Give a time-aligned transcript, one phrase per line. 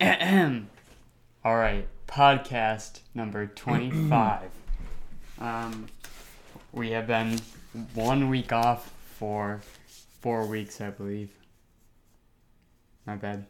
[0.00, 4.50] All right, podcast number 25.
[5.40, 5.86] um,
[6.72, 7.40] we have been
[7.94, 9.60] one week off for
[10.20, 11.30] four weeks, I believe.
[13.06, 13.46] My bad.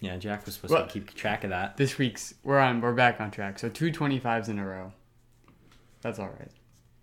[0.00, 1.76] Yeah, Jack was supposed Well- to keep track of that.
[1.76, 2.80] This week's we're on.
[2.80, 3.58] We're back on track.
[3.58, 4.92] So two twenty fives in a row.
[6.02, 6.50] That's all right.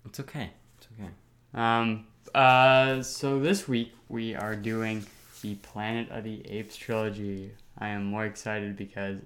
[0.04, 0.50] It's okay.
[0.78, 1.10] It's okay.
[1.54, 2.06] Um.
[2.34, 3.02] Uh.
[3.02, 5.04] So this week we are doing
[5.40, 7.52] the Planet of the Apes trilogy.
[7.82, 9.18] I am more excited because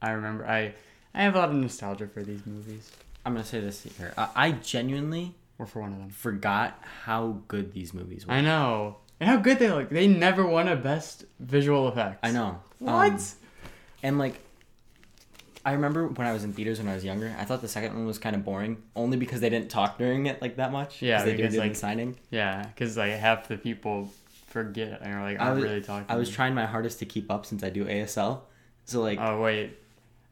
[0.00, 0.74] I remember I
[1.12, 2.90] I have a lot of nostalgia for these movies,
[3.26, 4.14] I'm gonna say this here.
[4.16, 6.10] I, I genuinely or for one of them.
[6.10, 8.32] forgot how good these movies were.
[8.32, 8.98] I know.
[9.18, 9.90] And how good they look.
[9.90, 12.18] They never won a best visual effects.
[12.22, 12.60] I know.
[12.78, 13.12] What?
[13.12, 13.18] Um,
[14.02, 14.38] and like,
[15.64, 17.94] I remember when I was in theaters when I was younger, I thought the second
[17.94, 21.00] one was kind of boring, only because they didn't talk during it like that much.
[21.00, 22.16] Yeah, they because, did like, signing.
[22.30, 24.12] yeah, because like half the people
[24.54, 26.06] forget and are like, I I'm was- really talking.
[26.08, 28.40] I was trying my hardest to keep up since I do ASL.
[28.86, 29.76] So like, Oh wait,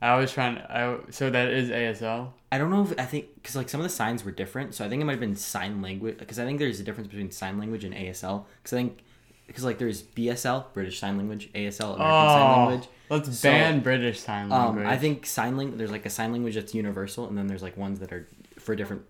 [0.01, 0.57] I was trying.
[0.59, 2.33] I so that is ASL.
[2.51, 4.85] I don't know if I think because like some of the signs were different, so
[4.85, 6.19] I think it might have been sign language.
[6.19, 8.45] Because I think there's a difference between sign language and ASL.
[8.63, 8.99] Because I think
[9.47, 12.89] because like there's BSL British Sign Language, ASL American Sign Oh, Language.
[13.11, 14.87] let's So, ban British sign Um, language.
[14.87, 15.79] I think sign language.
[15.79, 18.27] There's like a sign language that's universal, and then there's like ones that are
[18.59, 19.03] for different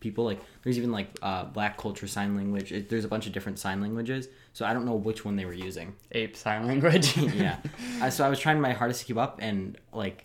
[0.00, 0.24] people.
[0.24, 2.70] Like there's even like uh, Black culture sign language.
[2.72, 4.28] It, there's a bunch of different sign languages.
[4.58, 5.94] So I don't know which one they were using.
[6.10, 7.16] ape sign language.
[7.16, 7.58] yeah.
[8.02, 10.24] Uh, so I was trying my hardest to keep up, and like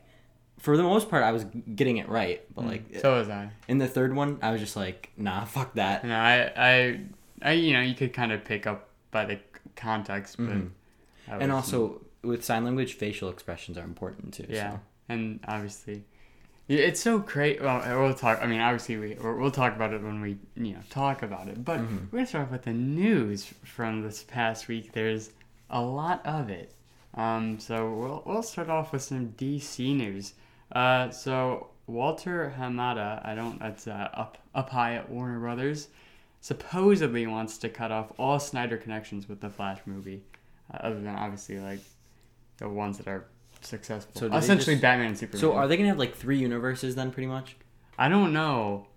[0.57, 2.41] for the most part, I was getting it right.
[2.55, 3.51] But like so was I.
[3.67, 6.03] in the third one, I was just like, nah, fuck that.
[6.03, 7.01] No, I, I,
[7.43, 9.39] I, you know, you could kind of pick up by the
[9.75, 10.47] context, but.
[10.47, 10.69] Mhm.
[11.27, 14.45] I And also with sign language, facial expressions are important too.
[14.49, 14.79] Yeah, So.
[15.09, 16.05] and obviously,
[16.67, 17.61] yeah, it's so great.
[17.61, 18.39] Well, we'll talk.
[18.41, 21.63] I mean, obviously, we we'll talk about it when we you know talk about it.
[21.63, 22.11] But Mhm.
[22.11, 24.93] we're gonna start off with the news from this past week.
[24.93, 25.31] There's
[25.69, 26.73] a lot of it.
[27.15, 30.33] Um, so we'll we'll start off with some DC news.
[30.71, 33.59] Uh, so Walter Hamada, I don't.
[33.59, 35.89] That's uh, up up high at Warner Brothers.
[36.41, 40.23] Supposedly wants to cut off all Snyder connections with the Flash movie,
[40.73, 41.79] uh, other than obviously like
[42.57, 43.25] the ones that are
[43.65, 44.13] successful.
[44.15, 45.41] So do they Essentially, just- Batman and Superman.
[45.41, 47.55] So are they gonna have like three universes then, pretty much?
[47.97, 48.87] I don't know.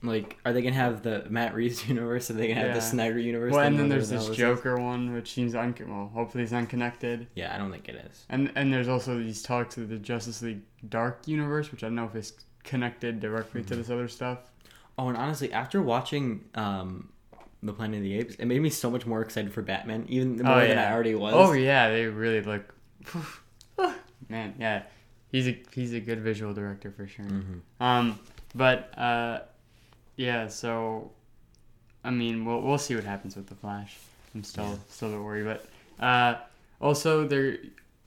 [0.00, 2.30] Like, are they gonna have the Matt Reeves universe?
[2.30, 2.80] Are they gonna have the.
[2.80, 3.52] Snyder universe?
[3.52, 4.38] Well, and Then whatever there's the this hell is?
[4.38, 7.26] Joker one, which seems un well, hopefully it's unconnected.
[7.34, 8.24] Yeah, I don't think it is.
[8.28, 11.96] And and there's also these talks of the Justice League Dark universe, which I don't
[11.96, 12.32] know if it's
[12.62, 13.68] connected directly Mm-hmm.
[13.70, 14.38] to this other stuff.
[14.96, 17.08] Oh, and honestly, after watching um,
[17.62, 20.36] the Planet of the Apes, it made me so much more excited for Batman, even
[20.38, 20.90] more Oh, than yeah.
[20.90, 21.34] I already was.
[21.34, 22.72] Oh yeah, they really look.
[24.28, 24.82] Man, yeah,
[25.30, 27.24] he's a he's a good visual director for sure.
[27.24, 27.60] Mhm.
[27.80, 28.18] Um,
[28.54, 29.40] but uh,
[30.16, 31.10] yeah, so
[32.04, 33.96] I mean, we'll we'll see what happens with the Flash.
[34.34, 34.76] I'm still Yeah.
[34.90, 36.40] still a bit worried, but uh,
[36.80, 37.58] also they're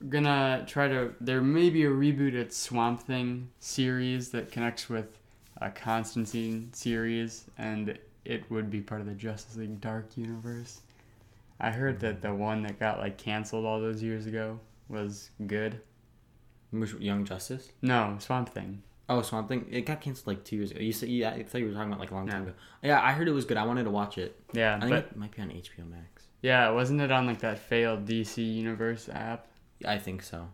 [0.09, 1.13] gonna try to.
[1.21, 5.17] There may be a rebooted Swamp Thing series that connects with
[5.57, 10.81] a Constantine series, and it would be part of the Justice League Dark universe.
[11.59, 14.59] I heard that the one that got like canceled all those years ago
[14.91, 15.81] was good.
[16.71, 17.71] Which- Young Justice.
[17.81, 18.83] No, Swamp Thing.
[19.09, 19.67] Oh, Swamp Thing.
[19.69, 20.79] It got canceled like two years ago.
[20.79, 22.53] You said, yeah, I thought you were talking about like a long time ago.
[22.81, 23.57] Yeah, I heard it was good.
[23.57, 24.39] I wanted to watch it.
[24.53, 26.27] Yeah, I think but it might be on HBO Max.
[26.41, 29.47] Yeah, wasn't it on like that failed DC Universe app?
[29.85, 30.47] I think so.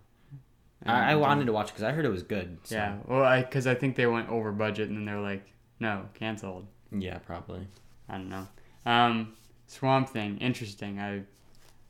[0.85, 2.57] I, I it wanted to watch because I heard it was good.
[2.63, 2.75] So.
[2.75, 5.45] Yeah, well, I because I think they went over budget and then they're like,
[5.79, 6.67] no, canceled.
[6.91, 7.67] Yeah, probably.
[8.09, 8.47] I don't know.
[8.85, 9.33] Um,
[9.67, 10.99] Swamp Thing, interesting.
[10.99, 11.23] I,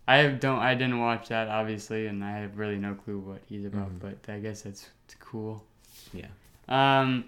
[0.07, 3.65] I don't I didn't watch that obviously, and I have really no clue what he's
[3.65, 3.89] about.
[3.89, 3.99] Mhm.
[3.99, 5.63] But I guess it's, it's cool.
[6.13, 6.27] Yeah.
[6.69, 7.25] Um,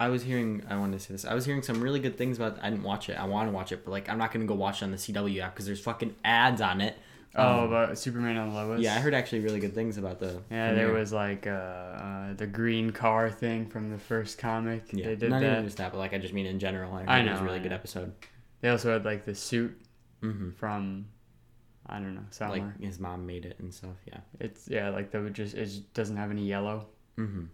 [0.00, 0.62] I was hearing.
[0.70, 1.24] I wanted to say this.
[1.24, 2.58] I was hearing some really good things about.
[2.62, 3.14] I didn't watch it.
[3.18, 4.96] I want to watch it, but like, I'm not gonna go watch it on the
[4.96, 6.96] CW app because there's fucking ads on it.
[7.34, 8.80] oh, Um, about Superman and Lois.
[8.80, 10.40] yeah, I heard actually really good things about the.
[10.52, 14.84] Yeah, there was like uh, uh, the green car thing from the first comic.
[14.92, 15.52] Yeah, They did not that.
[15.52, 16.94] even just that, but like I just mean in general.
[16.94, 18.12] I, I it was a know, really good episode.
[18.60, 19.80] They also had like the suit
[20.22, 20.50] Mm-hmm.
[20.52, 21.06] from,
[21.88, 22.58] I don't know, somewhere.
[22.78, 23.96] Like his mom made it and stuff.
[24.06, 24.18] Yeah.
[24.40, 26.86] It's yeah, like that would just it just doesn't have any yellow,
[27.16, 27.44] Mm-hmm.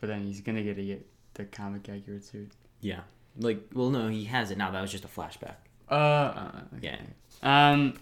[0.00, 0.98] but then he's gonna get a
[1.34, 2.52] the comic accurate suit.
[2.80, 3.00] Yeah.
[3.38, 4.70] Like, well, no, he has it now.
[4.70, 5.54] That was just a flashback.
[5.90, 6.96] Uh, uh Yeah.
[7.42, 7.94] um,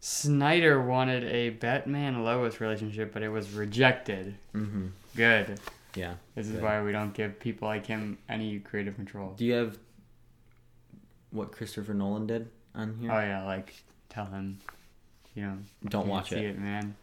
[0.00, 4.36] Snyder wanted a Batman Lois relationship, but it was rejected.
[4.54, 4.86] Mm-hmm.
[5.16, 5.58] Good.
[5.94, 6.14] Yeah.
[6.34, 6.62] This is Good.
[6.62, 9.32] why we don't give people like him any creative control.
[9.36, 9.78] Do you have
[11.30, 13.10] what Christopher Nolan did on here?
[13.10, 13.74] Oh yeah, like
[14.08, 14.58] tell him,
[15.38, 15.58] you know,
[15.88, 16.44] Don't watch see it.
[16.46, 16.96] it, man.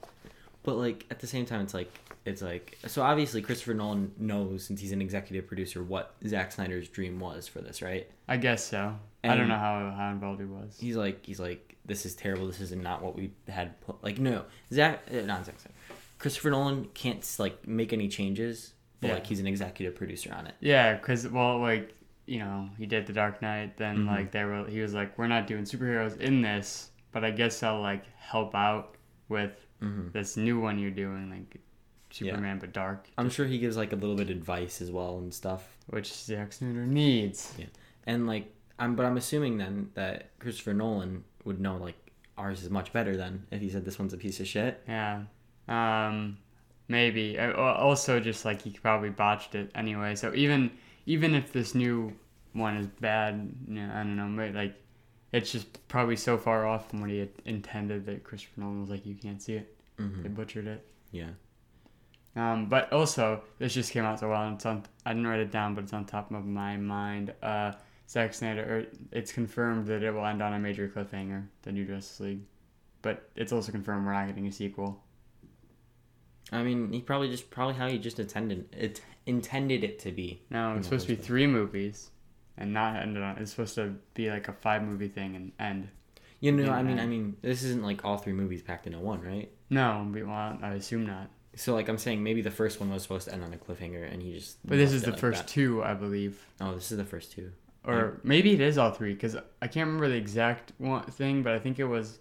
[0.64, 1.92] But like at the same time, it's like
[2.26, 6.90] it's like so obviously Christopher Nolan knows since he's an executive producer what Zack Snyder's
[6.90, 8.10] dream was for this, right?
[8.28, 8.96] I guess so.
[9.24, 10.78] I don't know how how involved he was.
[10.80, 12.48] He's like he's like this is terrible.
[12.48, 13.80] This is not what we had.
[13.82, 15.76] pl-" Like no, Zack uh, not Zack Snyder.
[16.18, 19.14] Christopher Nolan can't like make any changes, but Yeah.
[19.16, 20.56] like he's an executive producer on it.
[20.62, 21.94] Yeah, because well, like
[22.26, 23.78] you know, he did the Dark Knight.
[23.78, 24.08] Then Mhm.
[24.08, 27.64] like they were, he was like, we're not doing superheroes in this, but I guess
[27.64, 28.96] I'll like help out
[29.30, 31.62] with hmm this new one you're doing, like
[32.12, 35.18] Superman but dark, I'm sure he gives like a little bit of advice as well
[35.20, 35.64] and stuff.
[35.88, 37.54] which Zack Snyder needs.
[37.58, 37.72] Yeah,
[38.06, 41.96] And like I'm, but I'm assuming then that Christopher Nolan would know like
[42.38, 44.84] ours is much better than if he said this one's a piece of shit.
[44.88, 45.24] Yeah,
[45.70, 46.38] um,
[46.88, 47.40] maybe.
[47.40, 50.16] Also, just like he probably botched it anyway.
[50.16, 50.72] So even
[51.06, 52.14] even if this new
[52.54, 53.34] one is bad,
[53.68, 54.76] you know, I don't know, but like.
[55.36, 59.06] It's just probably so far off from what he intended that Christopher Nolan was like,
[59.06, 59.76] you can't see it.
[59.98, 60.88] hmm They butchered it.
[61.12, 61.32] Yeah.
[62.38, 64.44] Um, but also, this just came out so well.
[64.44, 64.84] And it's on.
[65.06, 67.34] I didn't write it down, but it's on top of my mind.
[67.42, 67.74] Uh,
[68.10, 68.62] Zack Snyder.
[68.64, 72.42] Or it's confirmed that it will end on a major cliffhanger, the new Justice League.
[73.02, 75.02] But it's also confirmed we're not getting a sequel.
[76.52, 80.42] I mean, he probably just probably how he just intended it intended it to be.
[80.50, 82.12] No, it's supposed to be three movies,
[82.58, 83.38] and not ended on.
[83.38, 85.90] It's supposed to be like a five movie thing and end.
[86.40, 89.00] You know, I mean, I- I mean, this isn't like all three movies packed into
[89.00, 89.50] one, right?
[89.70, 91.30] No, we- well, I assume not.
[91.56, 94.12] So like I'm saying, maybe the first one was supposed to end on a cliffhanger,
[94.12, 94.58] and he just.
[94.68, 95.48] But this is the like first that.
[95.48, 96.46] two, I believe.
[96.60, 97.52] Oh, this is the first two.
[97.88, 101.54] or maybe it is all three because I can't remember the exact one thing, but
[101.54, 102.20] I think it was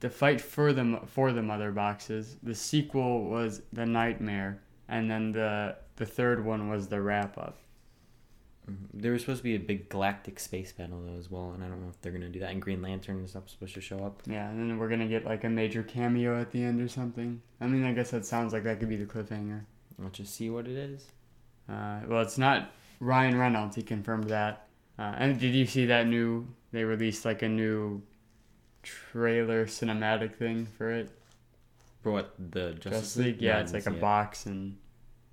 [0.00, 2.36] the fight for the for the mother boxes.
[2.42, 7.58] The sequel was the Knightmare, and then the the third one was the wrap up.
[8.94, 11.68] There was supposed to be a big galactic space battle though as well, and I
[11.68, 12.50] don't know if they're gonna do that.
[12.52, 14.22] And Green Lantern is up supposed to show up.
[14.26, 17.42] Yeah, and then we're gonna get like a major cameo at the end or something.
[17.60, 19.62] I mean, I guess that sounds like that could be the cliffhanger.
[19.98, 21.06] We'll just see what it is.
[21.68, 22.70] Uh, well, it's not
[23.00, 23.76] Ryan Reynolds.
[23.76, 24.66] He confirmed that.
[24.98, 26.46] Uh, and did you see that new?
[26.70, 28.02] They released like a new
[28.82, 31.10] trailer cinematic thing for it.
[32.02, 34.00] For what the Justice, Justice League, yeah, I it's like a it.
[34.00, 34.76] box and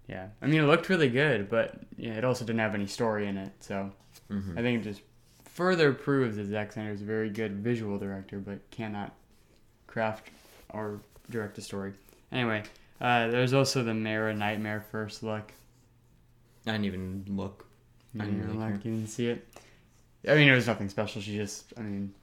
[0.09, 0.27] yeah.
[0.41, 3.37] I mean, it looked really good, but yeah, it also didn't have any story in
[3.37, 3.51] it.
[3.61, 3.91] So
[4.29, 4.57] Mhm.
[4.57, 5.01] I think it just
[5.45, 9.13] further proves that Zack Snyder is a very good visual director, but cannot
[9.87, 10.29] craft
[10.69, 11.93] or direct a story.
[12.31, 12.63] Anyway,
[13.01, 15.53] uh, there's also the Mera Knightmare first look.
[16.67, 17.65] I didn't even look.
[18.19, 18.91] I didn't really like, care.
[18.91, 19.47] you didn't see it.
[20.27, 21.21] I mean, it was nothing special.
[21.21, 22.13] She just, I mean,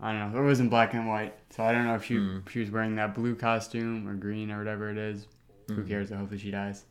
[0.00, 0.40] I don't know.
[0.40, 2.48] It was in black and white, so I don't know if she Mm.
[2.48, 5.26] she was wearing that blue costume or green or whatever it is.
[5.68, 5.88] Who Mhm.
[5.88, 6.10] cares?
[6.10, 6.84] Hopefully she dies.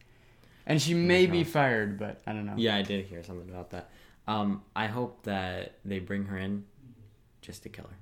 [0.66, 2.56] And she may be fired, but I don't know.
[2.58, 3.90] Yeah, I did hear something about that.
[4.28, 6.66] Um, I hope that they bring her in
[7.42, 7.98] just to kill her.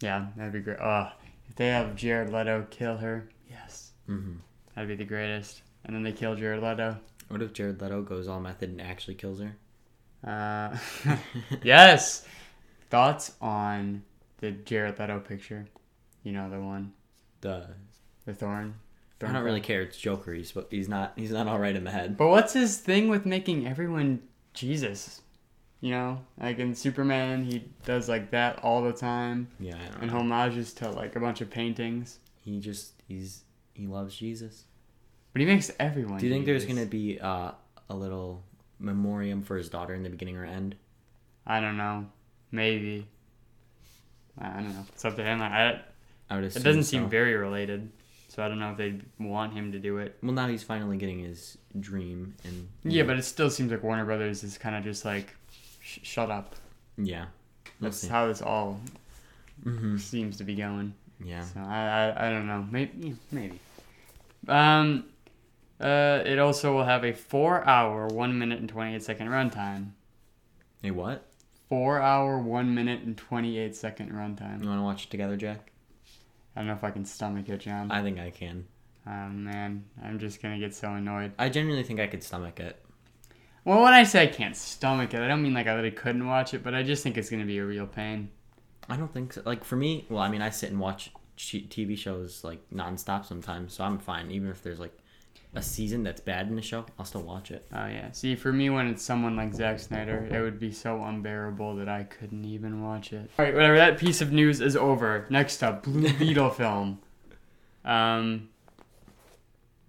[0.00, 0.78] Yeah, that'd be great.
[0.80, 1.10] Oh,
[1.48, 4.36] if they have Jared Leto kill her, yes, Mm-hmm.
[4.74, 5.62] that'd be the greatest.
[5.84, 6.98] And then they kill Jared Leto.
[7.28, 9.56] What if Jared Leto goes all method and actually kills her?
[10.24, 10.76] Uh,
[11.62, 12.26] yes.
[12.90, 14.02] Thoughts on
[14.38, 15.66] the Jared Leto picture?
[16.24, 16.92] You know the one,
[17.42, 17.68] The
[18.24, 18.74] the thorn.
[19.22, 19.82] I don't really care.
[19.82, 20.32] It's Joker.
[20.32, 22.16] He's but he's not he's not all right in the head.
[22.16, 24.20] But what's his thing with making everyone
[24.54, 25.22] Jesus?
[25.80, 30.02] You know, like in Superman, he does like that all the time, Yeah, I don't
[30.02, 30.18] and know.
[30.18, 32.18] homages to like a bunch of paintings.
[32.44, 33.42] He just he's
[33.74, 34.64] he loves Jesus.
[35.32, 36.18] But he makes everyone.
[36.18, 37.52] Do you think there's gonna be uh,
[37.90, 38.42] a little
[38.80, 40.74] memoriam for his daughter in the beginning or end?
[41.46, 42.06] I don't know.
[42.50, 43.06] Maybe.
[44.40, 44.84] I don't know.
[44.94, 45.40] It's up to him.
[45.42, 45.80] I,
[46.30, 46.90] I would assume it doesn't so.
[46.90, 47.90] seem very related,
[48.38, 50.16] so I don't know if they want him to do it.
[50.22, 54.04] Well, now he's finally getting his dream, and Yeah, but it still seems like Warner
[54.04, 55.34] Brothers is kind of just like,
[55.82, 56.54] sh- shut up.
[56.96, 57.24] yeah,
[57.80, 58.06] we'll That's see.
[58.06, 58.78] how this all
[59.64, 60.94] hmm seems to be going.
[61.20, 62.64] Yeah, So I, I, I don't know.
[62.70, 63.58] Maybe maybe.
[64.46, 65.06] Um,
[65.80, 69.90] uh, it also will have a four-hour, one minute and twenty-eight second runtime.
[70.80, 71.24] hey, what?
[71.68, 74.62] Four-hour, one minute and twenty-eight second runtime.
[74.62, 75.72] You want to watch it together, Jack?
[76.58, 77.92] I don't know if I can stomach it, John.
[77.92, 78.66] I think I can.
[79.06, 81.30] Oh man, I'm just gonna get so annoyed.
[81.38, 82.84] I genuinely think I could stomach it.
[83.64, 86.26] Well, when I say I can't stomach it, I don't mean like I really couldn't
[86.26, 88.30] watch it, but I just think it's gonna be a real pain.
[88.88, 89.42] I don't think so.
[89.46, 93.74] Like for me, well, I mean, I sit and watch TV shows like nonstop sometimes,
[93.74, 94.32] so I'm fine.
[94.32, 94.98] Even if there's like
[95.54, 97.66] a season that's bad in the show, I'll still watch it.
[97.72, 98.10] Oh yeah.
[98.12, 101.88] See, for me, when it's someone like Zack Snyder, it would be so unbearable that
[101.88, 103.30] I couldn't even watch it.
[103.38, 103.76] All right, whatever.
[103.76, 105.26] That piece of news is over.
[105.30, 107.00] Next up, Blue Beetle film.
[107.84, 108.50] Um,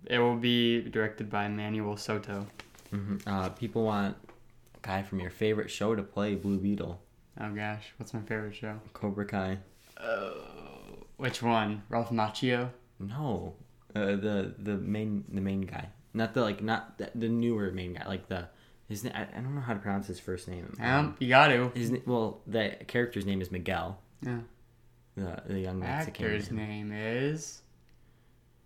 [0.05, 2.47] it will be directed by Manuel Soto.
[2.89, 4.15] hmm Uh, people want
[4.75, 6.99] a guy from your favorite show to play Blue Beetle,
[7.41, 8.79] Oh gosh, what's my favorite show?
[8.93, 9.57] Cobra Kai.
[10.01, 11.83] Oh, which one?
[11.89, 12.69] Ralph Macchio.
[12.99, 13.53] No,
[13.95, 17.93] uh, the the main the main guy, not the like not the, the newer main
[17.93, 18.47] guy, like the
[18.87, 20.73] his I, I don't know how to pronounce his first name.
[20.81, 21.69] Um, you got to.
[21.75, 24.39] his well the character's name is Miguel, Yeah.
[25.15, 26.25] the the young Mexican.
[26.25, 27.61] Actor's name is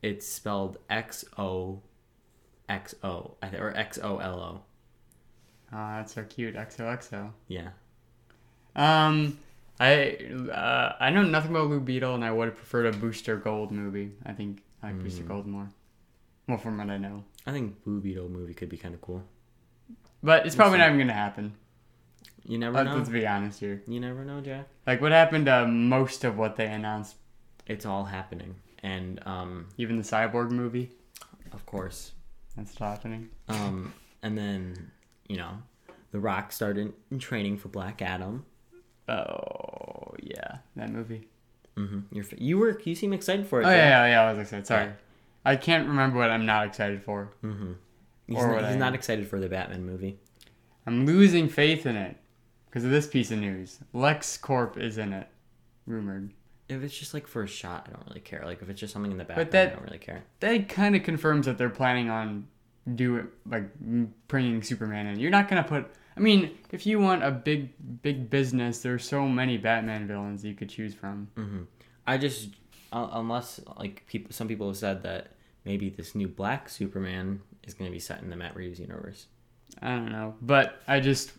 [0.01, 1.81] It's spelled X O,
[2.69, 4.61] X O or X O L O.
[5.75, 6.53] Oh, that's so cute.
[6.55, 7.31] XOXO.
[7.47, 7.69] Yeah.
[8.75, 9.39] Um,
[9.79, 10.17] I
[10.51, 13.71] uh, I know nothing about Blue Beetle, and I would have preferred a Booster Gold
[13.71, 14.11] movie.
[14.25, 15.23] I think I like Booster.
[15.23, 15.69] Gold more.
[16.47, 19.23] Well, from what I know, I think Blue Beetle movie could be kind of cool.
[20.21, 21.53] but it's probably not even gonna happen.
[22.45, 22.97] You never Let, know.
[22.97, 23.81] let's be honest here.
[23.87, 24.67] You never know, Jack.
[24.85, 27.15] Like, what happened to most of what they announced?
[27.65, 30.91] It's all happening, and um, Even the Cyborg movie.
[31.53, 32.11] of course,
[32.57, 33.29] That's happening.
[33.47, 34.91] um, and then
[35.29, 35.59] you know,
[36.11, 38.45] The Rock started in training for Black Adam.
[39.07, 41.27] Oh yeah, that movie.
[41.75, 43.65] Hmm You're you were you seem excited for it.
[43.65, 44.21] Oh yeah, yeah, yeah.
[44.21, 44.67] I was excited.
[44.67, 44.91] Sorry, Yeah.
[45.45, 47.29] I can't remember what I'm not excited for.
[47.43, 47.73] Mm-hmm.
[48.27, 50.17] He's, Or not, he's not excited for the Batman movie.
[50.87, 52.15] I'm losing faith in it
[52.69, 53.79] because of this piece of news.
[53.93, 55.27] LexCorp is in it,
[55.85, 56.31] rumored.
[56.69, 58.41] If it's just like for a shot, I don't really care.
[58.45, 60.23] Like if it's just something in the background, that- I don't really care.
[60.39, 62.47] That kind of confirms that they're planning on
[62.95, 63.63] do it like
[64.27, 65.19] bringing Superman in.
[65.19, 65.87] You're not gonna put.
[66.15, 67.69] I mean, if you want a big
[68.01, 71.29] big business, there's so many Batman villains you could choose from.
[71.35, 71.63] hmm
[72.05, 72.49] I just
[72.91, 75.31] uh, unless like people, some people have said that
[75.65, 79.27] maybe this new Black Superman is going to be set in the Matt Reeves universe.
[79.81, 81.31] I don't know, but I just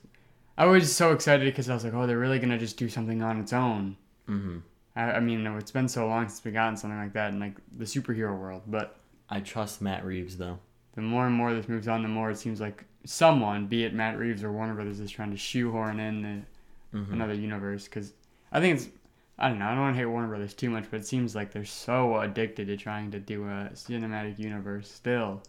[0.59, 3.23] I was so excited because I was like, oh, they're really gonna just do something
[3.23, 3.97] on its own.
[4.26, 4.59] hmm
[4.97, 7.57] I, I mean, it's been so long since we gotten something like that in like
[7.76, 8.97] the superhero world, but
[9.28, 10.59] I trust Matt Reeves though.
[10.94, 13.92] The more and more this moves on, the more it seems like someone, be it
[13.94, 17.12] Matt Reeves or Warner Brothers, is trying to shoehorn in the, Mhm.
[17.12, 17.84] another universe.
[17.84, 18.12] Because
[18.52, 18.88] I think it's,
[19.38, 21.34] I don't know, I don't want to hate Warner Brothers too much, but it seems
[21.34, 25.42] like they're so addicted to trying to do a cinematic universe still.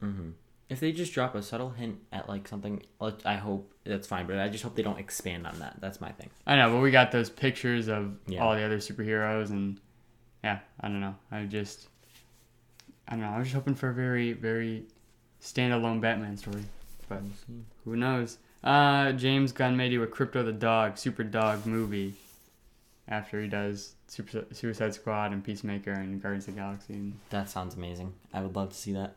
[0.00, 0.30] hmm
[0.68, 2.82] If they just drop a subtle hint at like something,
[3.24, 4.26] I hope that's fine.
[4.28, 5.76] But I just hope they don't expand on that.
[5.80, 6.30] That's my thing.
[6.46, 8.40] I know, but we got those pictures of Yeah.
[8.44, 9.80] all the other superheroes, and
[10.44, 11.16] yeah, I don't know.
[11.32, 11.88] I just,
[13.10, 13.30] I don't know.
[13.30, 14.84] I was just hoping for a very, very
[15.42, 16.62] standalone Batman story.
[17.08, 17.22] But
[17.84, 18.38] Who knows?
[18.62, 22.14] Uh, James Gunn may do a Krypto the Dog, Super Dog movie
[23.08, 26.92] after he does Super, Suicide Squad and Peacemaker and Guardians of the Galaxy.
[26.94, 28.12] And That sounds amazing.
[28.32, 29.14] I would love to see that.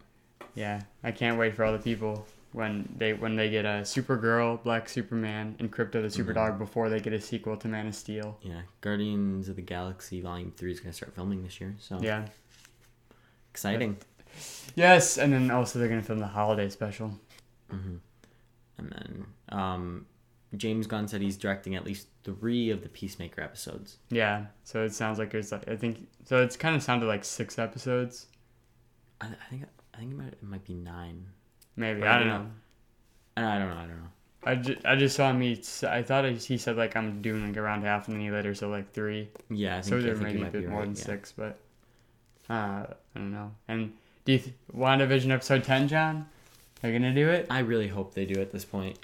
[0.56, 4.64] yeah, I can't wait for all the people when they when they get a Supergirl,
[4.64, 6.34] Black Superman, and Krypto the Super.
[6.34, 8.38] Dog before they get a sequel to Man of Steel.
[8.42, 11.76] Yeah, Guardians of the Galaxy Volume Three is going to start filming this year.
[11.80, 12.26] So Yeah.
[13.54, 13.98] Exciting.
[14.76, 17.14] Yes, and then also they're gonna film the holiday special.
[17.70, 17.98] hmm
[18.80, 20.06] And then um,
[20.58, 23.98] James Gunn said he's directing at least three of the Peacemaker episodes.
[24.10, 26.42] Yeah, so it sounds like there's like I think so.
[26.42, 28.26] It's kind of sounded like six episodes,
[29.22, 31.28] I, I think I think it might, it might be nine.
[31.76, 32.00] maybe.
[32.00, 32.38] But I don't know.
[32.40, 32.50] know.
[33.38, 33.76] I don't know.
[33.76, 34.10] I don't know.
[34.46, 35.40] I just, I just saw him.
[35.42, 38.30] He, s- I thought he said like I'm doing like around half, and then he
[38.32, 39.30] later said like three.
[39.50, 40.86] Yeah, I think, so there think may you a might be bit more right.
[40.88, 41.04] than yeah.
[41.06, 41.60] six, but
[42.50, 42.86] uh, I
[43.16, 43.52] don't know.
[43.68, 43.94] And
[44.26, 46.28] do you th- WandaVision episode ten, John?
[46.82, 47.48] They're gonna do it.
[47.50, 49.00] I really hope they do at this point.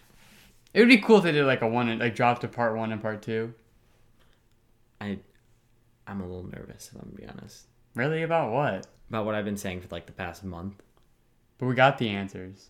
[0.73, 2.75] It would be cool if they did like a one, and like dropped a part
[2.75, 3.53] one and part two.
[5.01, 5.19] I
[6.07, 7.65] I'm a little nervous if I'm gonna be honest
[7.95, 8.87] Really about what?
[9.09, 10.75] about what I've been saying for like the past month.
[11.57, 12.69] But we got the answers.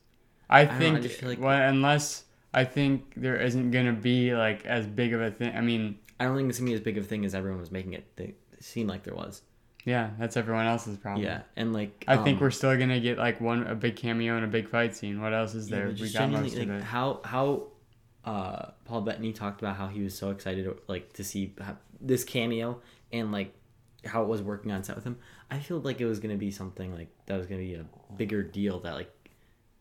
[0.49, 2.23] I I think just feel like- well, unless
[2.53, 5.55] I think there isn't gonna be like as big of a thing.
[5.55, 7.59] I mean, I don't think it's gonna be as big of a thing as everyone
[7.59, 8.05] was making it.
[8.15, 9.41] They, it seemed like there was.
[9.85, 11.25] Yeah, that's everyone else's problem.
[11.25, 14.35] Yeah, and like I think um, we're still gonna get like one a big cameo
[14.35, 15.21] and a big fight scene.
[15.21, 15.87] What else is Yeah, there?
[15.99, 16.83] we got most of it.
[16.83, 17.67] How how
[18.25, 21.55] uh, Paul Bettany talked about how he was so excited like to see
[22.01, 22.81] this cameo
[23.11, 23.53] and like
[24.05, 25.17] how it was working on set with him.
[25.51, 28.43] I feel like it was gonna be something like that was gonna be a bigger
[28.43, 29.13] deal that like.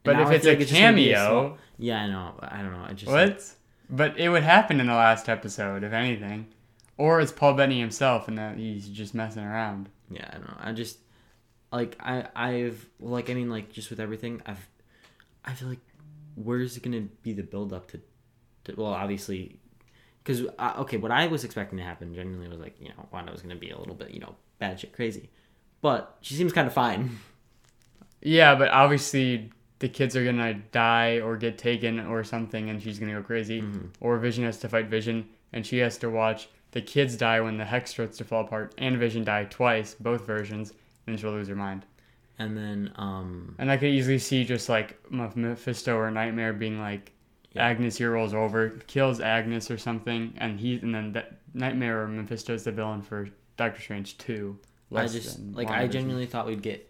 [0.05, 2.35] But if it's a like just gonna be a cameo, small- yeah, I know.
[2.41, 2.85] I don't know.
[2.89, 3.45] I just what?
[3.91, 6.47] But it would happen in the last episode, if anything,
[6.99, 9.89] or it's Paul Bettany himself, and that he's just messing around.
[10.11, 10.57] yeah, I don't know.
[10.61, 10.99] I just
[11.73, 14.67] like I I've like I mean like just with everything I've
[15.45, 15.81] I feel like
[16.35, 18.01] where's it gonna be the build up to,
[18.65, 19.59] to well obviously
[20.23, 23.33] because uh, okay what I was expecting to happen genuinely was like you know Wanda
[23.33, 25.31] was gonna be a little bit you know bad shit crazy,
[25.83, 27.19] but she seems kind of fine.
[28.21, 32.99] Yeah, but obviously the kids are gonna die or get taken or something, and she's
[32.99, 33.63] gonna go crazy.
[33.63, 33.91] Mhm.
[34.01, 37.57] Or Vision has to fight Vision, and she has to watch the kids die when
[37.57, 40.73] the hex starts to fall apart, and Vision die twice, both versions,
[41.07, 41.85] and she'll lose her mind.
[42.39, 47.13] And then um And I could easily see just like Mephisto or Nightmare being like,
[47.53, 47.67] Yeah.
[47.67, 52.09] Agnes here rolls over, kills Agnes or something, and he and then that Nightmare or
[52.09, 54.59] Mephisto is the villain for Doctor Strange two.
[54.95, 56.89] I just like I genuinely thought we'd get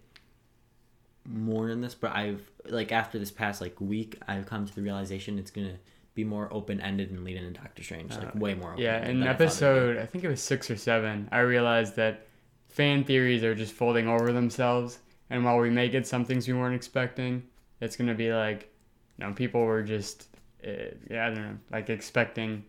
[1.25, 4.83] more in this, but I've like after this past like week, I've come to the
[4.83, 5.79] realization it's gonna
[6.19, 8.73] be more open ended and lead into Doctor Strange, like Uh, way more.
[8.73, 12.27] Open Yeah, in episode I think it was six or seven, I realized that
[12.69, 14.99] fan theories are just folding over themselves.
[15.31, 17.45] And while we may get some things we weren't expecting,
[17.81, 18.69] it's gonna be like,
[19.17, 20.27] you know, people were just,
[20.67, 22.65] uh, yeah, I don't know, like expecting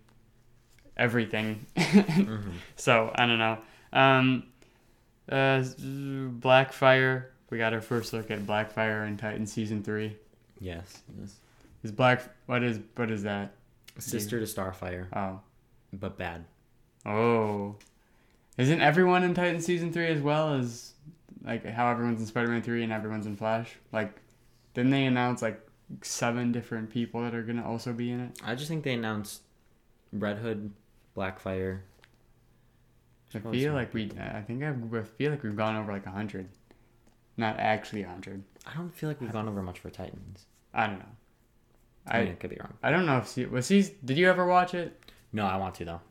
[0.96, 1.66] everything.
[1.76, 2.52] Mm-hmm.
[2.76, 3.58] So I don't know.
[3.94, 4.44] Um,
[5.28, 5.64] uh,
[6.40, 7.26] Blackfire.
[7.50, 10.16] We got our first look at Blackfire in Titan season three.
[10.60, 11.02] Yes.
[11.20, 11.36] yes.
[11.84, 12.22] Is Black?
[12.46, 13.54] What is what is that?
[13.98, 15.42] Sister to Starfire, Oh,
[15.94, 16.46] but bad.
[17.06, 17.76] oh.
[18.58, 20.92] Isn't everyone in Titan season three as well as
[21.44, 23.76] like how everyone's in Spider-Man three and everyone's in Flash?
[23.94, 24.14] Like,
[24.74, 25.62] didn't they announce like
[26.02, 28.40] seven different people that are gonna also be in it?
[28.44, 29.42] I just think they announced
[30.12, 30.72] Red Hood,
[31.16, 31.80] Blackfire.
[33.34, 34.12] I feel like we.
[34.20, 34.74] I think I
[35.18, 36.50] feel like we've gone over like a hundred,
[37.38, 38.44] not actually a hundred.
[38.66, 40.46] I don't feel like we've gone over much for Titans.
[40.74, 41.06] I don't know.
[42.10, 42.74] I, I mean, could be wrong.
[42.84, 43.96] I don't know if se- was season.
[44.04, 44.98] Did you ever watch it?
[45.32, 46.02] No, I want to though.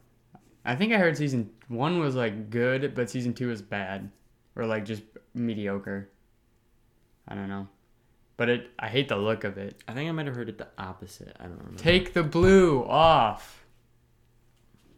[0.65, 4.11] I think I heard season one was like good, but season two was bad,
[4.57, 5.03] or like just
[5.35, 6.09] mediocre.
[7.27, 7.69] I don't know,
[8.37, 8.71] but it.
[8.79, 9.83] I hate the look of it.
[9.89, 11.37] I think I might have heard it the opposite.
[11.41, 11.79] I don't remember.
[11.79, 13.65] Take the blue off.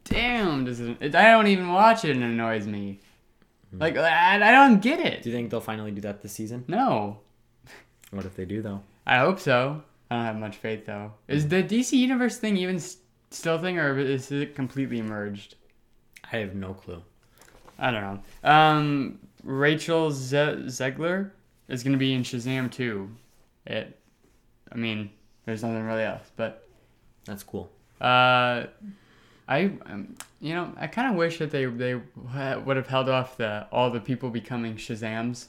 [0.05, 3.01] Damn, does it, it- I don't even watch it and it annoys me.
[3.71, 3.79] Hmm.
[3.79, 5.23] Like I, I don't get it.
[5.23, 6.65] Do you think they'll finally do that this season?
[6.69, 7.21] No,
[8.11, 8.83] What if they do though?
[9.07, 9.83] I hope so.
[10.11, 11.13] I don't have much faith though.
[11.29, 12.97] Is the DC Universe thing even s-
[13.31, 15.55] still thing, or is it completely merged?
[16.33, 17.03] I have no clue.
[17.79, 18.03] I don't
[18.43, 18.51] know.
[18.51, 21.31] Um, Rachel Ze- Zegler
[21.69, 23.09] is going to be in Shazam 2.
[23.67, 23.99] It,
[24.71, 25.11] I mean,
[25.47, 26.69] there's nothing really else, but
[27.25, 27.71] That's cool.
[28.01, 28.65] uh,
[29.49, 33.37] I, um, you know, I kind of wish that they they would have held off
[33.37, 35.47] the all the people becoming Shazams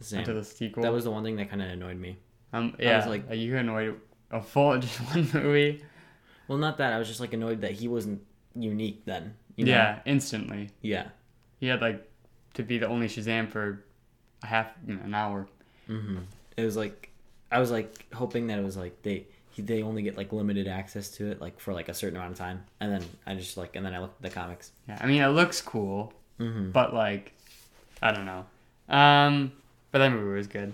[0.00, 0.20] Same.
[0.20, 0.82] until the sequel.
[0.82, 2.16] That was the one thing that kind of annoyed me.
[2.52, 4.00] Um, I was like- are you annoyed
[4.30, 5.82] a full just one movie.
[6.48, 6.92] Well, not that.
[6.92, 8.22] I was just like annoyed that he wasn't
[8.54, 9.34] unique then.
[9.56, 9.72] You know?
[9.72, 10.70] Yeah, instantly.
[10.82, 11.08] Yeah.
[11.60, 12.08] He had like
[12.54, 13.84] to be the only Shazam for
[14.42, 15.46] a half you know, an hour.
[15.86, 16.18] hmm
[16.56, 17.10] It was like
[17.50, 20.68] I was like hoping that it was like they he, they only get like limited
[20.68, 23.56] access to it like for like a certain amount of time, and then I just
[23.56, 24.70] like and then I looked at the comics.
[24.88, 26.12] Yeah, I mean it looks cool.
[26.38, 26.70] Mm-hmm.
[26.70, 27.32] but like
[28.00, 28.44] I don't know.
[28.88, 29.52] Um,
[29.90, 30.72] but that movie was good.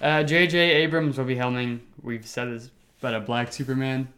[0.00, 0.58] Uh, J.J.
[0.58, 1.80] Abrams will be helming.
[2.02, 4.08] We've said this, but a black Superman.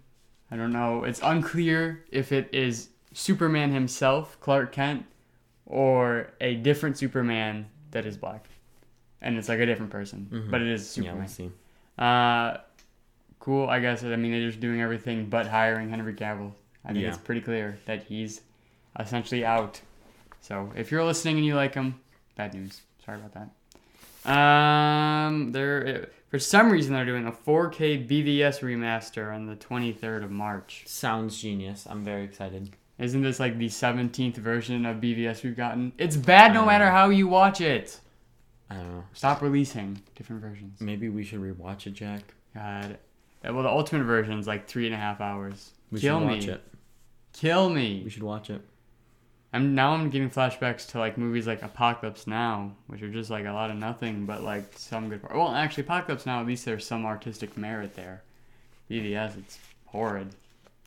[0.51, 1.05] I don't know.
[1.05, 5.05] It's unclear if it is Superman himself, Clark Kent,
[5.67, 8.49] or a different Superman that is black,
[9.21, 10.51] and it's like a different person, Mhm.
[10.51, 11.19] but it is Yeah, Superman.
[11.19, 11.51] we'll see.
[11.99, 12.57] Uh,
[13.41, 13.69] cool.
[13.69, 14.03] I guess.
[14.05, 16.53] I mean, they're just doing everything but hiring Henry Cavill.
[16.85, 17.09] I think Yeah.
[17.09, 18.41] it's pretty clear that he's
[18.99, 19.81] essentially out.
[20.41, 22.01] So if you're listening and you like him,
[22.37, 22.83] bad news.
[23.05, 23.49] Sorry about that.
[24.27, 30.31] Um, they're for some reason they're doing a 4K BVS remaster on the 23rd of
[30.31, 30.83] March.
[30.87, 31.87] Sounds genius.
[31.89, 32.71] I'm very excited.
[32.99, 35.93] Isn't this like the 17th version of BVS we've gotten?
[35.99, 36.67] It's bad no Uh.
[36.67, 38.01] matter how you watch it.
[38.71, 39.05] I don't know.
[39.13, 40.81] Stop releasing different versions.
[40.81, 42.23] Maybe we should rewatch it, Jack.
[42.55, 42.99] God.
[43.45, 45.73] Uh, Well, the ultimate version is like three and a half hours.
[45.91, 46.49] We Kill should me.
[46.49, 46.63] it.
[47.35, 48.01] Kill me.
[48.05, 48.63] We should watch it.
[49.55, 53.47] I'm now I'm getting flashbacks to like movies like Apocalypse Now, which are just like
[53.47, 55.23] a lot of nothing, but like some good.
[55.23, 58.25] Part Well, actually, Apocalypse Now at least there's some artistic merit there.
[58.91, 60.35] BVS, it's horrid,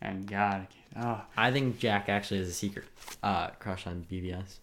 [0.02, 2.84] and God, I oh, I think Jack actually has a secret
[3.24, 4.58] uh, crush on BVS.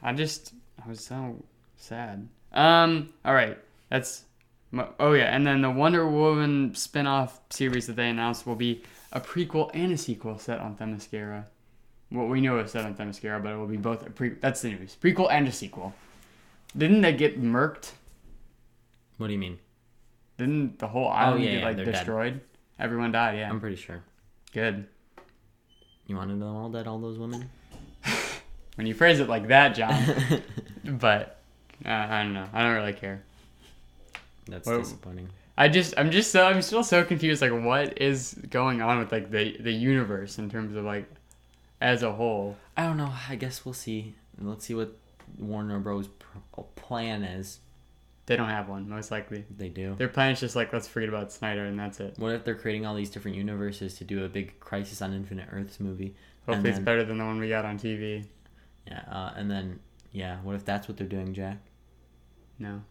[0.00, 1.42] I just I was so
[1.76, 2.28] sad.
[2.52, 3.58] Um, all right,
[3.90, 4.22] that's.
[5.00, 9.20] Oh yeah, and then the Wonder Woman spin-off series that they announced will be a
[9.20, 11.46] prequel and a sequel set on Themyscira.
[12.10, 14.30] Well, we know it's set on Themyscira, but it will be both a pre.
[14.30, 14.96] That's the news.
[15.00, 15.92] Prequel and a sequel.
[16.76, 17.92] Didn't they get murked?
[19.18, 19.58] What do you mean?
[20.38, 21.92] Didn't the whole island Oh, yeah, get yeah, like they're dead.
[21.92, 22.40] destroyed?
[22.78, 23.38] Everyone died.
[23.38, 24.02] Yeah, I'm pretty sure.
[24.52, 24.86] good.
[26.06, 26.86] You want to know all that?
[26.86, 27.50] All those women?
[28.76, 29.92] When you phrase it like that, John.
[30.84, 31.40] but
[31.84, 32.46] uh, I don't know.
[32.52, 33.24] I don't really care.
[34.46, 35.28] That's Well- disappointing.
[35.56, 39.10] I just I'm just so I'm still so confused like what is going on with
[39.10, 41.10] like the the universe in terms of like
[41.80, 42.56] as a whole.
[42.76, 43.12] I don't know.
[43.28, 44.14] I guess we'll see.
[44.40, 44.96] Let's see what
[45.38, 46.08] Warner Bros.
[46.76, 47.60] plan is.
[48.26, 49.46] They don't have one most likely.
[49.56, 49.94] They do.
[49.96, 52.14] Their plan is just like let's forget about Snyder and that's it.
[52.18, 55.48] What if they're creating all these different universes to do a big Crisis on Infinite
[55.50, 56.14] Earths movie?
[56.46, 58.26] Hopefully it's better than the one we got on TV.
[58.86, 59.80] Yeah, uh, and then
[60.12, 61.58] yeah, what if that's what they're doing, Jack?
[62.58, 62.82] No,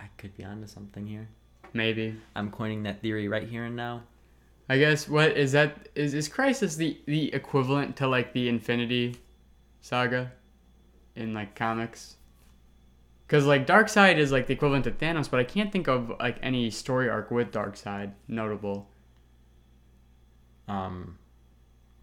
[0.00, 1.28] I could be onto something here.
[1.72, 2.16] maybe.
[2.34, 4.02] I'm coining that theory right here and now.
[4.70, 9.16] I guess what is that is is Crisis the the equivalent to like the Infinity
[9.80, 10.30] Saga
[11.16, 12.14] in like comics?
[13.26, 16.38] Cuz like Darkseid is like the equivalent to Thanos, but I can't think of like
[16.40, 18.88] any story arc with Darkseid notable.
[20.68, 21.18] Um,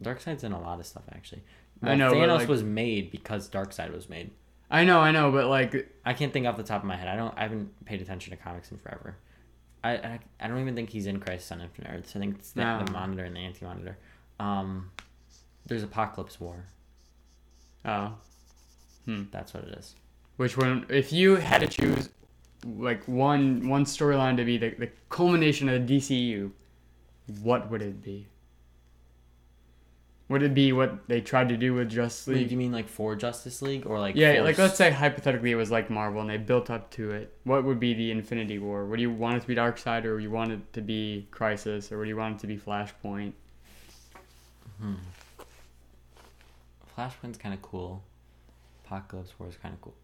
[0.03, 1.43] Darkseid's in a lot of stuff actually.
[1.81, 4.31] I know, Thanos like- was made because Darkseid was made.
[4.69, 7.07] I know, I know, but like, I can't think off the top of my head.
[7.07, 7.33] I don't.
[7.37, 9.15] I haven't paid attention to comics in forever.
[9.87, 12.15] I I, I don't even think he's in Crisis on Infinite Earths.
[12.15, 12.83] I think it's the, No.
[12.85, 13.97] the Monitor and the Anti Monitor.
[14.39, 14.91] Um,
[15.65, 16.65] there's Apokolips War.
[17.85, 18.13] oh,
[19.31, 19.95] That's what it is.
[20.37, 20.85] which one?
[20.89, 22.09] If you had to choose,
[22.65, 26.51] like one one storyline to be the, the culmination of the DCU,
[27.41, 28.27] what would it be?
[30.29, 32.51] Would it be what they tried to do with Justice Wait, do League?
[32.51, 34.15] you mean like for Justice League or like?
[34.15, 37.33] Yeah, like let's say hypothetically it was like Marvel and they built up to it.
[37.45, 38.85] What would be the Infinity War?
[38.85, 41.91] Would you want it to be Darkseid or would you want it to be Crisis
[41.93, 43.31] or would you want it to be Flashpoint?
[46.97, 48.03] Flashpoint's kind of cool.
[48.85, 49.95] Apokolips War is kind of cool.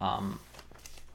[0.00, 0.40] Um,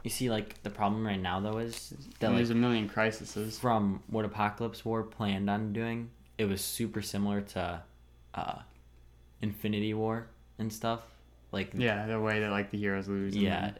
[0.03, 3.57] you see, like the problem right now though is that like there's a million crises.
[3.57, 7.81] from what Apokolips War planned on doing, it was super similar to
[8.35, 8.59] uh,
[9.41, 10.27] Infinity War
[10.59, 11.01] and stuff.
[11.51, 13.35] Like Yeah, the way that like the heroes lose.
[13.35, 13.61] yeah.
[13.61, 13.77] then-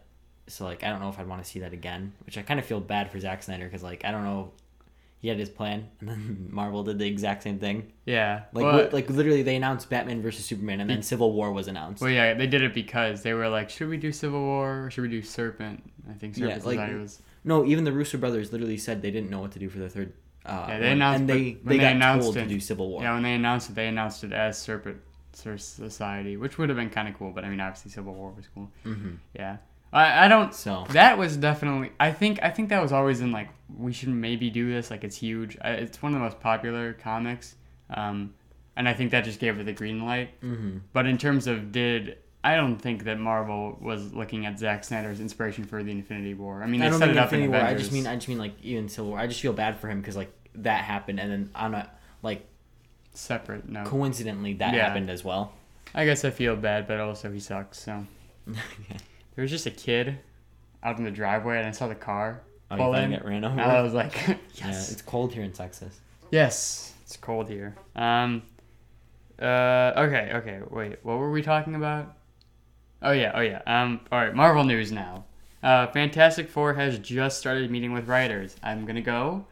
[0.47, 2.59] So like I don't know if I'd want to see that again, which I kind
[2.59, 4.51] of feel bad for Zack Snyder because like I don't know,
[5.19, 7.91] he had his plan and then Marvel did the exact same thing.
[8.05, 8.43] Yeah.
[8.53, 12.01] Like well, like literally they announced Batman versus Superman and then Civil War was announced.
[12.01, 14.91] well, yeah, they did it because they were like, should we do Civil War or
[14.91, 15.81] should we do Serpent?
[16.09, 17.21] I think Yeah, Serpent like- was.
[17.45, 19.89] No, even the Russo brothers literally said they didn't know what to do for the
[19.89, 20.13] third.
[20.45, 22.49] Uh, Yeah, they one, announced- and they when they, they got announced told it- to
[22.49, 23.01] do Civil War.
[23.03, 24.97] Yeah, when they announced it, they announced it as Serpent
[25.57, 27.31] Society, which would have been kind of cool.
[27.31, 28.69] But I mean, obviously, Civil War was cool.
[28.83, 29.57] hmm Yeah,
[29.91, 30.53] I, I don't.
[30.53, 31.91] So That was definitely.
[31.99, 32.39] I think.
[32.43, 34.91] I think that was always in like we should maybe do this.
[34.91, 35.57] Like it's huge.
[35.61, 37.55] I, it's one of the most popular comics,
[37.89, 38.33] um,
[38.75, 40.31] and I think that just gave it the green light.
[40.41, 42.17] hmm But in terms of did.
[42.43, 46.61] I don't think that Marvel was looking at Zack Snyder's inspiration for the Infinity War.
[46.61, 47.61] I mean, they I don't set it up Infinity in War.
[47.61, 49.19] I just mean I just mean like even Civil War.
[49.19, 51.89] I just feel bad for him because like that happened and then on a
[52.21, 52.45] like
[53.13, 53.67] separate.
[53.69, 54.85] No, coincidentally that Yeah.
[54.87, 55.53] happened as well.
[55.95, 57.79] I guess I feel bad, but also he sucks.
[57.79, 58.05] So
[58.47, 58.57] there
[59.37, 60.17] was just a kid
[60.83, 63.11] out in the driveway, and I saw the car Oh, you in.
[63.11, 63.69] got ran And over?
[63.71, 65.99] I was like, Yeah, yes, it's cold here in Texas.
[66.31, 67.75] yes, it's cold here.
[67.95, 68.41] Um,
[69.41, 72.15] uh, okay, okay, wait, what were we talking about?
[73.03, 73.61] Oh yeah, oh yeah.
[73.67, 75.25] Um, all right, Marvel news now.
[75.61, 78.55] Uh, Fantastic Four has just started meeting with writers.
[78.63, 79.45] I'm gonna go.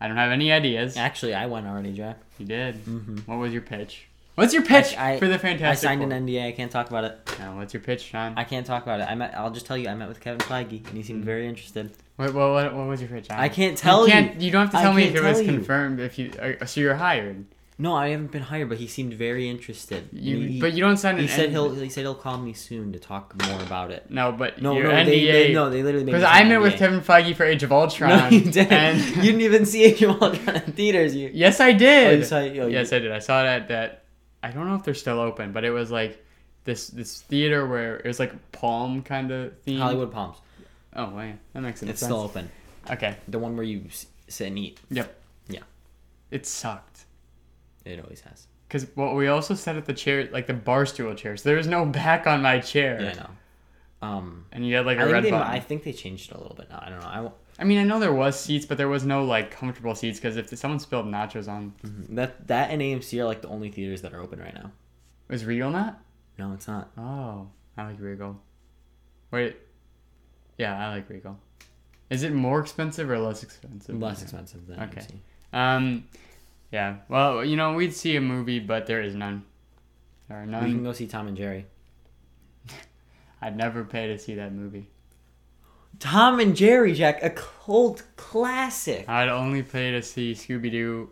[0.00, 0.96] I don't have any ideas.
[0.96, 2.18] Actually, I went already, Jack.
[2.38, 2.84] You did.
[2.84, 3.18] Mm-hmm.
[3.18, 4.08] What was your pitch?
[4.34, 5.88] What's your pitch I- for the Fantastic?
[5.88, 6.10] I signed Four?
[6.10, 6.48] an NDA.
[6.48, 7.36] I can't talk about it.
[7.38, 8.34] No, what's your pitch, Sean?
[8.36, 9.04] I can't talk about it.
[9.08, 9.34] I met.
[9.36, 9.88] I'll just tell you.
[9.88, 11.92] I met with Kevin Feige, and he seemed very interested.
[12.16, 13.28] What, what, what, what was your pitch?
[13.28, 13.38] Sean?
[13.38, 14.06] I can't tell you.
[14.06, 14.12] you.
[14.12, 15.46] Can't, you don't have to tell me if it was you.
[15.46, 16.00] confirmed.
[16.00, 17.44] If you uh, so you're hired.
[17.78, 20.08] No, I haven't been hired, but he seemed very interested.
[20.12, 21.74] You, he, but you don't sign an he said he'll.
[21.74, 24.10] He said he'll call me soon to talk more about it.
[24.10, 25.04] No, but No, your no, NDA.
[25.06, 27.72] they, they, no, they literally Because I met an with Kevin Feige for Age of
[27.72, 28.10] Ultron.
[28.10, 28.72] No, you didn't.
[28.72, 31.16] And you didn't even see Age of Ultron in theaters.
[31.16, 31.30] You.
[31.32, 32.18] yes, I Oh, did.
[32.18, 33.10] you saw, oh, you- yes, I did.
[33.10, 34.04] I saw it at that.
[34.42, 36.24] I don't know if they're still open, but it was like
[36.64, 39.80] this this theater where it was like palm kind of theme.
[39.80, 40.36] Hollywood Palms.
[40.94, 41.90] Oh, wow, that makes sense.
[41.90, 42.50] It's still open.
[42.90, 43.16] okay.
[43.28, 43.86] The one where you
[44.28, 44.78] sit and eat.
[44.90, 45.20] Yep.
[45.48, 45.60] Yeah.
[46.30, 47.06] It sucked.
[47.84, 48.46] It always has.
[48.68, 51.42] Because what we also sat at the chair, like the bar stool chairs.
[51.42, 53.00] There was no back on my chair.
[53.02, 53.28] Yeah, I know.
[54.02, 55.52] Um, And you had like a I think, red they, button.
[55.52, 56.82] I think they changed it a little bit now.
[56.84, 57.06] I don't know.
[57.06, 57.30] I
[57.62, 60.36] I mean, I know there was seats, but there was no like comfortable seats because
[60.36, 61.74] if someone spilled nachos on,
[62.08, 64.72] that that and AMC are like the only theaters that are open right now.
[65.28, 66.00] Is Regal not?
[66.38, 66.90] No, it's not.
[66.96, 68.40] Oh, I like Regal.
[69.30, 69.56] Wait,
[70.58, 71.38] yeah, I like Regal.
[72.10, 73.98] Is it more expensive or less expensive?
[74.00, 75.02] Less expensive than Okay.
[75.52, 75.56] AMC.
[75.58, 76.08] Um,
[76.72, 76.96] yeah.
[77.08, 79.44] Well, you know, we'd see a movie, but there is none.
[80.28, 80.64] There are none.
[80.64, 81.66] We can go see Tom and Jerry.
[83.42, 84.88] I'd never pay to see that movie.
[85.98, 89.08] Tom and Jerry, Jack, a cult classic.
[89.08, 91.10] I'd only pay to see Scooby Doo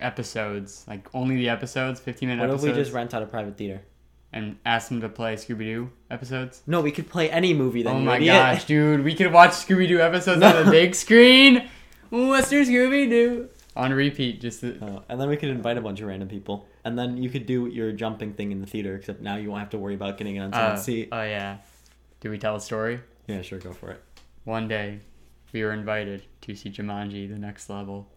[0.00, 3.26] episodes, like only the episodes, fifteen minute What if episodes, we just rent out a
[3.26, 3.82] private theater?
[4.34, 6.62] and ask them to play Scooby Doo episodes.
[6.66, 7.82] No, we could play any movie.
[7.82, 10.56] Then oh my gosh, dude, we could watch Scooby Doo episodes No.
[10.58, 11.68] on the big screen.
[12.10, 14.40] Western Scooby Doo on repeat.
[14.40, 17.16] Just to, Oh, and then we could invite a bunch of random people, and then
[17.16, 18.94] you could do your jumping thing in the theater.
[18.96, 21.08] Except now you won't have to worry about getting an on uh, seat.
[21.12, 21.58] oh yeah.
[22.20, 23.00] Do we tell a story?
[23.26, 24.02] Yeah, sure, go for it.
[24.44, 25.00] One day,
[25.52, 28.08] we were invited to see Jumanji: The Next Level.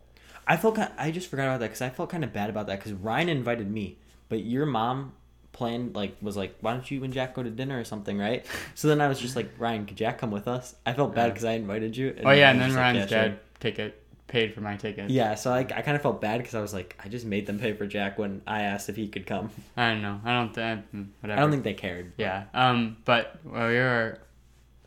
[0.48, 2.68] I felt kind I just forgot about that because I felt kind of bad about
[2.68, 3.98] that because Ryan invited me,
[4.30, 5.14] but your mom
[5.54, 8.46] planned like was like, why don't you and Jack go to dinner or something, right?
[8.76, 10.76] So then I was just like, Ryan, could Jack come with us?
[10.86, 12.16] I felt bad because I invited you.
[12.26, 15.10] oh yeah, and then just like, Ryan's "Yeah, sure." dad ticket paid for my ticket.
[15.10, 17.46] Yeah, so I, I kind of felt bad because I was like, I just made
[17.46, 19.50] them pay for Jack when I asked if he could come.
[19.78, 20.20] I don't know.
[20.26, 20.86] I don't think.
[21.22, 21.38] Whatever.
[21.40, 22.14] I don't think they cared.
[22.18, 22.46] Yeah.
[22.54, 22.98] Um.
[23.06, 24.20] But well, we were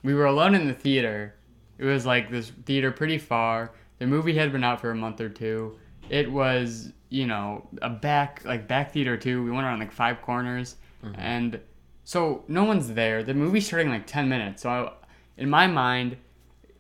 [0.03, 1.35] we were alone in the theater.
[1.79, 3.73] It was like this theater pretty far.
[3.99, 5.79] The movie had been out for a month or two.
[6.11, 9.43] It was you know a back like back theater too.
[9.45, 11.21] We went around like five corners, Mm-hmm.
[11.21, 11.61] and
[12.03, 13.23] so no one's there.
[13.23, 14.63] The movie's starting in like ten minutes.
[14.63, 14.93] So I,
[15.37, 16.17] in my mind,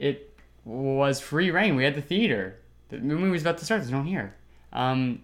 [0.01, 0.28] it
[0.69, 1.77] was free reign.
[1.77, 2.59] We had the theater.
[2.91, 3.81] The movie was about to start.
[3.81, 4.35] There's no one here.
[4.73, 5.23] Um,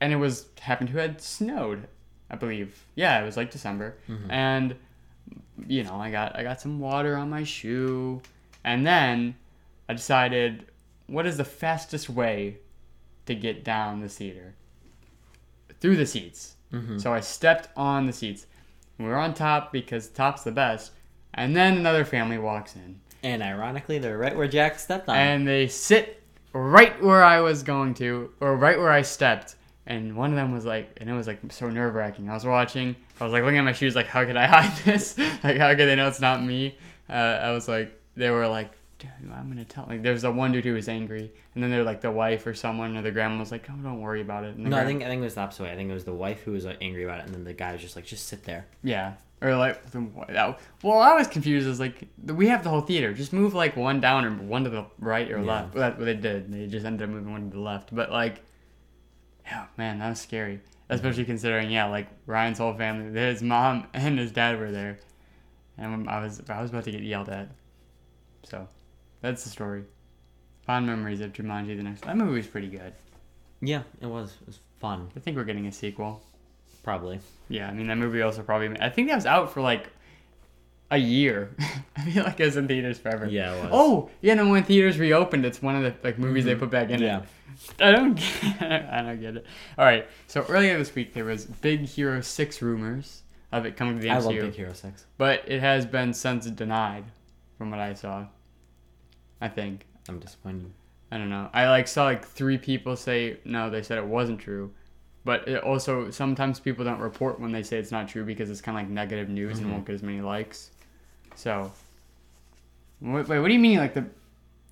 [0.00, 1.86] and it was happened to have snowed,
[2.30, 2.84] I believe.
[2.94, 3.96] Yeah, it was like December,
[4.28, 4.74] and
[5.66, 8.20] you know, I got I got some water on my shoe,
[8.64, 9.36] and then
[9.88, 10.66] I decided,
[11.06, 12.56] what is the fastest way
[13.26, 14.54] to get down the theater?
[15.80, 16.56] Through the seats.
[16.98, 18.46] So I stepped on the seats.
[18.98, 20.92] We were on top because top's the best,
[21.34, 25.16] and then another family walks in, And ironically, they're right where Jack stepped on.
[25.16, 29.56] and they sit right where I was going to, or right where I stepped.
[29.86, 32.30] And one of them was like, and it was like so nerve wracking.
[32.30, 34.76] I was watching, I was like looking at my shoes, like, how could I hide
[34.84, 35.18] this?
[35.44, 36.76] like, how could they know it's not me?
[37.08, 38.70] Uh, I was like, they were like,
[39.32, 39.86] I'm gonna tell.
[39.88, 42.52] Like, there's the one dude who was angry, and then they're like the wife or
[42.52, 44.58] someone, or the grandma was like, oh, don't worry about it.
[44.58, 45.72] No, I think I think it was the opposite way.
[45.72, 47.54] I think it was the wife who was like, angry about it, and then the
[47.54, 48.66] guy was just like, just sit there.
[48.82, 49.14] Yeah.
[49.42, 51.66] Or like, that, well, I was confused.
[51.66, 53.14] Is like, we have the whole theater.
[53.14, 55.44] Just move like one down or one to the right or Yeah.
[55.44, 55.74] left.
[55.74, 56.52] Well, that's what they did.
[56.52, 57.94] They just ended up moving one to the left.
[57.94, 58.42] But like,
[59.46, 60.60] yeah, man, that was scary.
[60.90, 64.98] Especially considering, yeah, like Ryan's whole family, his mom and his dad were there,
[65.78, 67.48] and I was I was about to get yelled at.
[68.42, 68.66] So,
[69.20, 69.84] that's the story.
[70.66, 71.76] Fond memories of Jumanji.
[71.76, 72.92] The next that movie was pretty good.
[73.60, 74.36] Yeah, it was.
[74.40, 75.08] It was fun.
[75.16, 76.22] I think we're getting a sequel.
[76.82, 77.20] Probably.
[77.48, 78.80] Yeah, I mean that movie also probably.
[78.80, 79.88] I think that was out for like
[80.90, 81.54] a year.
[81.96, 83.26] I feel like it was in theaters forever.
[83.26, 83.70] Yeah, it was.
[83.72, 84.34] Oh, yeah.
[84.34, 86.60] No, when theaters reopened, it's one of the like movies they mm-hmm.
[86.60, 87.00] put back in.
[87.00, 87.20] Yeah.
[87.20, 87.24] It.
[87.80, 88.14] I don't.
[88.14, 88.62] Get,
[88.92, 89.46] I don't get it.
[89.78, 90.08] All right.
[90.26, 94.08] So earlier this week there was Big Hero Six rumors of it coming to the
[94.08, 95.06] MCU, I love Big Hero Six.
[95.18, 97.04] but it has been since denied,
[97.58, 98.26] from what I saw.
[99.40, 99.86] I think.
[100.08, 100.72] I'm disappointed.
[101.12, 101.50] I don't know.
[101.52, 103.70] I like saw like three people say no.
[103.70, 104.72] They said it wasn't true,
[105.24, 108.60] but it also sometimes people don't report when they say it's not true because it's
[108.60, 109.72] kind of like negative news and Mhm.
[109.72, 110.70] won't get as many likes.
[111.34, 111.72] So,
[113.00, 114.06] wait, wait, what do you mean like the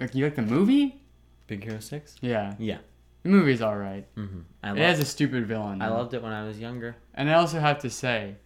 [0.01, 1.01] like you like the movie?
[1.47, 2.17] Big Hero Six.
[2.21, 2.79] Yeah, Yeah.
[3.23, 4.07] the movie's all right.
[4.17, 4.41] Mm-hmm.
[4.63, 5.81] I It has a stupid villain.
[5.83, 6.97] I loved it when I was younger.
[7.15, 8.37] And I also have to say,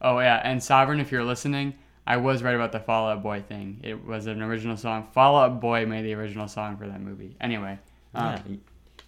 [0.00, 1.74] oh yeah, and Sovereign, if you're listening,
[2.06, 3.80] I was right about the Fall Out Boy thing.
[3.82, 5.08] It was an original song.
[5.12, 7.36] Fall Out Boy made the original song for that movie.
[7.40, 7.78] Anyway,
[8.14, 8.56] um, yeah.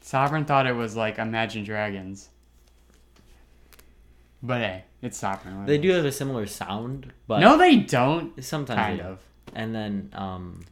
[0.01, 2.31] Sovereign thought it was like Imagine Dragons.
[4.42, 5.66] But hey, it's Sovereign.
[5.66, 8.42] They do have a similar sound, but no, they don't.
[8.44, 9.09] sometimes Kind they do.
[9.09, 9.18] of.
[9.55, 10.64] And then, um,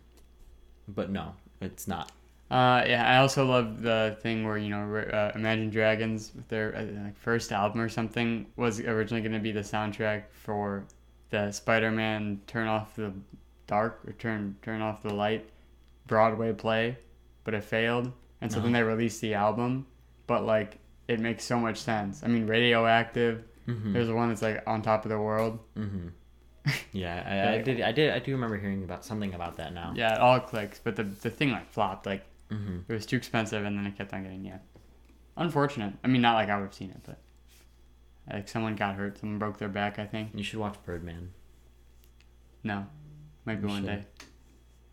[0.89, 2.13] but no, it's not.
[2.49, 6.77] Uh, yeah, I also love the thing where you know uh, Imagine Dragons with their
[6.77, 10.85] uh, first album or something was originally going to be the soundtrack for
[11.31, 13.13] the Spider-Man Turn Off the
[13.67, 15.49] Dark or Turn Turn Off the Light
[16.07, 16.97] Broadway play,
[17.43, 19.85] but it failed, and so then they released the album.
[20.29, 22.23] But like, it makes so much sense.
[22.23, 23.43] I mean, Radioactive.
[23.67, 23.93] Mm-hmm.
[23.93, 25.59] There's one that's like on top of the world.
[25.77, 26.09] Mm-hmm.
[26.93, 27.23] Yeah,
[27.55, 27.81] I, I did.
[27.81, 28.11] I did.
[28.13, 29.93] I do remember hearing about something about that now.
[29.95, 32.07] Yeah, it all clicks, but the the thing like flopped.
[32.07, 32.79] Like Mm-hmm.
[32.89, 34.59] it was too expensive, and then it kept on getting yeah.
[35.37, 35.95] Unfortunate.
[36.05, 37.19] I mean, not like I would have seen it, but
[38.33, 39.99] like someone got hurt, someone broke their back.
[39.99, 40.31] I think.
[40.35, 41.33] You should watch Birdman.
[42.65, 42.87] No,
[43.45, 43.87] maybe You one should.
[43.87, 44.05] day.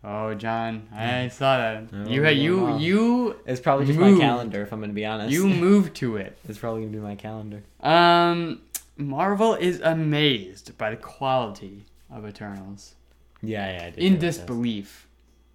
[0.06, 1.84] Oh, John, I saw that.
[1.92, 2.76] Oh, you had you wow.
[2.78, 4.18] you It's probably just Move.
[4.18, 5.32] my calendar, if I'm gonna be honest.
[5.32, 6.36] you moved to it.
[6.48, 7.62] It's probably gonna be my calendar.
[7.80, 8.60] Um,
[8.98, 12.94] Marvel is amazed by the quality of Eternals.
[13.42, 13.86] Yeah, yeah.
[13.86, 14.36] I did In hear about this.
[14.36, 15.08] disbelief.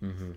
[0.03, 0.31] Mm-hmm.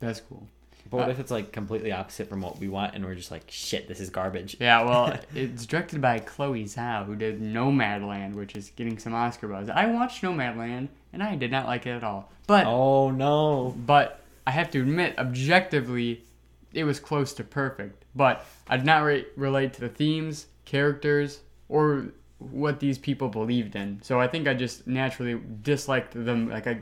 [0.00, 0.46] That's cool.
[0.90, 3.30] But what Uh, if it's like completely opposite from what we want, and we're just
[3.30, 4.56] like, shit, this is garbage.
[4.58, 9.48] Yeah, well, it's directed by Chloe Zhao, who did Nomadland, which is getting some Oscar
[9.48, 9.68] buzz.
[9.68, 12.30] I watched Nomadland, and I did not like it at all.
[12.46, 13.74] But Oh no.
[13.86, 16.24] but I have to admit, objectively,
[16.72, 18.04] it was close to perfect.
[18.14, 22.06] But I did not re- relate to the themes, characters, or
[22.38, 24.00] what these people believed in.
[24.02, 26.48] So I think I just naturally disliked them.
[26.48, 26.80] Like I,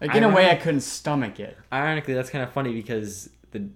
[0.00, 1.56] like in a way, I couldn't stomach it.
[1.72, 3.68] Ironically, that's kind of funny because the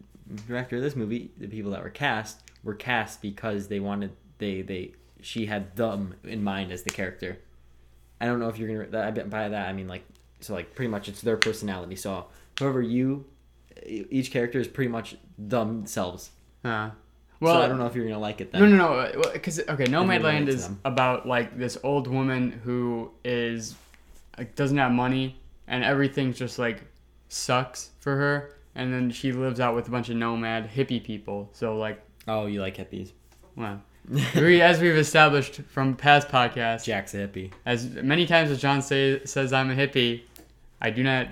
[0.49, 4.63] director of this movie, the people that were cast, were cast because they wanted they
[4.63, 7.39] they she had them in mind as the character.
[8.21, 10.05] I don't know if you're gonna that I by that I mean like
[10.41, 11.97] so like pretty much it's their personality.
[11.97, 12.27] So
[12.59, 13.25] whoever you,
[13.87, 16.31] each character is pretty much themselves.
[16.65, 16.91] Uh,
[17.41, 18.63] Well, so I don't know if you're gonna like it then.
[18.63, 19.23] No, no, no.
[19.33, 23.75] Because okay, Nomadland is about like this old woman who is
[24.39, 26.85] like doesn't have money and everything's just like
[27.29, 31.51] sucks for her, and then she lives out with a bunch of nomad hippie people.
[31.53, 33.13] So like, Oh, you like hippies?
[33.57, 33.83] well,
[34.37, 37.51] we, as we've established from past podcasts, Jack's a hippie.
[37.65, 40.23] as many times as John say, says I'm a hippie,
[40.81, 41.29] I do not.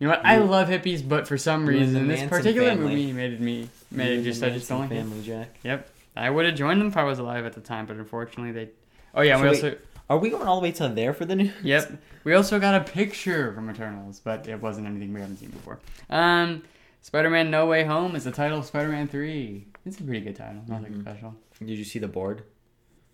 [0.00, 0.24] You know what?
[0.24, 2.94] I love hippies, but for some You reason, this particular family.
[2.96, 5.10] movie made me made You it just I just don't like Manson it.
[5.10, 5.58] family, Jack.
[5.64, 5.88] Yep.
[6.16, 8.70] I would have joined them if I was alive at the time, but unfortunately they.
[9.14, 9.76] Oh yeah, So we wait, also
[10.10, 11.52] Are we going all the way to there for the news?
[11.62, 11.92] Yep.
[12.24, 15.78] We also got a picture from Eternals, but it wasn't anything we haven't seen before.
[16.10, 16.62] Um,
[17.02, 19.66] Spider-Man: No Way Home is the title of Spider-Man Three.
[19.88, 21.00] It's a pretty good title, nothing Mhm.
[21.02, 21.34] special.
[21.58, 22.42] Did you see the board?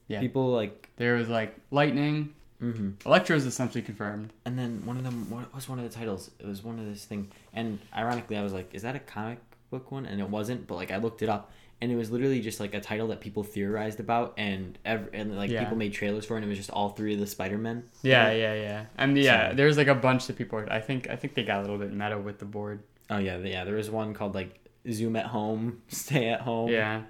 [0.09, 0.21] Yeah.
[0.21, 0.91] People like.
[0.97, 2.35] There was like lightning.
[2.61, 4.33] hmm is essentially confirmed.
[4.45, 5.29] And then one of them.
[5.31, 6.31] What was one of the titles?
[6.39, 7.31] It was one of this thing.
[7.53, 9.39] And ironically, I was like, "Is that a comic
[9.71, 10.67] book one?" And it wasn't.
[10.67, 13.21] But like, I looked it up, and it was literally just like a title that
[13.21, 15.61] people theorized about, and ev- and like Yeah.
[15.65, 17.85] people made trailers for, it and it was just all three of the Spider Men.
[18.03, 18.85] Yeah, yeah, yeah.
[18.99, 20.65] And yeah, So- there's like a bunch of people.
[20.71, 22.81] I think I think they got a little bit meta with the board.
[23.11, 23.65] Oh yeah, yeah.
[23.65, 24.61] There was one called like
[24.91, 26.71] Zoom at home, Stay at home.
[26.71, 27.03] Yeah.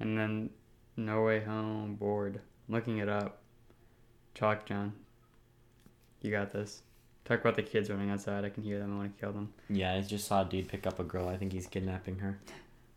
[0.00, 0.50] And then
[0.96, 2.40] No Way Home bored.
[2.68, 3.40] I'm looking it up.
[4.34, 4.92] Chalk John.
[6.20, 6.82] You got this.
[7.24, 8.44] Talk about the kids running outside.
[8.44, 8.94] I can hear them.
[8.94, 9.52] I want to kill them.
[9.70, 11.28] Yeah, I just saw a dude pick up a girl.
[11.28, 12.38] I think he's kidnapping her.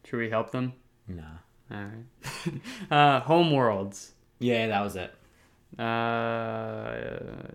[0.03, 0.73] Should we help them?
[1.07, 1.23] Nah.
[1.71, 2.53] All right.
[2.91, 4.13] uh, home worlds.
[4.39, 5.13] Yeah, that was it.
[5.77, 5.83] Uh,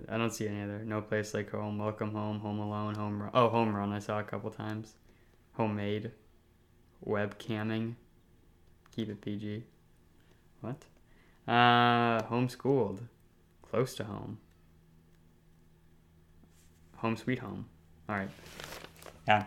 [0.09, 0.83] I don't see any other.
[0.85, 1.78] No place like home.
[1.78, 2.40] Welcome home.
[2.40, 2.94] Home alone.
[2.94, 3.31] Home run.
[3.35, 3.92] Oh, home run.
[3.92, 4.94] I saw a couple times.
[5.55, 6.11] Homemade.
[7.06, 7.94] Webcamming.
[8.94, 9.64] Keep it PG.
[10.60, 10.84] What?
[11.48, 13.00] Uh, homeschooled.
[13.62, 14.38] Close to home.
[16.96, 17.66] Home sweet home.
[18.08, 18.28] All right.
[19.26, 19.44] Yeah.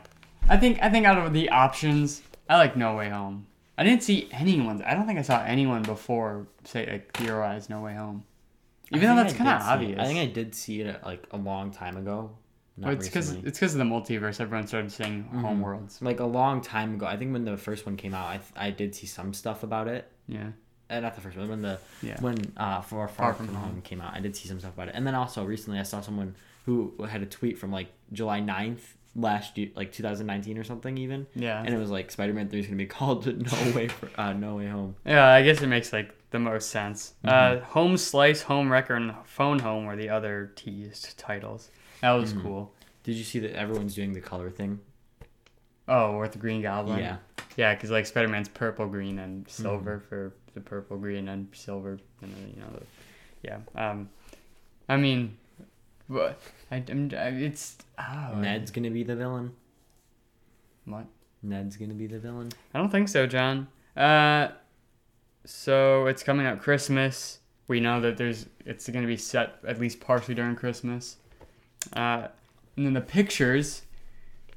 [0.49, 3.47] I think I think out of the options, I like No Way Home.
[3.77, 4.81] I didn't see anyone.
[4.83, 8.23] I don't think I saw anyone before say like theorize No Way Home.
[8.91, 9.63] Even though that's kind of it.
[9.63, 9.99] obvious.
[9.99, 12.31] I think I did see it like a long time ago.
[12.77, 14.41] Not Well, it's because it's because of the multiverse.
[14.41, 15.41] Everyone started saying Mhm.
[15.41, 16.01] home worlds.
[16.01, 17.05] like a long time ago.
[17.05, 19.87] I think when the first one came out, I I did see some stuff about
[19.87, 20.11] it.
[20.27, 20.49] Yeah.
[20.89, 21.47] Uh, not the first one.
[21.49, 22.19] When the Yeah.
[22.21, 23.81] when uh for Far, from, home.
[23.81, 24.95] came out, I did see some stuff about it.
[24.95, 26.35] And then also recently, I saw someone
[26.65, 31.25] who had a tweet from like July 9th last year, like 2019 or something even,
[31.35, 31.61] Yeah.
[31.63, 34.55] and it was like Spider-Man 3 is gonna be called No Way for, uh, No
[34.57, 34.95] Way Home.
[35.05, 37.13] Yeah, I guess it makes like the most sense.
[37.23, 37.61] Uh, Mhm.
[37.63, 41.71] home slice, home wrecker, and phone home were the other teased titles.
[42.01, 42.41] That was Mhm.
[42.43, 42.73] cool.
[43.03, 44.79] Did you see that everyone's doing the color thing?
[45.87, 46.99] Oh, with the Green Goblin.
[46.99, 47.17] Yeah.
[47.57, 50.07] Yeah, because like Spider Man's purple, green, and silver Mm-hmm.
[50.07, 52.85] for the purple, green, and silver, and then, you know, the,
[53.43, 53.59] yeah.
[53.75, 54.09] Um,
[54.89, 55.37] I mean,
[56.07, 56.39] what?
[56.71, 59.53] I, I'm, I, it's oh, Ned's gonna be the villain.
[60.85, 61.05] What?
[61.43, 62.49] Ned's gonna be the villain.
[62.73, 63.67] I don't think so, John.
[63.95, 64.49] Uh,
[65.45, 67.39] so it's coming out Christmas.
[67.67, 71.17] We know that there's it's going to be set at least partially during Christmas.
[71.93, 72.27] Uh,
[72.77, 73.83] and then the pictures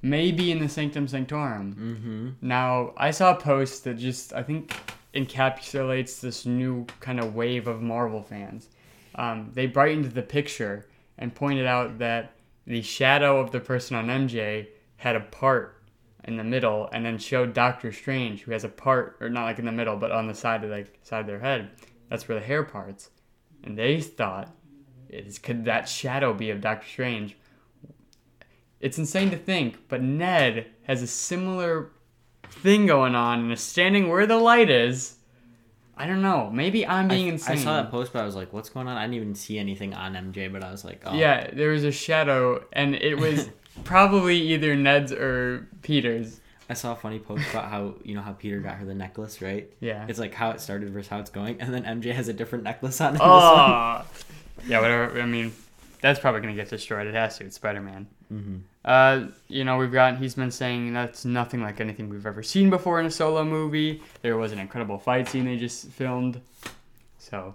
[0.02, 1.74] may be in the Sanctum Sanctorum.
[1.74, 2.46] Mm-hmm.
[2.46, 4.74] Now, I saw a post that just I think
[5.14, 8.68] encapsulates this new kind of wave of Marvel fans.
[9.14, 10.86] Um, they brightened the picture
[11.16, 12.32] and pointed out that
[12.66, 15.82] the shadow of the person on MJ had a part
[16.24, 19.58] in the middle, and then showed Doctor Strange, who has a part, or not like
[19.58, 21.70] in the middle, but on the side of like side of their head.
[22.10, 23.10] That's where the hair parts,
[23.64, 24.54] and they thought,
[25.10, 27.36] is could that shadow be of Doctor Strange?
[28.80, 31.90] It's insane to think, but Ned has a similar
[32.44, 35.16] thing going on and is standing where the light is.
[35.96, 36.48] I don't know.
[36.52, 37.58] Maybe I'm being I, insane.
[37.58, 39.58] I saw that post, but I was like, "What's going on?" I didn't even see
[39.58, 43.16] anything on MJ, but I was like, "Oh, Yeah, there was a shadow, and it
[43.16, 43.50] was
[43.84, 46.40] probably either Ned's or Peter's.
[46.70, 49.42] I saw a funny post about how you know how Peter got her the necklace,
[49.42, 49.72] right?
[49.80, 50.04] Yeah.
[50.06, 52.62] It's like how it started versus how it's going, and then MJ has a different
[52.62, 53.08] necklace on.
[53.08, 53.30] in this one.
[53.30, 54.04] Oh.
[54.66, 55.20] Yeah, whatever.
[55.20, 55.52] I mean,
[56.00, 57.06] that's probably gonna get destroyed.
[57.06, 57.44] It has to.
[57.44, 58.06] It's Spider Man.
[58.32, 58.60] Mhm.
[58.84, 60.16] Uh, you know, we've got.
[60.18, 64.02] He's been saying that's nothing like anything we've ever seen before in a solo movie.
[64.22, 66.40] There was an incredible fight scene they just filmed.
[67.18, 67.54] So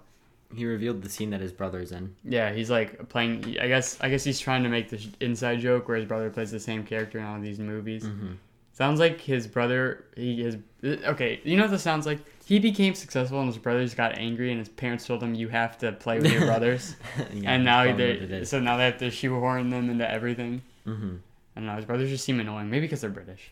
[0.56, 2.16] He revealed the scene that his brother's in.
[2.24, 3.58] yeah, he's like playing.
[3.60, 3.98] I guess.
[4.02, 6.84] I guess he's trying to make this inside joke where his brother plays the same
[6.84, 8.04] character in all these movies.
[8.04, 8.34] Mm-hmm.
[8.74, 10.06] Sounds like his brother.
[10.16, 11.39] He is okay.
[11.44, 12.20] You know what this sounds like?
[12.45, 15.77] He became successful, and his brothers got angry, and his parents told him, "You have
[15.79, 16.95] to play with your brothers."
[17.45, 20.62] and now they so now they have to shoehorn them into everything.
[20.88, 21.15] Mm-hmm.
[21.56, 21.75] I don't know.
[21.75, 22.69] His brothers just seem annoying.
[22.69, 23.51] Maybe because they're British.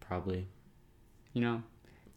[0.00, 0.46] Probably.
[1.32, 1.62] You know.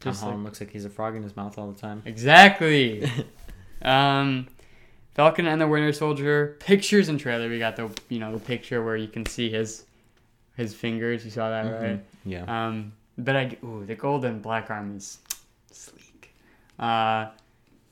[0.00, 2.02] Tom like- Holland looks like he's a frog in his mouth all the time.
[2.04, 3.08] Exactly.
[3.82, 4.46] um,
[5.14, 7.48] Falcon and the Winter Soldier pictures and trailer.
[7.48, 9.84] We got the you know the picture where you can see his
[10.56, 11.24] his fingers.
[11.24, 11.82] You saw that Mhm.
[11.82, 12.04] right?
[12.24, 12.66] Yeah.
[12.66, 15.23] Um, but I ooh the gold and black arm is sleek.
[16.78, 17.26] Uh,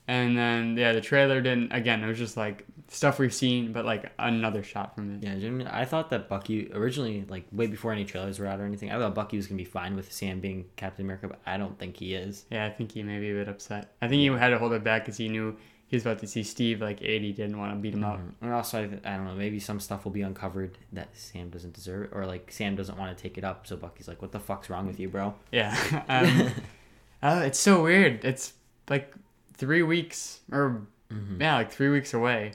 [0.08, 1.72] and then yeah, the trailer didn't.
[1.72, 5.22] Again, it was just like stuff we've seen, but like another shot from it.
[5.22, 8.64] Yeah, genuinely, I thought that Bucky originally, like way before any trailers were out or
[8.64, 11.56] anything, I thought Bucky was gonna be fine with Sam being Captain America, but I
[11.56, 12.44] don't think he is.
[12.50, 13.94] Yeah, I think he may be a bit upset.
[14.02, 15.56] I think he had to hold it back because he knew
[15.86, 18.18] he was about to see Steve like 80, didn't want to beat him up.
[18.18, 18.32] Mhm.
[18.40, 21.74] And also, I, I don't know, maybe some stuff will be uncovered that Sam doesn't
[21.74, 23.66] deserve, or like Sam doesn't want to take it up.
[23.66, 25.76] So Bucky's like, "What the fuck's wrong with you, bro?" Yeah.
[26.08, 26.50] um,
[27.22, 28.24] oh, it's so weird.
[28.24, 28.54] It's
[28.88, 29.12] like
[29.54, 31.40] three weeks or mm-hmm.
[31.40, 32.52] yeah, like three weeks away.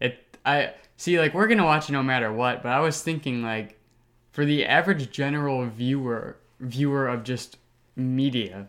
[0.00, 3.42] It I see like we're gonna watch it no matter what, but I was thinking
[3.42, 3.78] like
[4.32, 7.58] for the average general viewer viewer of just
[7.96, 8.68] media,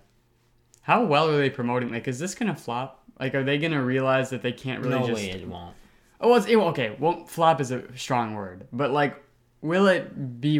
[0.82, 1.92] how well are they promoting?
[1.92, 3.04] Like, is this gonna flop?
[3.20, 5.22] Like, are they gonna realize that they can't really no just?
[5.22, 5.76] way it won't.
[6.20, 6.96] Oh, well, it's, it, okay.
[7.00, 9.22] Won't flop is a strong word, but like,
[9.62, 10.60] will it be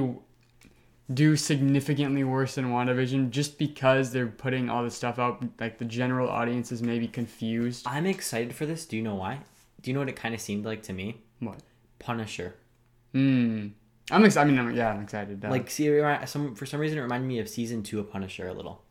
[1.12, 5.44] do significantly worse than WandaVision just because they're putting all this stuff out?
[5.60, 7.86] Like the general audience is maybe confused.
[7.88, 8.86] I'm excited for this.
[8.86, 9.40] Do you know why?
[9.82, 11.22] Do you know what it kind of seemed like to me?
[11.40, 11.58] What?
[12.00, 12.56] Punisher.
[13.12, 13.68] Hmm.
[14.12, 14.48] I'm excited.
[14.48, 15.44] I mean, I'm, yeah, I'm excited.
[15.44, 15.88] Uh, Like, see,
[16.26, 18.82] some for some reason it reminded me of season two of Punisher a little.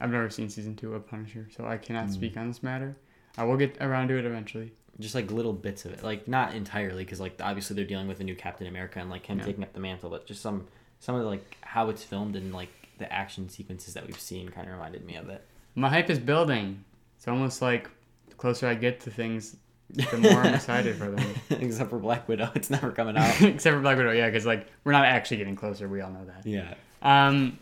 [0.00, 2.12] I've never seen season two of Punisher, so I cannot Hmm.
[2.12, 2.96] speak on this matter.
[3.38, 4.72] I will get around to it eventually.
[4.98, 8.20] Just like little bits of it, like not entirely, because like obviously they're dealing with
[8.20, 9.44] a new Captain America and like him Yeah.
[9.44, 10.66] taking up the mantle, but just some
[11.00, 14.48] some of the, like how it's filmed and like the action sequences that we've seen
[14.50, 15.44] kind of reminded me of it.
[15.74, 16.84] My hype is building.
[17.16, 17.90] It's almost like
[18.28, 19.56] the closer I get to things,
[19.90, 21.34] the more I'm excited for them.
[21.50, 23.40] Except for Black Widow, it's never coming out.
[23.42, 25.88] Except for Black Widow, yeah, because like we're not actually getting closer.
[25.88, 26.46] We all know that.
[26.46, 26.74] yeah.
[27.02, 27.58] Um,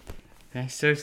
[0.54, 0.94] it's so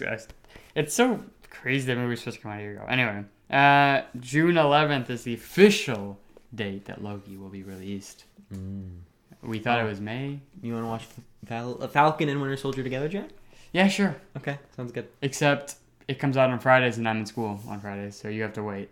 [0.75, 2.85] it's so crazy that movie was supposed to come out a year ago.
[2.87, 6.19] Anyway, uh, June 11th is the official
[6.53, 8.25] date that Loki will be released.
[8.53, 8.97] Mm.
[9.45, 9.85] We thought Oh.
[9.85, 10.39] it was May.
[10.61, 11.05] You want to watch
[11.45, 13.29] Fal- uh, Falcon and Winter Soldier together, Jack?
[13.71, 14.15] Yeah, sure.
[14.37, 15.07] Okay, sounds good.
[15.21, 15.75] Except
[16.07, 18.63] it comes out on Fridays and I'm in school on Fridays, so you have to
[18.63, 18.89] wait.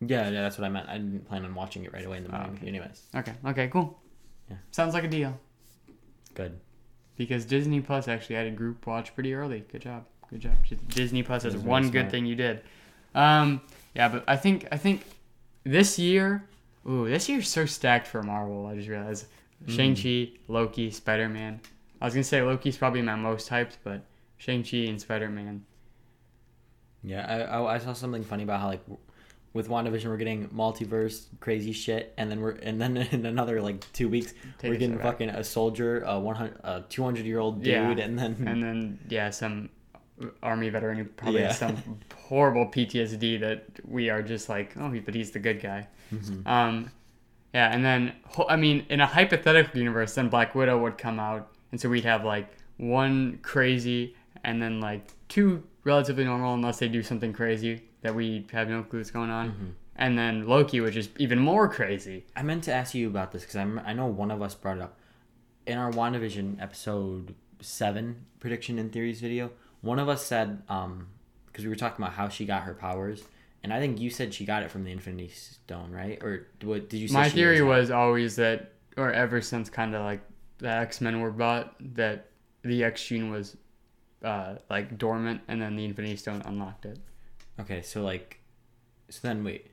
[0.00, 0.88] Yeah, yeah, that's what I meant.
[0.88, 2.56] I didn't plan on watching it right away in the Oh, morning.
[2.58, 2.68] okay.
[2.68, 3.32] Anyways, Okay.
[3.46, 3.68] Okay.
[3.68, 3.98] Cool.
[4.50, 4.56] Yeah.
[4.70, 5.38] Sounds like a deal.
[6.34, 6.58] good.
[7.16, 9.64] Because Disney Plus actually had a group watch pretty early.
[9.72, 10.04] Good job.
[10.28, 10.52] Good job.
[10.88, 12.10] Disney Plus That is was one good smart.
[12.10, 12.60] thing you did.
[13.14, 13.62] Um,
[13.94, 15.02] yeah, but I think I think
[15.64, 16.44] this year,
[16.86, 18.66] ooh, this year's so stacked for Marvel.
[18.66, 19.26] I just realized
[19.64, 19.70] Mm.
[19.76, 21.60] Shang Chi, Loki, Spider Man.
[22.00, 24.02] I was gonna say Loki's probably my most hyped, but
[24.36, 25.64] Shang Chi and Spider Man.
[27.02, 28.82] Yeah, I, I I saw something funny about how like
[29.52, 33.90] with WandaVision we're getting multiverse crazy shit, and then we're and then in another like
[33.92, 35.04] two weeks Take we're getting back.
[35.04, 37.90] fucking a soldier, a one hundred, a two hundred year old dude, Yeah.
[38.04, 39.70] and then and then yeah, some
[40.42, 41.76] army veteran who probably has some
[42.16, 45.86] horrible PTSD that we are just like, oh, but he's the good guy.
[46.12, 46.46] Mhm.
[46.46, 46.90] Um,
[47.56, 48.00] yeah, and then
[48.48, 52.04] I mean, in a hypothetical universe, then Black Widow would come out, and so we'd
[52.04, 57.74] have like one crazy, and then like two relatively normal, unless they do something crazy
[58.02, 59.70] that we have no clue what's going on, Mhm.
[59.96, 62.26] and then Loki, which is even more crazy.
[62.36, 64.82] I meant to ask you about this because I know one of us brought it
[64.82, 64.98] up
[65.66, 69.50] in our WandaVision episode seven prediction and theories video.
[69.80, 71.06] One of us said um
[71.46, 73.24] because we were talking about how she got her powers,
[73.66, 76.22] and I think you said she got it from the Infinity Stone, right?
[76.22, 77.14] Or what did you say?
[77.14, 80.20] My theory always was always that, or ever since kind of like
[80.58, 82.28] the X Men were bought, that
[82.62, 83.56] the X gene was
[84.22, 87.00] uh, like dormant, and then the Infinity Stone unlocked it.
[87.58, 88.38] Okay, so like,
[89.08, 89.68] so then wait,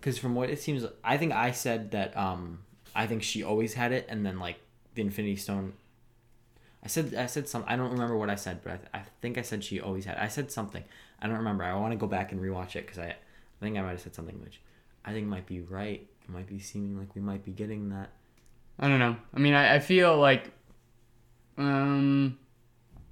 [0.00, 3.74] because from what it seems, I think I said that um I think she always
[3.74, 4.58] had it, and then like
[4.96, 5.74] the Infinity Stone.
[6.82, 9.38] I said I said some I don't remember what I said, but I, I think
[9.38, 10.16] I said she always had.
[10.16, 10.24] It.
[10.24, 10.82] I said something.
[11.22, 11.62] I don't remember.
[11.62, 13.14] I want to go back and rewatch it because I,
[13.60, 14.60] I think I might have said something which
[15.04, 16.06] I think might be right.
[16.22, 18.10] It might be seeming like we might be getting that.
[18.78, 19.16] I don't know.
[19.34, 20.52] I mean, I, I feel like,
[21.56, 22.38] um,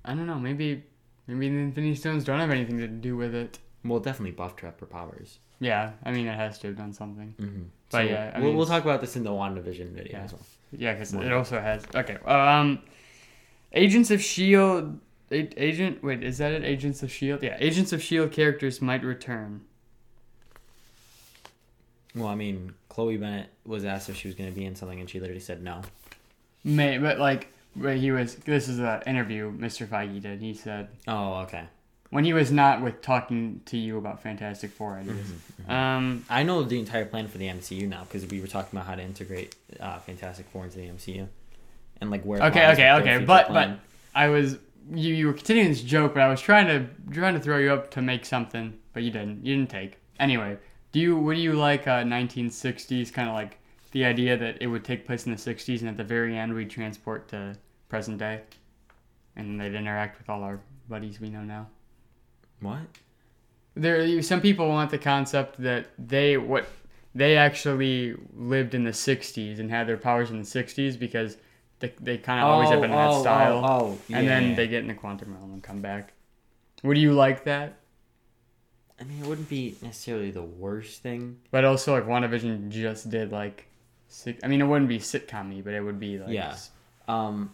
[0.04, 0.38] I don't know.
[0.38, 0.84] Maybe,
[1.26, 3.58] maybe the Infinity Stones don't have anything to do with it.
[3.84, 5.38] Well, definitely buffed her up her powers.
[5.58, 7.34] Yeah, I mean, it has to have done something.
[7.40, 7.62] Mm-hmm.
[7.90, 10.24] But yeah, I we'll, mean, we'll talk about this in the WandaVision video Yeah.
[10.24, 10.42] as well.
[10.72, 11.84] Yeah, because it also has.
[11.94, 12.16] Okay.
[12.26, 12.80] Um,
[13.72, 15.00] Agents of Shield.
[15.30, 16.02] Agent.
[16.04, 16.64] Wait, is that it?
[16.64, 17.42] Agents of Shield.
[17.42, 19.62] Yeah, Agents of Shield characters might return.
[22.16, 24.98] Well, I mean, Chloe Bennet was asked if she was going to be in something,
[24.98, 25.82] and she literally said no.
[26.64, 28.34] May, but like, but he was.
[28.36, 29.86] This is an interview Mr.
[29.86, 30.40] Feige did.
[30.40, 31.64] He said Oh, okay.
[32.10, 35.30] when he was not with talking to you about Fantastic Four ideas.
[35.68, 38.86] Um, I know the entire plan for the MCU now because we were talking about
[38.88, 41.28] how to integrate uh, Fantastic Four into the MCU,
[42.00, 42.42] and like where.
[42.44, 43.80] Okay, okay, okay, but- plan.
[44.14, 44.56] I was
[44.90, 45.12] you.
[45.12, 47.90] You were continuing this joke, but I was trying to trying to throw you up
[47.92, 49.44] to make something, but you didn't.
[49.44, 49.98] You didn't take.
[50.18, 50.56] Anyway,
[50.96, 51.16] do you?
[51.16, 51.86] What do you like?
[51.86, 53.58] Uh, 1960s, kind of like
[53.92, 56.54] the idea that it would take place in the 60s, and at the very end
[56.54, 57.54] we'd transport to
[57.90, 58.40] present day,
[59.36, 61.68] and they'd interact with all our buddies we know now.
[62.60, 62.80] what?
[63.74, 66.66] There, some people want the concept that they what
[67.14, 71.36] they actually lived in the 60s and had their powers in the 60s because
[71.80, 74.54] they, they kind of always have been in that oh, style Oh, oh, and then
[74.54, 76.14] they get in the quantum realm and come back.
[76.82, 77.80] Would you like that?
[79.00, 81.38] I mean, it wouldn't be necessarily the worst thing.
[81.50, 83.66] But also, like WandaVision just did like,
[84.42, 86.56] I mean, it wouldn't be sitcom-y, but it would be like, Yeah.
[87.08, 87.52] Um,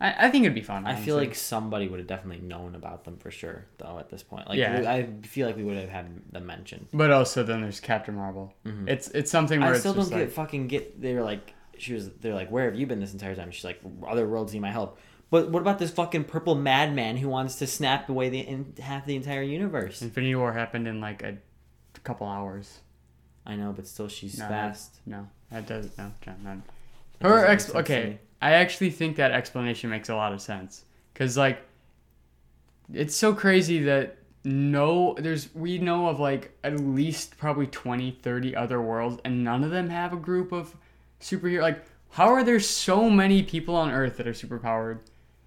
[0.00, 0.86] I, I think it'd be fun.
[0.86, 3.98] I feel like somebody would have definitely known about them for sure, though.
[3.98, 4.90] At this point, like Yeah.
[4.90, 6.86] I feel like we would have had them mentioned.
[6.92, 8.54] But also, then there's Captain Marvel.
[8.64, 8.88] Mhm.
[8.88, 11.00] It's it's something where I still don't like, get fucking get.
[11.02, 12.10] They're like, she was.
[12.10, 13.50] They're like, where have you been this entire time?
[13.50, 14.98] She's like, other worlds need my help.
[15.30, 19.04] But what about this fucking purple madman who wants to snap away the in, half
[19.04, 20.00] the entire universe?
[20.00, 21.36] Infinity War happened in like a
[22.02, 22.78] couple hours.
[23.44, 24.96] I know, but still, she's No, fast.
[25.06, 26.36] No, that does no, John.
[26.42, 26.62] None.
[27.18, 27.74] That Her ex.
[27.74, 28.18] Okay.
[28.40, 31.60] I actually think that explanation makes a lot of sense because like,
[32.92, 38.56] it's so crazy that no, there's we know of like at least probably 20, 30
[38.56, 40.74] other worlds, and none of them have a group of
[41.20, 41.60] superhero.
[41.60, 45.00] Like, how are there so many people on Earth that are superpowered?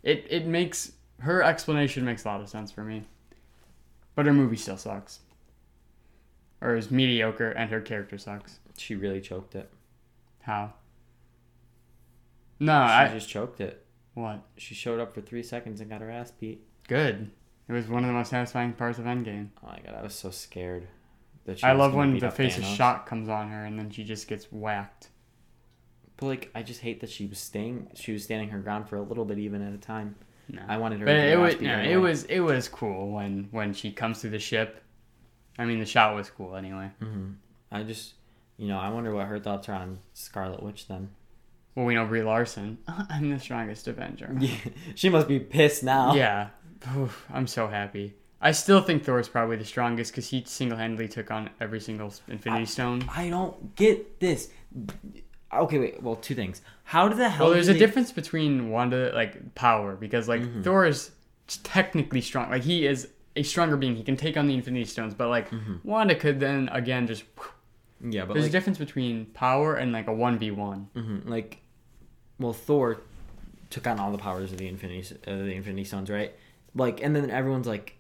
[0.03, 3.03] It it makes her explanation makes a lot of sense for me,
[4.15, 5.19] but her movie still sucks,
[6.59, 8.59] or is mediocre, and her character sucks.
[8.77, 9.69] She really choked it.
[10.41, 10.73] How?
[12.59, 13.85] No, I she I just choked it.
[14.13, 14.41] what?
[14.57, 16.63] She showed up for three seconds and got her ass beat.
[16.87, 17.31] Good.
[17.67, 19.49] It was one of the most satisfying parts of Endgame.
[19.63, 20.87] Oh my god, I was so scared.
[21.45, 22.75] That she I love when the face of Thanos.
[22.75, 25.07] shock comes on her and then she just gets whacked.
[26.21, 27.87] But like, I just hate that she was staying.
[27.95, 30.15] She was standing her ground for a little bit, even at a time.
[30.47, 30.61] No.
[30.67, 31.05] I wanted her.
[31.07, 34.39] But it was no, it was it was cool when when she comes through the
[34.39, 34.83] ship.
[35.57, 36.91] I mean, the shot was cool anyway.
[36.99, 37.31] hmm
[37.71, 38.13] I just,
[38.57, 41.09] you know, I wonder what her thoughts are on Scarlet Witch then.
[41.73, 42.77] Well, we know Brie Larson.
[42.87, 44.35] I'm the strongest Avenger.
[44.39, 44.55] Yeah,
[44.93, 46.13] she must be pissed now.
[46.13, 46.49] Yeah.
[46.97, 48.13] Oof, I'm so happy.
[48.41, 52.65] I still think Thor's probably the strongest because he single-handedly took on every single Infinity
[52.65, 53.07] Stone.
[53.15, 54.49] I don't get this.
[55.53, 56.01] Okay, wait.
[56.01, 56.61] Well, two things.
[56.83, 57.45] How did the hell?
[57.47, 60.63] Well, there's a they- difference between Wanda like power because like Mhm.
[60.63, 61.11] Thor is
[61.63, 62.49] technically strong.
[62.49, 63.95] Like he is a stronger being.
[63.95, 65.83] He can take on the Infinity Stones, but like Mhm.
[65.83, 67.23] Wanda could then again just.
[68.03, 70.87] Yeah, but there's like, a difference between power and like a one v one.
[70.95, 71.59] mhm, like,
[72.39, 73.01] well, Thor
[73.69, 76.33] took on all the powers of the Infinity, uh, the Infinity Stones, right?
[76.73, 77.97] Like, and then everyone's like,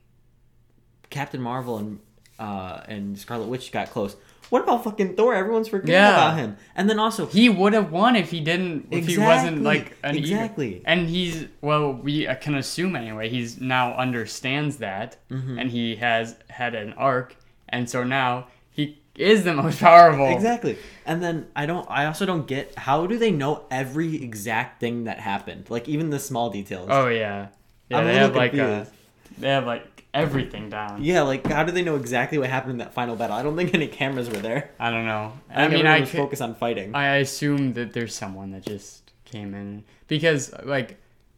[1.09, 1.99] Captain Marvel and
[2.39, 4.15] uh and Scarlet Witch got close.
[4.51, 5.33] What about fucking Thor?
[5.33, 6.11] Everyone's forgetting Yeah.
[6.11, 6.57] about him.
[6.75, 8.89] And then also, He would have won if he didn't.
[8.91, 10.81] If he wasn't like an exactly.
[10.85, 13.29] And he's well, we can assume anyway.
[13.29, 15.59] He's now understands that, Mhm.
[15.59, 17.35] and he has had an arc,
[17.69, 20.27] and so now he is the most powerful.
[20.27, 20.77] Exactly.
[21.05, 25.05] And then I don't I also don't get how do they know every exact thing
[25.05, 25.67] that happened?
[25.69, 26.89] Like even the small details.
[26.91, 27.47] Oh yeah.
[27.89, 28.91] Yeah, I'm they have like confused.
[29.39, 31.03] they have like everything down.
[31.03, 33.35] Yeah, like how do they know exactly what happened in that final battle?
[33.35, 34.71] I don't think any cameras were there.
[34.79, 35.33] I don't know.
[35.49, 36.95] I, I mean, I was could, focused on fighting.
[36.95, 40.97] I assume that there's someone that just came in because like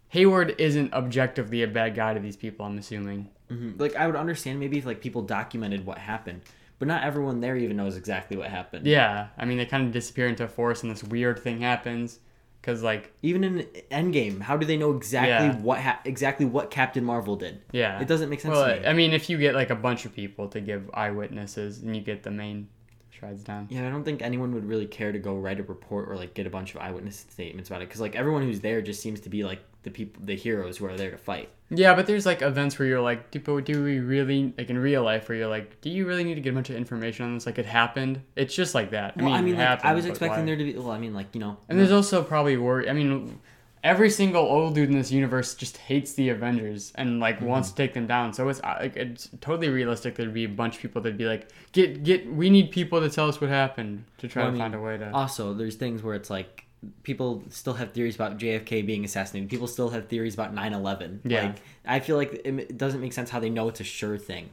[0.10, 2.66] Hayward isn't objectively a bad guy to these people.
[2.66, 3.30] I'm assuming.
[3.52, 3.80] Mhm.
[3.80, 6.42] Like I would understand maybe if like people documented what happened,
[6.80, 8.88] but not everyone there even knows exactly what happened.
[8.88, 12.20] Yeah, I mean they kind of disappear into a forest and this weird thing happens
[12.64, 15.58] because like Even in Endgame, how do they know exactly Yeah.
[15.62, 17.62] what ha- exactly what Captain Marvel did?
[17.74, 18.88] yeah, It doesn't make sense Well, to me.
[18.88, 22.02] I mean if you get like a bunch of people to give eyewitnesses and you
[22.02, 22.70] get the main
[23.12, 23.68] shreds down.
[23.70, 26.34] Yeah, I don't think anyone would really care to go write a report or like
[26.34, 29.20] get a bunch of eyewitness statements about it because like everyone who's there just seems
[29.22, 31.50] to be like the people, the heroes who are there to fight.
[31.70, 34.78] Yeah, but there's like events where you're like, do, but do we really like in
[34.78, 37.26] real life where you're like, do you really need to get a bunch of information
[37.26, 37.46] on this?
[37.46, 38.22] Like it happened.
[38.36, 39.18] It's just like that.
[39.18, 40.46] Well, I mean, like, I was expecting why?
[40.46, 40.74] there to be.
[40.78, 42.90] Well, I mean, like you know, And there's also probably worry.
[42.90, 43.40] I mean,
[43.84, 47.48] every single old dude in this universe just hates the Avengers and like Mm-hmm.
[47.48, 48.34] wants to take them down.
[48.34, 50.14] So it's like it's totally realistic.
[50.16, 52.32] There'd be a bunch of people that'd be like, get get.
[52.32, 54.76] We need people to tell us what happened to try Well, I to mean, find
[54.76, 55.12] a way to.
[55.12, 56.63] also there's things where it's like
[57.04, 59.50] people still have theories about JFK being assassinated.
[59.50, 61.22] People still have theories about 9/11.
[61.24, 61.44] Yeah.
[61.48, 61.56] Like
[61.86, 64.50] I feel like it doesn't make sense how they know it's a sure thing.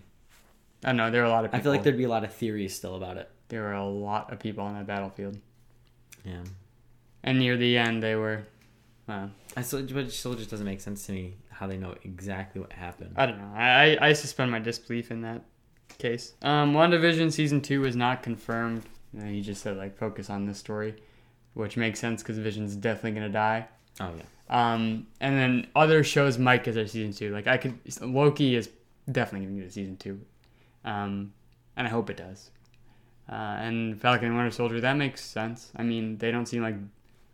[0.84, 1.60] I don't know there are a lot of people.
[1.60, 3.30] I feel like there'd be a lot of theories still about it.
[3.48, 5.36] there were a lot of people on that battlefield,
[6.24, 6.42] Yeah.
[7.22, 8.46] and near the end they were.
[9.08, 11.94] Well, I still, but it still just doesn't make sense to me how they know
[12.04, 13.14] exactly what happened.
[13.16, 13.52] I don't know.
[13.54, 15.42] I, I suspend my disbelief in that
[15.98, 16.32] case.
[16.42, 18.84] Um, WandaVision season two is not confirmed.
[19.18, 20.94] Uh, he just said like focus on this story,
[21.54, 23.66] which makes sense because Vision's definitely gonna die.
[24.00, 24.22] Oh yeah.
[24.72, 27.32] Um, and then other shows might get their season two.
[27.32, 28.68] Like I could, Loki is
[29.10, 30.20] definitely gonna get a season two,
[30.84, 31.32] um,
[31.76, 32.50] and I hope it does.
[33.28, 35.70] Uh, and Falcon and Winter Soldier that makes sense.
[35.76, 36.74] I mean, they don't seem like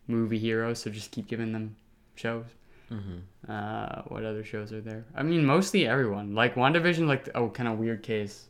[0.07, 1.75] movie heroes, so just keep giving them
[2.15, 2.45] shows.
[2.91, 3.51] Mm-hmm.
[3.51, 5.05] Uh, what other shows are there?
[5.15, 6.35] I mean, mostly everyone.
[6.35, 8.47] Like WandaVision, like oh, kind of weird case,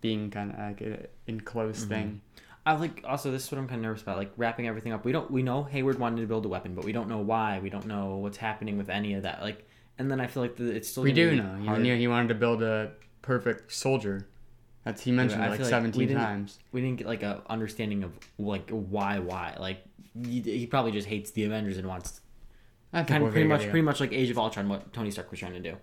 [0.00, 1.88] being kind of like an enclosed Mhm.
[1.88, 2.20] thing.
[2.66, 4.16] I like also this is what I'm kind of nervous about.
[4.18, 5.04] Like wrapping everything up.
[5.04, 7.58] We don't we know Hayward wanted to build a weapon, but we don't know why.
[7.60, 9.40] We don't know what's happening with any of that.
[9.42, 9.66] Like,
[9.98, 11.56] and then I feel like the, it's still We do know.
[11.58, 11.80] He hard.
[11.80, 12.92] knew he wanted to build a
[13.22, 14.26] perfect soldier.
[14.84, 16.58] That's he mentioned it like like seventeen didn't- times.
[16.72, 19.82] we didn't get like a understanding of like why why like
[20.24, 22.20] he, he probably just hates the Avengers and wants
[22.92, 25.30] I think Kind of pretty much, pretty much like Age of Ultron, what Tony Stark
[25.30, 25.76] was trying to do.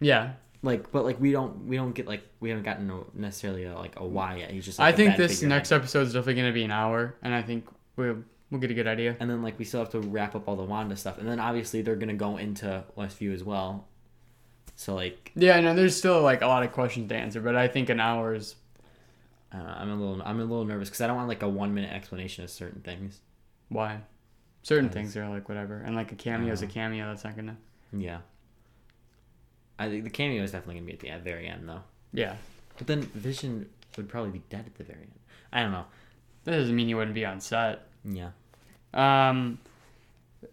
[0.00, 0.32] Yeah,
[0.66, 3.74] Like, but like we don't, we don't get like we haven't gotten no, necessarily a,
[3.74, 4.50] like a why yet.
[4.50, 4.78] He's just.
[4.80, 7.32] I Like, a think this next episode is definitely going to be an hour, and
[7.34, 9.16] I think we'll we'll get a good idea.
[9.20, 11.40] and then like we still have to wrap up all the Wanda stuff, and then
[11.40, 13.86] obviously they're gonna go into Westview as well.
[14.74, 17.66] So like, Yeah, no, there's still like a lot of questions to answer, but I
[17.68, 18.56] think an hour is
[19.54, 21.72] Uh, I'm a little, I'm a little nervous because I don't want like a one
[21.74, 23.20] minute explanation of certain things.
[23.68, 24.00] why.
[24.62, 26.74] Certain things are like whatever, and like a cameo is a Uh-huh.
[26.74, 27.06] cameo.
[27.08, 27.56] That's not gonna.
[27.92, 28.18] Yeah.
[29.78, 31.82] I think the cameo is definitely gonna be at the at very end though.
[32.12, 32.36] Yeah,
[32.78, 35.12] But then Vision would probably be dead at the very end.
[35.52, 35.84] I don't know.
[36.44, 37.82] that doesn't mean you wouldn't be on set.
[38.04, 38.30] Yeah.
[38.94, 39.58] Um,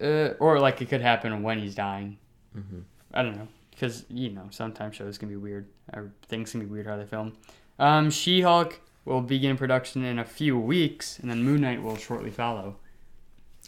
[0.02, 2.18] uh, or like it could happen when he's dying.
[2.54, 2.80] hmm
[3.14, 6.66] I don't know, because you know sometimes shows can be weird, or things can be
[6.66, 7.34] weird how they film.
[7.78, 12.32] Um, She-Hulk will begin production in a few weeks, and then Moon Knight will shortly
[12.32, 12.78] follow.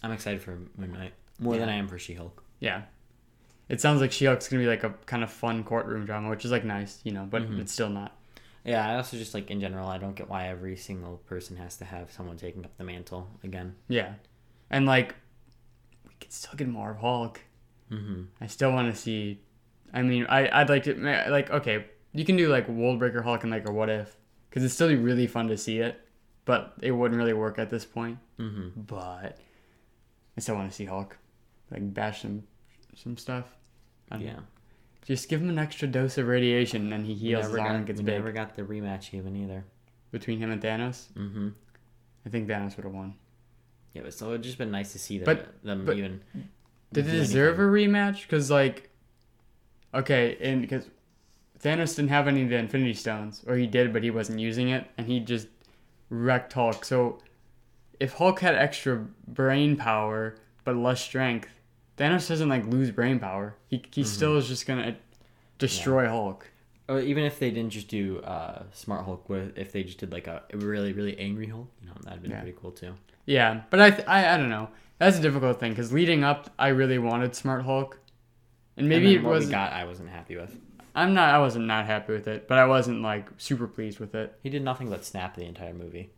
[0.02, 2.44] I'm excited for Moon Knight more than I am for She Hulk.
[2.60, 2.84] Yeah.
[3.68, 6.52] It sounds like She-Hulk's gonna be like a kind of fun courtroom drama, which is
[6.52, 7.60] like nice, you know, but Mhm.
[7.60, 8.16] it's still not.
[8.64, 11.78] Yeah, I also just like in general, I don't get why every single person has
[11.78, 13.76] to have someone taking up the mantle again.
[13.88, 14.14] Yeah,
[14.70, 15.16] and like
[16.08, 17.42] we could still get more of Hulk.
[17.92, 18.24] Mm-hmm.
[18.42, 19.42] I still want to see.
[19.94, 20.96] I mean, I I'd like to
[21.30, 24.16] like okay, you can do like Worldbreaker Hulk and like a What If,
[24.50, 26.02] because it'd still be really fun to see it,
[26.46, 28.18] but it wouldn't really work at this point.
[28.40, 28.82] Mm-hmm.
[28.82, 29.38] But
[30.38, 31.18] I still want to see Hulk,
[31.72, 32.44] like bash some
[32.96, 33.46] some stuff.
[34.12, 34.40] I don't Yeah.
[35.06, 37.86] Just give him an extra dose of radiation, and he heals never arm got, and
[37.86, 38.16] gets we big.
[38.16, 39.64] never got the rematch even either.
[40.12, 41.50] Between him and Thanos, Mm-hmm.
[42.26, 43.14] I think Thanos would have won.
[43.94, 46.22] Yeah, but so it'd just been nice to see them, But- them but even.
[46.92, 47.88] Did they deserve anything.
[47.88, 48.22] a rematch?
[48.24, 48.90] Because like,
[49.94, 50.88] okay, and because
[51.60, 54.70] Thanos didn't have any of the Infinity Stones, or he did, but he wasn't using
[54.70, 55.48] it, and he just
[56.10, 56.84] wrecked Hulk.
[56.86, 57.20] So,
[58.00, 61.55] if Hulk had extra brain power but less strength,
[61.98, 63.56] Thanos doesn't like lose brain power.
[63.68, 64.04] He he Mm-hmm.
[64.04, 64.98] still is just gonna
[65.58, 66.50] destroy Hulk.
[66.88, 70.12] Or even if they didn't just do uh, Smart Hulk, with if they just did
[70.12, 72.42] like a really really angry Hulk, you know, that'd been Yeah.
[72.42, 72.94] pretty cool too.
[73.26, 74.70] Yeah, but I th- I, I don't know.
[75.00, 77.98] That's a difficult thing because leading up, I really wanted Smart Hulk,
[78.78, 79.50] and maybe and it was.
[79.50, 79.74] got.
[79.74, 80.56] I wasn't happy with.
[80.94, 81.34] I'm not.
[81.34, 84.38] I wasn't not happy with it, but I wasn't like super pleased with it.
[84.44, 86.12] He did nothing but snap the entire movie.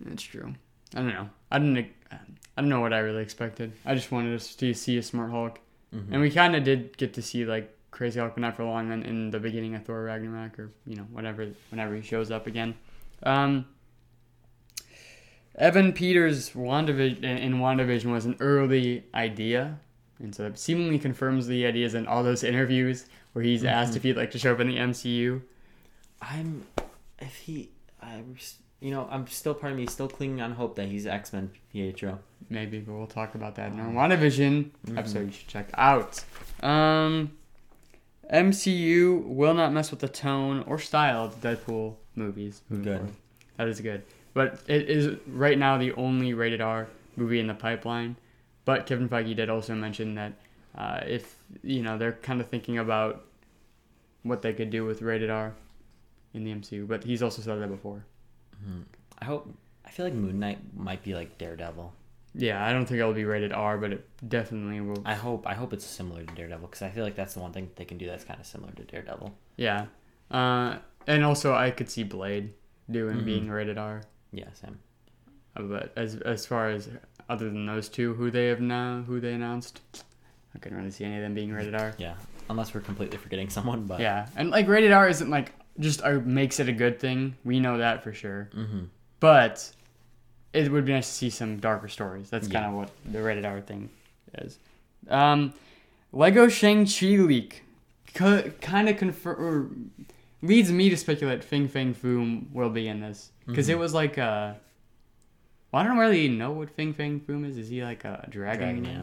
[0.00, 0.54] That's true.
[0.94, 1.30] I don't know.
[1.50, 1.86] I didn't.
[2.56, 3.72] I don't know what I really expected.
[3.84, 5.58] I just wanted us to see a smart Hulk,
[5.94, 6.12] Mhm.
[6.12, 8.88] and we kind of did get to see like crazy Hulk, but not for long.
[8.88, 12.46] Then in the beginning of Thor Ragnarok, or you know, whatever, whenever he shows up
[12.46, 12.74] again.
[13.22, 13.66] Um,
[15.54, 19.78] Evan Peters' WandaVision in WandaVision was an early idea,
[20.18, 23.96] and so it seemingly confirms the ideas in all those interviews where he's asked Mhm.
[23.96, 25.42] if he'd like to show up in the MCU.
[26.22, 26.66] I'm
[27.18, 28.20] if he I
[28.82, 31.50] you know I'm still part of me still clinging on hope that he's X Men
[31.72, 32.18] Pietro.
[32.50, 34.98] Maybe, but we'll talk about that in our WandaVision Mhm.
[34.98, 36.22] episode you should check out.
[36.62, 37.32] Um,
[38.30, 42.62] MCU will not mess with the tone or style of the Deadpool movies.
[42.70, 42.84] Good.
[42.84, 43.10] forward.
[43.56, 44.02] That is good.
[44.34, 48.16] But it is right now the only rated R movie in the pipeline.
[48.64, 50.32] But Kevin Feige did also mention that
[50.74, 53.24] uh, if, you know, they're kind of thinking about
[54.22, 55.52] what they could do with rated R
[56.32, 56.86] in the MCU.
[56.88, 58.04] But he's also said that before.
[58.62, 58.84] Mhm.
[59.18, 59.52] I hope
[59.84, 61.92] I feel like Moon Knight might be like Daredevil.
[62.34, 65.02] Yeah, I don't think it'll be rated R, but it definitely will.
[65.04, 67.52] I hope I hope it's similar to Daredevil because I feel like that's the one
[67.52, 69.34] thing they can do that's kind of similar to Daredevil.
[69.56, 69.86] Yeah.
[70.30, 72.54] Uh, and also, I could see Blade
[72.90, 73.24] doing Mhm.
[73.24, 74.02] being rated R.
[74.32, 74.78] Yeah, Sam.
[75.56, 76.88] Uh, But as as far as
[77.28, 79.80] other than those two, who they have now, who they announced,
[80.54, 81.92] I couldn't really see any of them being rated R.
[81.98, 82.14] Yeah,
[82.48, 86.20] unless we're completely forgetting someone, but Yeah, and like rated R isn't like just uh,
[86.24, 87.36] makes it a good thing.
[87.44, 88.50] We know that for sure.
[88.54, 88.84] hmm
[89.20, 89.72] But
[90.52, 92.28] it would be nice to see some darker stories.
[92.30, 92.60] That's Yeah.
[92.60, 93.88] kind of what the rated R thing
[94.38, 94.58] is.
[95.08, 95.52] Um,
[96.12, 97.62] Lego Shang Chi leak
[98.14, 99.70] co- kind of confir-
[100.42, 103.80] leads me to speculate Fing Fang Foom will be in this because it Mhm.
[103.80, 104.58] was like a.
[105.72, 107.56] Well, I don't really know what Fing Fang Foom is.
[107.56, 109.02] Is he like a dragon, Dragon, yeah.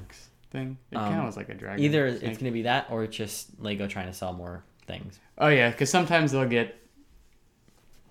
[0.51, 0.77] Thing?
[0.91, 1.83] It Um, kind of was like a dragon.
[1.83, 2.23] Either snake.
[2.29, 5.19] it's gonna be that or it's just Lego trying to sell more things.
[5.37, 6.75] Oh yeah, because sometimes they'll get.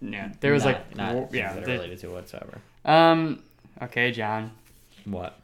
[0.01, 1.53] Yeah, there was Not- like not wo- things yeah.
[1.55, 2.59] that are they- related to whatsoever.
[2.85, 3.43] um.
[3.83, 4.51] Okay, John.
[5.05, 5.39] What?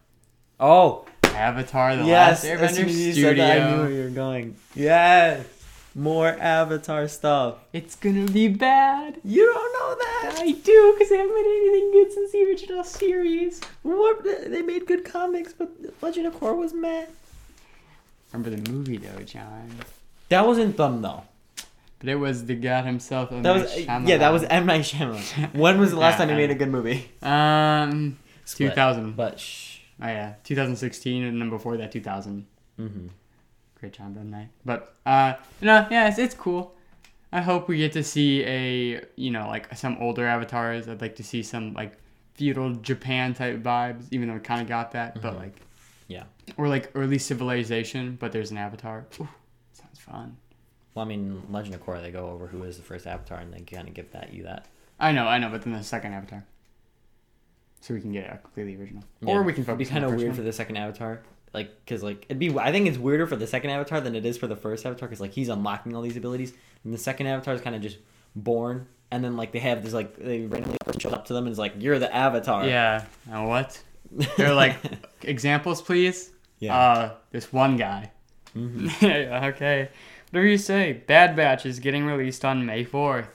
[0.59, 2.45] Oh, Avatar: The yes!
[2.45, 3.28] Last As Airbender as you Studio.
[3.30, 4.57] said that, I knew where you were going.
[4.74, 5.47] Yes,
[5.95, 7.59] more Avatar stuff.
[7.72, 9.20] It's gonna be bad.
[9.24, 10.39] You don't know that.
[10.41, 13.61] I do, because they haven't made anything good since the original series.
[13.82, 14.24] What?
[14.24, 15.70] They made good comics, but
[16.03, 17.07] Legend of Korra was meh.
[18.32, 19.70] Remember the movie though, John?
[20.29, 21.22] That wasn't them though.
[21.99, 23.33] But it was the god himself.
[23.33, 23.43] M.
[23.43, 24.09] That was Shyamalan.
[24.09, 24.16] yeah.
[24.18, 25.55] That was M Night Shyamalan.
[25.55, 27.09] when was the last Yeah, time he made a good movie?
[27.22, 28.75] um two Split.
[28.75, 29.16] thousand.
[29.16, 29.79] But shh.
[30.03, 32.47] Oh yeah, 2016, and then before that 2000.
[32.81, 33.07] Mm-hmm.
[33.79, 34.49] Great job that night.
[34.64, 36.75] But uh, no, yeah, it's, it's cool.
[37.33, 40.89] I hope we get to see a you know like some older avatars.
[40.89, 41.93] I'd like to see some like
[42.35, 45.22] feudal Japan type vibes, even though we kind of got that.
[45.22, 45.39] But Mhm.
[45.39, 45.61] like
[46.09, 46.25] Yeah.
[46.57, 49.07] or like early civilization, but there's an avatar.
[49.20, 49.29] Ooh,
[50.05, 50.36] fun.
[50.94, 53.52] Well, I mean, Legend of Korra, they go over who is the first Avatar, and
[53.52, 54.66] they kind of give that you that.
[55.00, 56.44] I know, I know, but then the second avatar.
[57.80, 59.34] So we can get a completely original, Yeah.
[59.34, 61.20] or we can It'd be kind of weird first for the second Avatar,
[61.52, 62.57] like because like it'd be.
[62.59, 65.07] I think it's weirder for the second Avatar than it is for the first Avatar,
[65.09, 67.98] because like he's unlocking all these abilities, and the second Avatar is kind of just
[68.36, 71.52] born, and then like they have this like they randomly shows up to them and
[71.52, 73.05] is like, "You're the Avatar." Yeah.
[73.30, 73.82] And what?
[74.38, 74.76] They're like
[75.22, 76.30] examples, please.
[76.61, 76.74] yeah.
[76.78, 78.12] Uh, this one guy.
[79.02, 79.88] Okay.
[80.30, 80.92] Whatever you say.
[81.07, 83.26] Bad Batch is getting released on May 4th.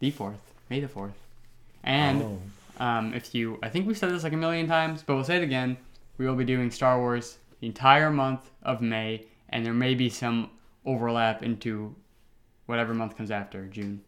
[0.00, 0.34] The 4th.
[0.70, 1.12] May the 4th.
[1.84, 2.38] And Oh.
[2.84, 5.36] um, if you, I think we've said this like a million times, but we'll say
[5.36, 5.76] it again.
[6.18, 10.08] We will be doing Star Wars the entire month of May, and there may be
[10.08, 10.50] some
[10.84, 11.94] overlap into
[12.66, 14.00] whatever month comes after, June.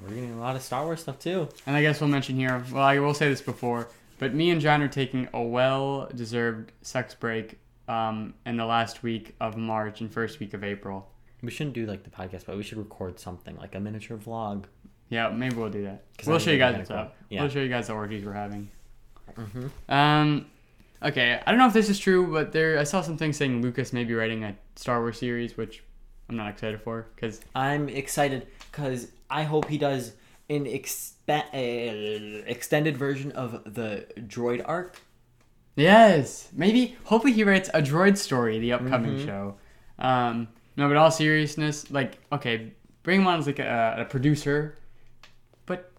[0.00, 1.48] we're getting a lot of Star Wars stuff too.
[1.66, 3.88] And I guess we'll mention here, well, I will say this before,
[4.18, 7.58] but me and John are taking a well deserved sex break
[7.88, 11.08] um, in the last week of March and first week of April.
[11.42, 14.64] We shouldn't do like the podcast, but we should record something like a miniature vlog.
[15.08, 16.04] Yeah, maybe we'll do that.
[16.26, 17.16] We'll show you guys what's up.
[17.30, 17.42] Yeah.
[17.42, 18.68] We'll show you guys the orgies we're having.
[19.36, 19.92] Mm-hmm.
[19.92, 20.46] Um,
[21.02, 23.92] okay, I don't know if this is true, but there I saw something saying Lucas
[23.92, 25.82] may be writing a Star Wars series, which
[26.28, 30.12] I'm not excited for because I'm excited because I hope he does
[30.48, 35.00] an expa- uh, extended version of the droid arc.
[35.76, 39.24] Yes, maybe hopefully he writes a droid story, the upcoming Mhm.
[39.26, 39.54] show.
[39.98, 42.72] Um, no, but all seriousness, like okay,
[43.02, 44.74] bring him on as like a, a producer,
[45.66, 45.90] but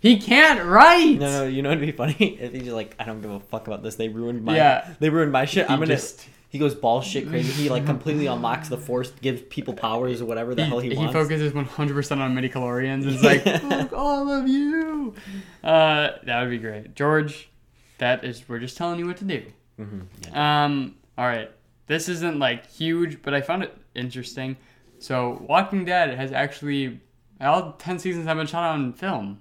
[0.00, 1.18] he can't write.
[1.18, 3.66] No, no, you know it'd be funny if he's like, I don't give a fuck
[3.66, 3.96] about this.
[3.96, 4.94] They ruined my, Yeah.
[5.00, 5.66] they ruined my shit.
[5.66, 5.94] He I'm gonna.
[5.94, 7.52] just- He goes ball shit crazy.
[7.64, 10.94] He like completely unlocks the force, gives people powers or whatever the he, hell he,
[10.96, 11.12] wants.
[11.12, 13.04] he focuses 100% on midichlorians.
[13.04, 15.14] It's like, fuck all of you.
[15.62, 16.94] Uh, that would be great.
[16.94, 17.50] George,
[17.98, 19.44] that is, we're just telling you what to do.
[19.76, 20.64] hmm yeah.
[20.64, 21.50] Um, all right.
[21.86, 24.56] This isn't like huge, but I found it interesting.
[24.98, 27.00] So, Walking Dead has actually,
[27.40, 29.40] all 10 seasons have been shot on film.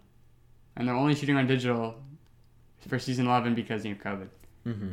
[0.76, 1.96] And they're only shooting on digital
[2.88, 4.28] for season 11 because of COVID.
[4.64, 4.90] hmm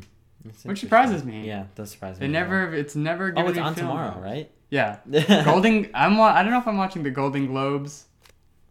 [0.64, 1.46] Which surprises me.
[1.46, 2.36] Yeah, it does surprise They me.
[2.36, 2.50] as well.
[2.60, 3.88] never, it's never given Oh, it's on film.
[3.88, 4.50] tomorrow, right?
[4.70, 4.98] Yeah.
[5.44, 5.90] Golden.
[5.92, 6.18] I'm.
[6.20, 8.06] I don't know if I'm watching the Golden Globes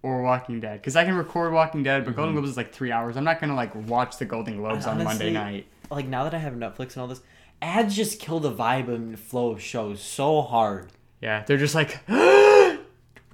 [0.04, 2.38] or Walking Dead because I can record Walking Dead, but Golden Mhm.
[2.38, 3.18] Globes is like three hours.
[3.18, 5.68] I'm not gonna like watch the Golden Globes on Monday night.
[5.90, 7.22] like now that I have Netflix and all this,
[7.62, 10.88] ads just kill the vibe and flow of shows so hard.
[11.22, 12.00] Yeah, they're just like,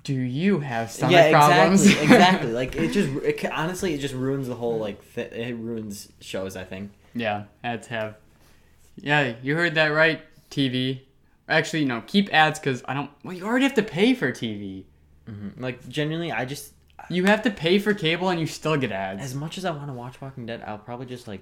[0.04, 1.86] do you have stomach yeah, problems?
[1.86, 2.52] exactly, exactly.
[2.52, 6.56] Like it just it, honestly, it just ruins the whole like th- it ruins shows.
[6.56, 6.92] I think.
[7.14, 8.16] yeah, ads have.
[9.00, 10.22] Yeah, you heard that right.
[10.50, 11.02] TV.
[11.50, 13.10] Actually, no, keep ads because I don't.
[13.24, 14.84] Well, you already have to pay for TV.
[15.28, 16.74] Hmm Like genuinely, I just
[17.10, 19.22] You have to pay for cable and you still get ads.
[19.22, 21.42] as much as I want to watch Walking Dead, I'll probably just like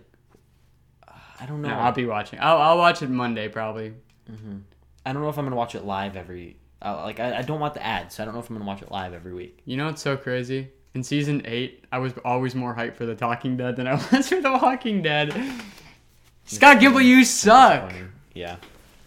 [1.40, 1.70] I don't know.
[1.70, 2.40] No, I'll be watching.
[2.42, 3.94] I'll, I'll watch it Monday probably.
[4.28, 4.58] hmm
[5.06, 6.58] I don't know if I'm gonna watch it live every.
[6.82, 8.68] Uh, like I, I don't want the ads, so I don't know if I'm gonna
[8.68, 9.62] watch it live every week.
[9.66, 10.70] You know what's so crazy?
[10.96, 14.30] In season eight, I was always more hyped for The Talking Dead than I was
[14.30, 15.34] for The Walking Dead.
[16.46, 17.92] Scott Gimple, you suck.
[18.34, 18.56] Yeah.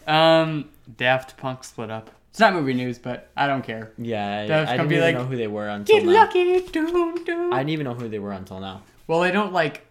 [0.07, 2.11] Um, Daft Punk split up.
[2.31, 3.93] It's not movie news, but I don't care.
[3.99, 4.27] Yeah,
[4.69, 6.13] I, I didn't be even like, know who they were until Get now.
[6.13, 7.53] lucky, doom doom.
[7.53, 8.83] I didn't even know who they were until now.
[9.07, 9.87] Well, they don't like,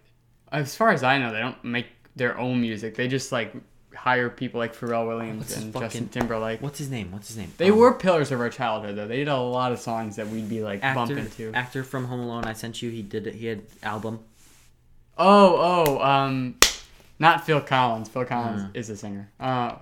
[0.52, 2.96] as far as I know, they don't make their own music.
[2.96, 3.54] They just like
[3.96, 6.62] hire people like Pharrell Williams What's and fucking- Justin Timberlake.
[6.62, 7.12] What's his name?
[7.12, 7.52] What's his name?
[7.58, 9.08] They Um, were pillars of our childhood, though.
[9.08, 11.16] They did a lot of songs that we'd be like actor.
[11.16, 11.52] bumping to.
[11.54, 12.46] Actor from Home Alone.
[12.46, 12.92] I sent you.
[12.92, 13.34] He did it.
[13.36, 14.20] He had album.
[15.18, 16.56] Oh, oh, um,
[17.18, 18.08] not Phil Collins.
[18.10, 18.76] Phil Collins Mm.
[18.76, 19.30] is a singer.
[19.40, 19.76] Uh,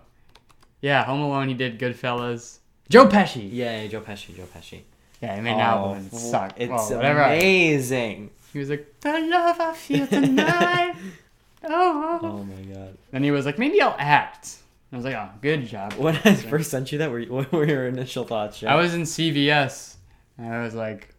[0.85, 1.47] yeah, Home Alone.
[1.47, 2.59] He did Goodfellas.
[2.89, 3.49] Joe Pesci.
[3.51, 4.35] Yeah, yeah, Joe Pesci.
[4.35, 4.81] Joe Pesci.
[5.21, 6.59] Yeah, he made an Oh, album and it sucked.
[6.61, 7.21] It's Well, whatever.
[7.21, 8.29] Amazing.
[8.53, 10.93] he was like, the love I feel tonight.
[11.63, 12.19] oh.
[12.21, 12.97] Oh my god.
[13.11, 14.57] Then he was like, maybe I'll act.
[14.93, 15.93] I was like, oh, good job.
[15.93, 18.59] When I first sent you that, were you, what were your initial thoughts?
[18.59, 18.67] Joe?
[18.67, 19.95] I was in CVS.
[20.37, 21.09] And I was like,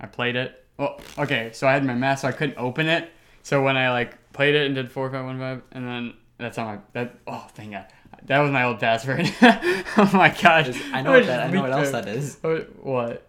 [0.00, 0.64] I played it.
[0.78, 3.10] Well, okay, so I had my mask, so I couldn't open it.
[3.44, 6.56] So when I like played it and did four five one five, and then that's
[6.58, 7.14] on my that.
[7.26, 7.86] Oh, thank God,
[8.26, 9.32] that was my old password.
[9.42, 11.48] oh my gosh, I know what that.
[11.48, 12.38] I know what else that is.
[12.40, 12.84] What?
[12.84, 13.06] What?
[13.06, 13.22] What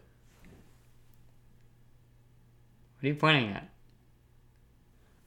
[3.03, 3.69] are you pointing at?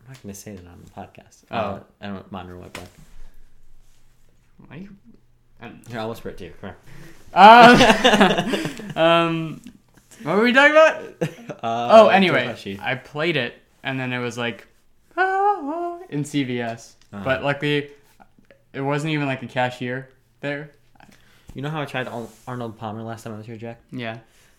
[0.00, 1.44] I'm not gonna say that on the podcast.
[1.50, 1.56] Oh.
[1.56, 2.88] Uh, I don't monitor my black.
[4.66, 4.96] Why are you?
[5.60, 6.52] Um, Here, I'll whisper it to you.
[6.60, 6.74] Come
[7.34, 9.60] uh, um,
[10.22, 11.02] what were we talking about?
[11.56, 14.68] Uh, oh, anyway, I played it, and then it was like,
[15.16, 16.92] "Ah," in CVS.
[17.12, 17.24] Uh-huh.
[17.24, 17.90] But luckily,
[18.76, 20.08] it wasn't even like a cashier
[20.40, 20.70] there.
[21.54, 22.06] You know how I tried
[22.46, 23.80] Arnold Palmer last time I was here, Jack?
[23.90, 24.18] Yeah.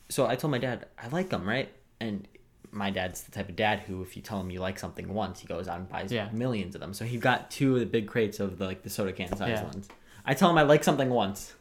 [0.10, 1.70] So I told my dad I like them, right?
[2.00, 2.28] And
[2.72, 5.40] my dad's the type of dad who, if you tell him you like something once,
[5.40, 6.30] he goes out and buys Yeah.
[6.32, 6.94] millions of them.
[6.94, 9.50] So he got two of the big crates of the like the soda can size
[9.50, 9.64] Yeah.
[9.64, 9.88] ones.
[10.26, 11.54] I tell him I like something once.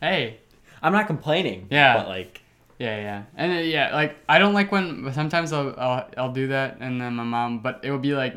[0.00, 0.38] Hey.
[0.82, 1.66] I'm not complaining.
[1.70, 1.94] Yeah.
[1.96, 2.40] But like,
[2.78, 6.46] Yeah, yeah, and uh, yeah, like I don't like when sometimes I'll, I'll I'll do
[6.48, 8.36] that, and then my mom, but it will be like,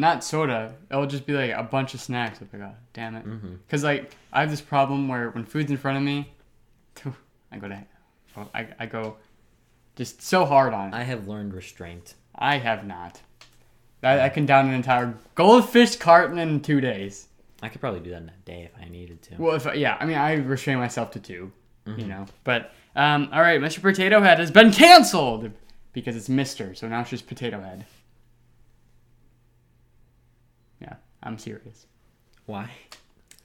[0.00, 0.74] not soda.
[0.90, 2.40] It'll just be like a bunch of snacks.
[2.40, 3.24] I'm like, oh, damn it,
[3.66, 6.32] because like I have this problem where when food's in front of me,
[7.52, 7.84] I go to,
[8.54, 9.16] I I go,
[9.96, 10.96] just so hard on it.
[10.96, 12.14] I have learned restraint.
[12.34, 13.20] I have not.
[14.02, 17.28] I, I can down an entire goldfish carton in two days.
[17.62, 19.34] I could probably do that in a day if I needed to.
[19.36, 21.52] Well, if I, yeah, I mean, I restrain myself to 2
[21.86, 21.98] Mm-hmm.
[22.00, 22.26] you know.
[22.44, 23.80] But um, all right, Mr.
[23.80, 25.50] Potato Head has been canceled
[25.94, 27.86] because it's Mister, so now it's just Potato Head.
[30.80, 31.86] Yeah, I'm serious
[32.46, 32.70] Why?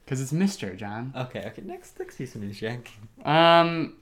[0.04, 1.14] because it's Mister John.
[1.16, 1.62] Okay, okay.
[1.66, 2.92] Next, next piece of news, Jack.
[3.26, 3.96] Um,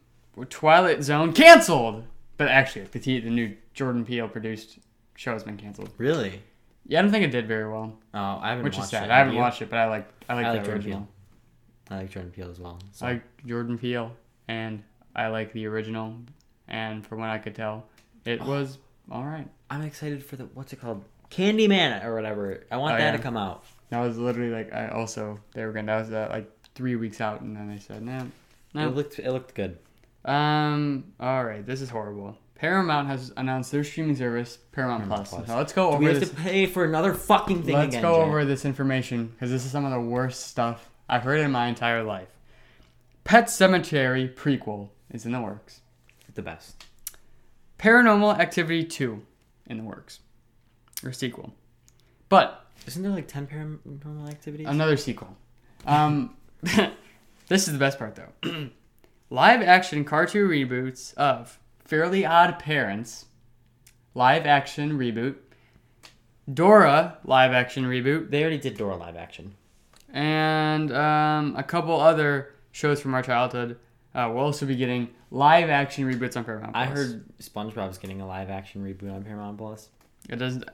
[0.49, 2.03] Twilight Zone canceled,
[2.37, 4.79] but actually, the the new Jordan Peele produced
[5.15, 5.89] show has been canceled.
[5.97, 6.41] Really?
[6.85, 9.05] Yeah, I don't think it did very well, Oh, I haven't which is watched sad.
[9.05, 9.11] it.
[9.11, 9.39] I haven't you?
[9.39, 10.99] watched it, but I like I like I like original.
[10.99, 11.07] Peele.
[11.89, 12.79] I like Jordan Peele as well.
[12.91, 13.05] So.
[13.05, 14.11] I like Jordan Peele,
[14.47, 14.83] and
[15.15, 16.15] I like the original.
[16.67, 17.85] And from what I could tell,
[18.25, 18.77] it was
[19.11, 19.47] all right.
[19.69, 21.03] I'm excited for the what's it called,
[21.33, 22.63] Candyman or whatever.
[22.71, 23.17] I want Oh, that yeah.
[23.17, 23.63] to come out.
[23.89, 27.21] That was literally like I also they were gonna that was uh, like three weeks
[27.21, 28.27] out, and then they said no,
[28.73, 28.87] no.
[28.87, 29.77] It looked it looked good.
[30.25, 31.05] Um.
[31.19, 32.37] All right, this is horrible.
[32.55, 35.29] Paramount has announced their streaming service, Paramount, Plus.
[35.31, 35.47] Plus.
[35.47, 36.29] So let's go Do over we have this.
[36.29, 38.01] to pay for another fucking thing Let's again?
[38.03, 38.27] go Jack?
[38.27, 41.67] over this information because this is some of the worst stuff I've heard in my
[41.67, 42.29] entire life.
[43.25, 45.81] Pet Sematary prequel is in the works.
[46.35, 46.85] the best.
[47.79, 49.21] Paranormal Activity 2
[49.67, 50.19] in the works.
[51.03, 51.53] Or sequel.
[52.29, 54.67] But Isn't there like ten paranormal activities?
[54.67, 55.35] another sequel.
[55.85, 58.69] Um, this is the best part though.
[59.29, 63.25] live action cartoon reboots of Fairly Odd Parents,
[64.15, 65.35] live action reboot,
[66.51, 69.55] Dora live action reboot, they already did Dora live action.
[70.11, 73.77] and um, a couple other shows from our childhood.
[74.15, 76.75] Uh, we'll also be getting live action reboots on Paramount.
[76.75, 76.97] I Plus.
[76.97, 79.89] heard SpongeBob's getting a live action reboot on Paramount Plus.
[80.29, 80.65] it doesn't.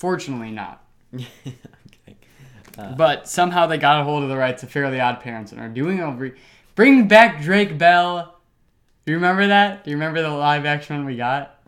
[0.00, 0.82] Fortunately, not.
[1.14, 2.16] okay.
[2.78, 5.60] Uh, But somehow they got a hold of the rights of Fairly Odd Parents and
[5.60, 6.32] are doing a re-
[6.74, 8.40] bring back Drake Bell.
[9.04, 9.84] Do you remember that?
[9.84, 11.60] Do you remember the live action one we got?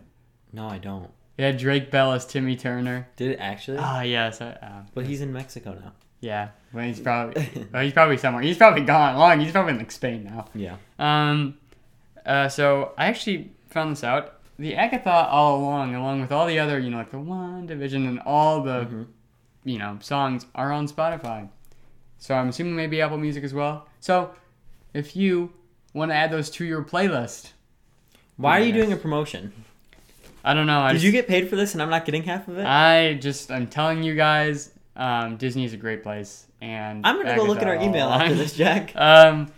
[0.50, 1.10] no, I don't.
[1.38, 3.06] Had Drake Bell as Timmy Turner.
[3.16, 3.78] Did it actually?
[3.80, 4.40] Ah, yes.
[4.40, 5.92] I, uh, but he's in Mexico now.
[6.20, 6.48] yeah.
[6.72, 8.42] Well, he's probably well, he's probably somewhere.
[8.42, 9.40] He's probably gone long.
[9.40, 10.46] He's probably in like Spain now.
[10.54, 10.76] Yeah.
[10.98, 11.58] Um,
[12.24, 14.38] uh, so I actually found this out.
[14.62, 18.20] The Agatha all along, along with all the other, you know, like the WandaVision and
[18.24, 19.06] all the, Mhm.
[19.64, 21.48] you know, songs are on Spotify.
[22.18, 23.88] So I'm assuming maybe Apple Music as well.
[23.98, 24.30] So
[24.94, 25.52] if you
[25.94, 27.50] want to add those to your playlist,
[28.36, 29.52] Why are you doing a promotion?
[30.44, 30.80] I don't know.
[30.80, 32.64] I Did just, you get paid for this and I'm not getting half of it?
[32.64, 37.34] I just I'm telling you guys, um, Disney is a great place, and I'm gonna
[37.36, 38.92] go look at our email after this, Jack.
[38.96, 39.48] Um,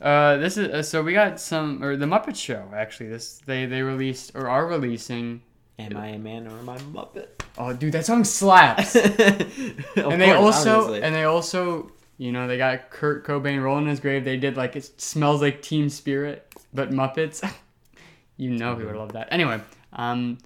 [0.00, 3.08] uh, this is uh, so we got some or the Muppet Show actually.
[3.08, 5.42] This they they released or are releasing.
[5.78, 7.28] Am I a man or am I a Muppet?
[7.56, 8.96] Oh, dude, that song slaps.
[9.96, 14.00] and they also and they also you know they got Kurt Cobain rolling in his
[14.00, 14.24] grave.
[14.24, 17.48] They did like it smells like Teen Spirit, but Muppets.
[18.36, 19.28] you know he would love that.
[19.32, 19.60] Anyway,
[19.92, 20.38] um,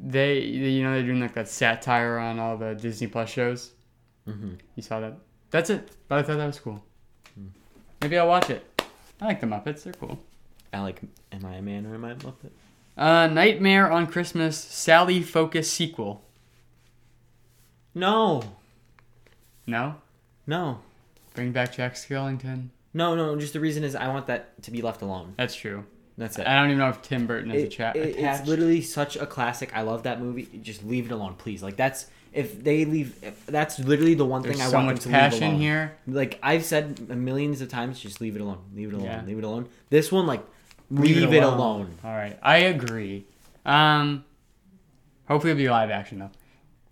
[0.00, 3.72] they, they you know they're doing like that satire on all the Disney Plus shows.
[4.24, 5.18] hmm You saw that.
[5.50, 5.90] That's it.
[6.08, 6.82] But I thought that was cool.
[7.34, 7.48] Hmm.
[8.02, 8.67] Maybe I'll watch it.
[9.20, 9.82] I like the Muppets.
[9.84, 10.18] They're cool.
[10.72, 11.00] I like.
[11.32, 12.50] Am I a man or am I a Muppet?
[12.96, 16.22] Uh, Nightmare on Christmas Sally Focus sequel.
[17.94, 18.42] No,
[19.66, 19.96] No?
[20.46, 20.80] no,
[21.34, 22.68] Bring back Jack Skellington.
[22.94, 23.36] no, no.
[23.38, 25.34] Just the reason is I want that to be left alone.
[25.36, 25.84] That's true.
[26.16, 26.46] That's it.
[26.46, 27.96] I don't even know if Tim Burton is a chat.
[27.96, 29.76] it- it's literally such a classic.
[29.76, 30.48] I love that movie.
[30.62, 31.62] Just leave it alone, please.
[31.62, 33.18] Like that's if they leave.
[33.22, 35.44] If, that's literally the one There's thing I so want much them to leave passion
[35.44, 35.60] alone.
[35.60, 35.96] here.
[36.06, 38.58] Like I've said millions of times, just leave it alone.
[38.74, 39.06] Leave it alone.
[39.06, 39.22] Yeah.
[39.24, 39.68] Leave it alone.
[39.90, 40.44] This one, like,
[40.90, 41.96] leave, it, alone.
[42.04, 43.24] All right, I agree.
[43.64, 44.24] Um,
[45.26, 46.30] hopefully it'll be live action though.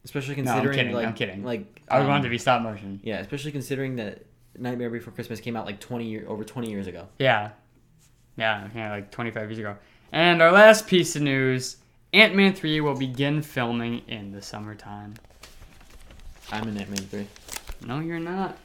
[0.04, 1.44] Especially No, I'm considering, kidding, like, I'm kidding.
[1.44, 3.00] like I would um, want it to be stop motion.
[3.02, 4.24] Yeah, especially considering that
[4.56, 7.08] Nightmare Before Christmas came out like twenty year over twenty years ago.
[7.18, 7.50] Yeah,
[8.36, 9.76] yeah, yeah, like 25 years ago.
[10.12, 11.78] And our last piece of news:
[12.12, 15.14] Ant Man 3 will begin filming in the summertime.
[16.52, 17.26] I'm in Ant Man three.
[17.86, 18.56] No, you're not.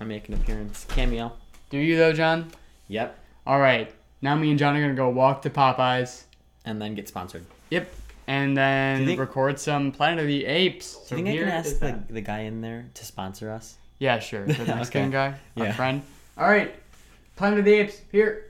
[0.00, 1.32] I make an appearance cameo.
[1.70, 2.50] Do you though, John?
[2.88, 3.92] Yep, All right.
[4.22, 6.24] Now me and John are gonna go walk to Popeyes.
[6.64, 7.44] and then get sponsored.
[7.70, 7.88] Yep.
[8.26, 10.94] And then think- record some Planet of the Apes.
[11.08, 13.76] Do you think I can ask the, the guy in there to sponsor us?
[13.98, 14.44] Yeah, sure.
[14.46, 15.72] The Mexican guy, our Yeah.
[15.72, 16.02] friend.
[16.36, 16.74] All right,
[17.36, 18.44] Planet of the Apes here.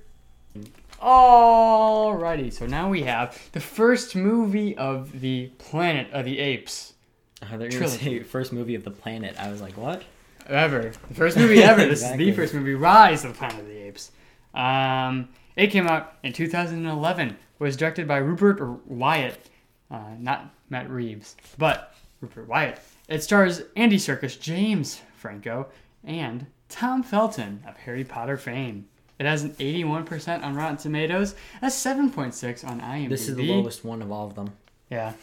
[1.01, 6.95] Alrighty, so now we have the first movie of the Planet of the Apes
[7.43, 9.37] You were gonna say first movie of the planet.
[9.39, 10.03] I was like, what?
[10.49, 10.93] ever.
[11.09, 11.85] The first movie ever.
[11.85, 12.29] This Exactly.
[12.29, 14.13] is the first movie, Rise of the Planet of the Apes.
[14.55, 17.37] Um, it came out in 2011.
[17.59, 19.51] Was directed by Rupert Wyatt,
[19.91, 22.79] uh, not Matt Reeves, but Rupert Wyatt.
[23.09, 25.67] It stars Andy Serkis, James Franco,
[26.05, 28.87] and Tom Felton of Harry Potter fame.
[29.19, 33.09] It has an 81% on Rotten Tomatoes, a 7.6 on IMDb.
[33.09, 34.53] This is the lowest one of all of them.
[34.89, 35.15] Yeah.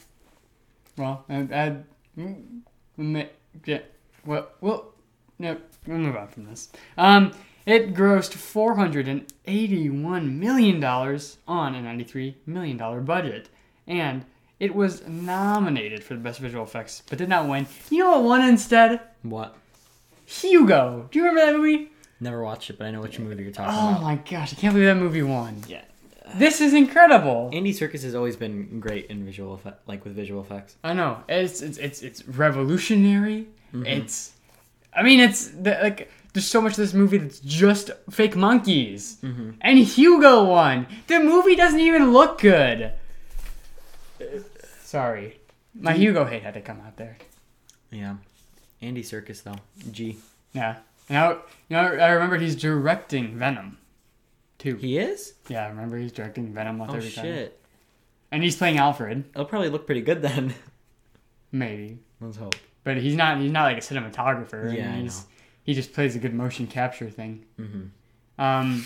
[0.97, 1.77] Well, I, I,
[2.17, 3.79] yeah.
[4.25, 4.93] Well, well,
[5.37, 6.69] no, we'll move on from this.
[6.97, 7.31] Um,
[7.65, 13.49] it grossed four hundred and eighty-one million dollars on a ninety-three million dollar budget,
[13.87, 14.25] and
[14.59, 17.67] it was nominated for the best visual effects, but did not win.
[17.89, 19.01] You know what won instead?
[19.23, 19.55] What?
[20.25, 21.07] Hugo.
[21.11, 21.91] Do you remember that movie?
[22.19, 23.99] Never watched it, but I know which movie you're talking Oh about.
[23.99, 25.61] Oh my gosh, I can't believe that movie won.
[25.67, 25.83] Yeah.
[26.33, 27.49] This is incredible.
[27.53, 30.75] Andy Serkis has always been great in visual effect, like with visual effects.
[30.83, 33.47] I know it's it's it's, it's revolutionary.
[33.73, 33.85] Mm-hmm.
[33.85, 34.33] It's,
[34.93, 39.17] I mean, it's the, like there's so much of this movie that's just fake monkeys.
[39.23, 39.51] Mm-hmm.
[39.61, 40.87] And Hugo won.
[41.07, 42.91] The movie doesn't even look good.
[44.81, 45.39] Sorry,
[45.73, 47.17] my Hugo hate had to come out there.
[47.91, 48.15] Yeah.
[48.81, 49.55] Andy Serkis though.
[49.91, 50.17] G.
[50.53, 50.77] Yeah.
[51.09, 53.77] Now, know, I remember he's directing Venom.
[54.57, 54.75] Too.
[54.77, 55.33] He is?
[55.49, 56.79] Yeah, I remember he's directing Venom.
[56.79, 57.25] Left Oh Every Time.
[57.25, 57.59] shit.
[58.31, 60.53] And he's playing Alfred, It'll probably look pretty good then.
[61.51, 61.99] maybe.
[62.19, 62.55] Let's hope.
[62.83, 63.39] But he's not.
[63.39, 64.75] He's not like a cinematographer.
[64.75, 65.25] Yeah, I he's, know.
[65.63, 67.45] He just plays a good motion capture thing.
[67.59, 68.41] Mm-hmm.
[68.41, 68.85] Um,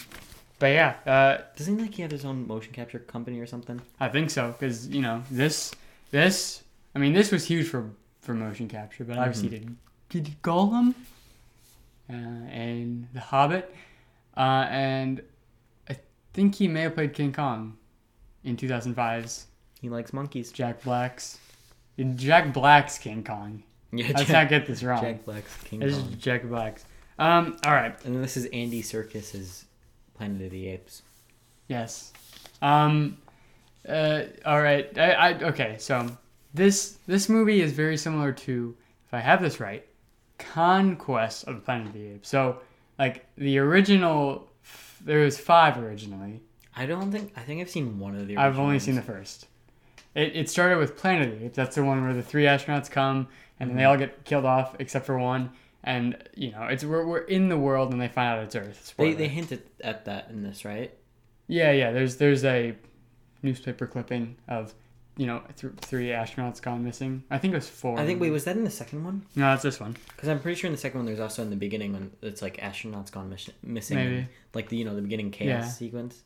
[0.59, 3.81] but yeah, uh, Doesn't he like he have his own motion capture company or something?
[3.99, 5.73] I think so because you know this,
[6.11, 6.63] this.
[6.95, 7.89] I mean, this was huge for
[8.21, 9.73] for motion capture, but obviously Mm-hmm.
[10.09, 10.93] did did Gollum,
[12.09, 13.73] uh, and The Hobbit,
[14.37, 15.23] uh, and I
[16.33, 17.77] think he may have played King Kong,
[18.43, 19.47] in 2005's
[19.81, 20.51] He likes monkeys.
[20.51, 21.39] Jack Black's,
[21.97, 23.63] in Jack Black's King Kong.
[23.91, 25.01] Yeah, Let's not get this wrong.
[25.01, 26.15] Jack Black's King This is Kong.
[26.19, 26.85] Jack Black's.
[27.17, 27.93] Um, all right.
[28.05, 29.65] And then this is Andy Serkis's
[30.15, 31.01] Planet of the Apes.
[31.67, 32.13] Yes.
[32.61, 33.17] Um.
[33.87, 34.23] Uh.
[34.45, 34.95] All right.
[34.97, 35.11] I.
[35.11, 35.33] I.
[35.39, 35.75] Okay.
[35.79, 36.09] So
[36.53, 38.75] this this movie is very similar to,
[39.07, 39.85] if I have this right,
[40.37, 42.29] Conquest of the Planet of the Apes.
[42.29, 42.59] So
[42.97, 44.48] like the original,
[45.01, 46.41] there was five originally.
[46.75, 48.37] I don't think I think I've seen one of the.
[48.37, 49.47] I've only seen the first.
[50.15, 51.55] It, it started with Planet of the Apes.
[51.55, 53.27] That's the one where the three astronauts come
[53.59, 53.91] and then they mm-hmm.
[53.91, 55.51] all get killed off except for one.
[55.83, 58.93] And you know, it's we're, we're in the world and they find out it's Earth.
[58.97, 60.93] They they hinted at that in this, right?
[61.47, 61.91] Yeah, yeah.
[61.91, 62.75] There's there's a
[63.41, 64.73] newspaper clipping of
[65.19, 67.23] you know th- three astronauts gone missing.
[67.29, 67.99] I think it was four.
[67.99, 69.25] I think wait, was that in the second one?
[69.35, 69.95] no, it's this one.
[70.15, 72.41] Because I'm pretty sure in the second one there's also in the beginning when it's
[72.41, 74.27] like astronauts gone miss- missing, Maybe.
[74.53, 75.69] like the you know the beginning chaos Yeah.
[75.69, 76.23] sequence.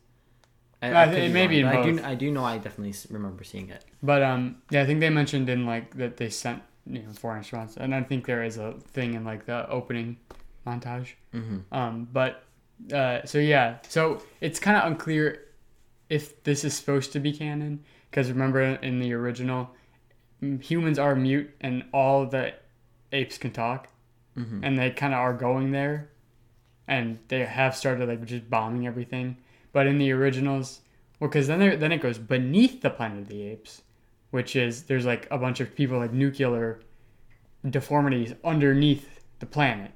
[0.80, 2.04] I think could it may be in wrong, but I do.
[2.12, 3.84] I do know I definitely remember seeing it.
[4.02, 7.34] But um, yeah, I think they mentioned in like that they sent you know four
[7.36, 10.18] astronauts, and I think there is a thing in like the opening
[10.66, 11.08] montage.
[11.34, 11.58] Mm-hmm.
[11.74, 12.44] Um, but
[12.92, 15.40] uh, so yeah, so it's kind of unclear
[16.10, 17.82] if this is supposed to be canon
[18.14, 19.70] because remember in the original,
[20.60, 22.54] humans are mute and all the
[23.10, 23.88] apes can talk.
[24.36, 24.64] Mm-hmm.
[24.64, 26.10] and they kind of are going there,
[26.88, 29.36] and they have started like just bombing everything.
[29.72, 30.80] But in the originals,
[31.20, 33.82] well, because then there, then it goes beneath the Planet of the Apes,
[34.32, 36.80] which is there's like a bunch of people like nuclear
[37.70, 39.92] deformities underneath the planet,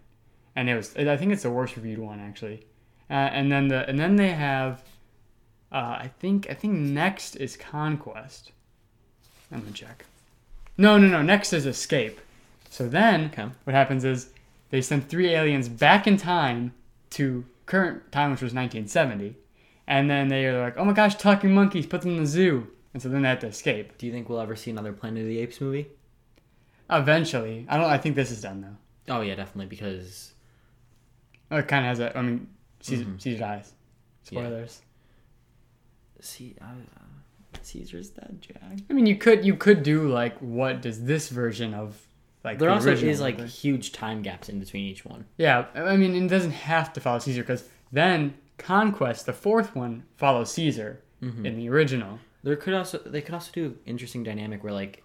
[0.54, 2.64] and it was I think it's the worst reviewed one actually,
[3.10, 4.84] uh, and then the and then they have,
[5.72, 8.52] uh, I think I think next is Conquest.
[9.52, 10.04] I'm gonna check.
[10.76, 11.22] No, no, no.
[11.22, 12.20] Next is Escape.
[12.70, 13.48] So then Okay.
[13.64, 14.30] what happens is
[14.70, 16.74] they send three aliens back in time
[17.10, 19.36] to current time, which was 1970,
[19.86, 21.86] and then they are like, "Oh my gosh, talking monkeys!
[21.86, 23.96] Put them in the zoo!" And so then they have to escape.
[23.98, 25.88] Do you think we'll ever see another Planet of the Apes movie?
[26.90, 27.86] Eventually, I don't.
[27.86, 29.14] I think this is done though.
[29.16, 30.32] Oh yeah, definitely because
[31.50, 32.16] Oh, it kind of has a.
[32.16, 32.46] I mean,
[32.80, 33.20] Caesar, Mhm.
[33.22, 33.72] Caesar dies.
[34.24, 34.82] Spoilers.
[36.20, 38.62] See, uh, uh, Caesar's dead, Jack.
[38.88, 41.96] I mean, you could you could do like what does this version of
[42.44, 45.24] like There the also is like huge time gaps in between each one.
[45.36, 50.04] Yeah, I mean, it doesn't have to follow Caesar because then Conquest, the fourth one,
[50.16, 51.44] follows Caesar Mhm.
[51.44, 52.18] in the original.
[52.42, 55.02] There could also they could also do an interesting dynamic where like,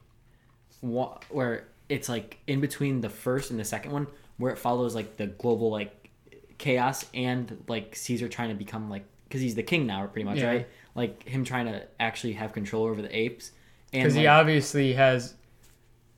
[0.82, 4.08] wha- where it's like in between the first and the second one,
[4.38, 6.10] where it follows like the global like
[6.58, 10.38] chaos and like Caesar trying to become like because he's the king now, pretty much,
[10.38, 10.48] Yeah.
[10.48, 10.68] right?
[10.96, 13.52] Like him trying to actually have control over the apes,
[13.92, 15.34] Because like, he obviously has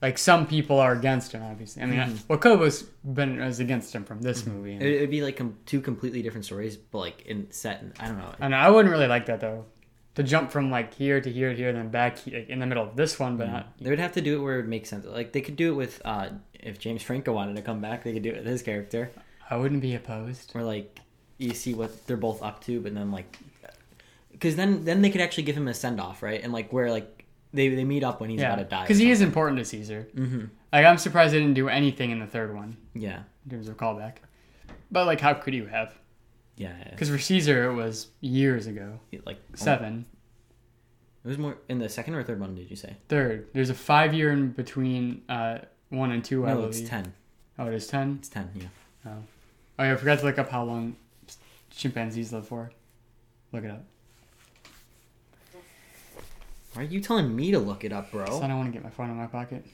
[0.02, 1.42] like some people are against him.
[1.44, 2.24] Obviously, I mean, Mhm.
[2.28, 4.74] well, Koba's been is against him from this movie.
[4.74, 7.82] and- It, it'd be like com- two completely different stories, but like in set.
[7.82, 8.34] In, I don't know.
[8.40, 9.66] I know I wouldn't really like that though,
[10.16, 12.60] to jump from like here to here to here, and then back he- like, in
[12.60, 13.78] the middle of this one, but not.
[13.80, 15.06] They would have to do it where it makes sense.
[15.06, 18.12] Like they could do it with uh, if James Franco wanted to come back, they
[18.14, 19.10] could do it with his character,
[19.50, 20.52] I wouldn't be opposed.
[20.54, 21.00] Or like
[21.38, 23.38] you see what they're both up to, but then like,
[24.36, 26.42] because then then they could actually give him a send off, right?
[26.44, 28.82] And like where like they they meet up when he's yeah, about to die.
[28.84, 30.08] because he is important to Caesar.
[30.16, 30.46] Mm-hmm.
[30.74, 33.22] Like I'm surprised they didn't do anything in the third one Yeah.
[33.46, 34.16] in terms of callback.
[34.92, 35.94] But like, how could you have?
[36.58, 36.74] Yeah.
[36.90, 39.00] Because for Caesar, it was years ago.
[39.12, 39.22] yeah.
[39.26, 40.06] Like Seven.
[41.24, 42.56] It was more in the second or third one.
[42.56, 42.98] Did you say?
[43.10, 43.48] Third.
[43.54, 45.60] There's a five year in between uh,
[45.90, 46.46] one and two.
[46.46, 46.70] I no, believe.
[46.82, 47.14] it's ten.
[47.58, 48.18] Oh, it is ten.
[48.20, 48.50] It's ten.
[48.54, 48.66] Yeah.
[49.08, 49.12] Oh,
[49.80, 49.94] oh yeah.
[49.94, 50.96] I forgot to look up how long
[51.72, 52.72] chimpanzees live for.
[53.54, 53.84] Look it up.
[56.76, 58.26] Why are you telling me to look it up, bro?
[58.26, 59.66] 'Cause I don't want to get my phone in my pocket.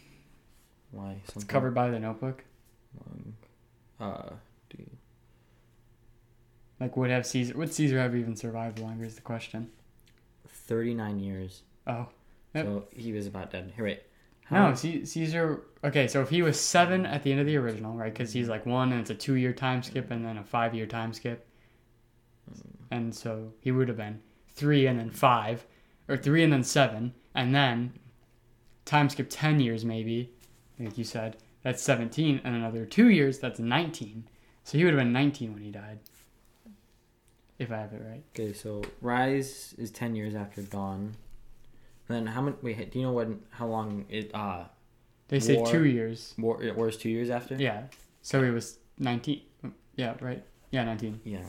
[0.91, 1.21] Why?
[1.35, 2.43] It's covered by the notebook.
[2.93, 3.35] long-
[3.99, 4.33] Uh,
[4.69, 4.89] dude.
[6.79, 7.55] Like, would have Caesar?
[7.57, 9.05] Would Caesar have even survived longer?
[9.05, 9.71] Is the question.
[10.47, 11.63] Thirty-nine years.
[11.87, 12.07] Oh
[12.53, 12.65] Yep.
[12.65, 13.71] So he was about dead.
[13.75, 14.01] Here, wait.
[14.51, 15.61] no, C- Caesar.
[15.83, 18.11] Okay, so if he was seven at the end of the original, right?
[18.13, 21.13] Because he's like one, and it's a two-year time skip, and then a five-year time
[21.13, 21.47] skip,
[22.91, 25.65] and so he would have been three and then five,
[26.11, 27.93] or three and then seven, and then
[28.85, 30.31] time skip ten years maybe,
[30.79, 31.37] like you said.
[31.63, 33.39] That's seventeen, and another two years.
[33.39, 34.25] That's nineteen.
[34.63, 35.99] So he would have been nineteen when he died.
[37.59, 38.23] If I have it right.
[38.33, 41.15] Okay, so Rise is ten years after Dawn.
[42.09, 42.57] And Then how many?
[42.61, 43.29] Wait, do you know what?
[43.51, 44.31] How long it?
[44.33, 44.65] Uh,
[45.27, 45.67] They say War.
[45.67, 46.33] two years.
[46.37, 47.55] War, is two years after.
[47.55, 47.83] Yeah.
[48.23, 49.41] So he was 19.
[49.95, 50.43] Yeah, right?
[50.71, 51.21] Yeah, 19.
[51.23, 51.39] Yeah.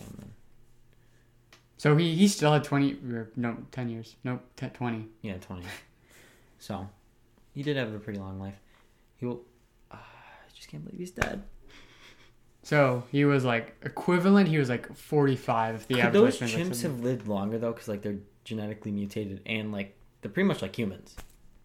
[1.82, 4.14] So he, he still had 20, or no, 10 years.
[4.22, 5.08] Nope, 10, 20.
[5.22, 5.64] Yeah, twenty.
[6.60, 6.88] so,
[7.54, 8.54] he did have a pretty long life.
[9.16, 9.40] He will.
[9.90, 11.42] Uh, I just can't believe he's dead.
[12.62, 16.42] So he was like equivalent, he was like 45 if the Could average those lifespan
[16.44, 17.72] is like chimps have lived longer though?
[17.72, 21.16] Because like they're genetically mutated and like they're pretty much like humans.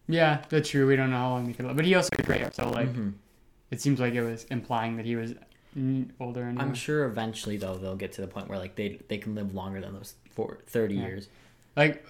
[0.07, 0.87] Yeah, that's true.
[0.87, 1.75] We don't know how long he could live.
[1.75, 3.13] But he also gray hair, so like Mhm.
[3.69, 5.35] it seems like it was implying that he was
[6.19, 9.17] older and I'm sure eventually though they'll get to the point where like they they
[9.17, 11.05] can live longer than those for thirty Yeah.
[11.07, 11.29] years.
[11.75, 12.05] like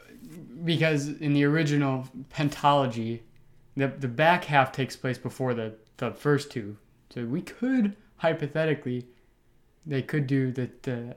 [0.64, 3.22] because in the original pentology
[3.76, 6.78] the the back half takes place before the the first two
[7.10, 9.06] so we could hypothetically
[9.86, 11.16] they could do the the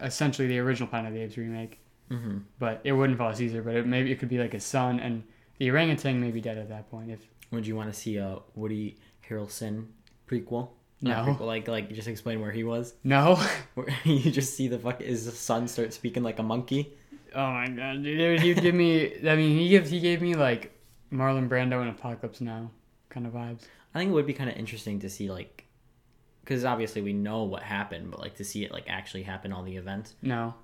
[0.00, 1.78] essentially the original planet of the apes remake
[2.10, 2.38] Mm-hmm.
[2.58, 5.22] but it wouldn't follow caesar but it maybe it could be like his son and
[5.56, 7.20] the orangutan may be dead at that point if
[7.52, 9.86] Would you want to see a Woody Harrelson
[10.28, 10.68] prequel?
[11.02, 11.24] No.
[11.24, 12.94] Prequel, like like just explain where he was.
[13.04, 13.34] no
[13.74, 16.92] Where you just see the fuck his son start speaking like a monkey.
[17.34, 20.70] oh my god dude he give me i mean he gives he gave me like
[21.12, 22.70] marlon brando and apocalypse now
[23.08, 25.66] kind of vibes I think it would be kind of interesting to see like,
[26.42, 29.62] because obviously we know what happened, but like to see it like actually happen all
[29.62, 30.14] the events.
[30.22, 30.54] No.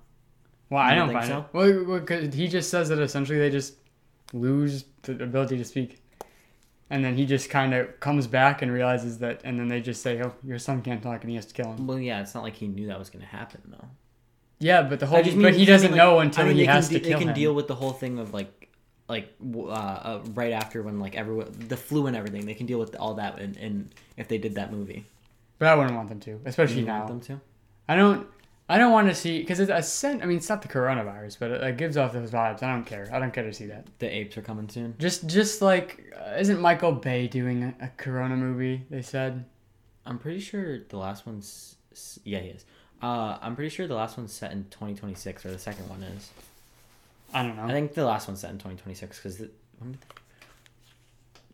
[0.71, 1.53] Well, I don't don't find think it.
[1.53, 3.75] Well, well 'cause he just says that essentially they just
[4.33, 6.01] lose the ability to speak.
[6.91, 10.01] And then he just kind of comes back and realizes that, and then they just
[10.01, 11.85] say, "Oh, your son can't talk," and he has to kill him.
[11.85, 13.87] Well, yeah, it's not like he knew that was going to happen though.
[14.59, 16.57] Yeah, but the whole, just but mean- he doesn't mean, like- know until I mean,
[16.57, 17.35] he has to kill They can him.
[17.35, 18.69] deal with the whole thing of like,
[19.07, 22.45] like uh, uh, right after when like everyone the flu and everything.
[22.47, 25.05] They can deal with all that, and, and if they did that movie,
[25.59, 27.05] but I wouldn't want them to, especially you now.
[27.05, 27.41] want them to.
[27.87, 28.27] I don't.
[28.71, 30.21] I don't want to see because it's a scent.
[30.21, 32.61] I mean, it's not the coronavirus, but it, it gives off those vibes.
[32.61, 33.09] I don't care.
[33.11, 33.87] I don't care to see that.
[33.97, 34.93] The apes are coming soon.
[34.99, 38.85] Just, just like, uh, isn't Michael Bay doing a, a Corona movie?
[38.91, 39.45] They said.
[40.05, 41.75] I'm pretty sure the last one's
[42.23, 42.65] yeah he is.
[43.01, 46.29] Uh, I'm pretty sure the last one's set in 2026, or the second one is.
[47.33, 47.63] I don't know.
[47.63, 49.41] I think the last one's set in 2026 because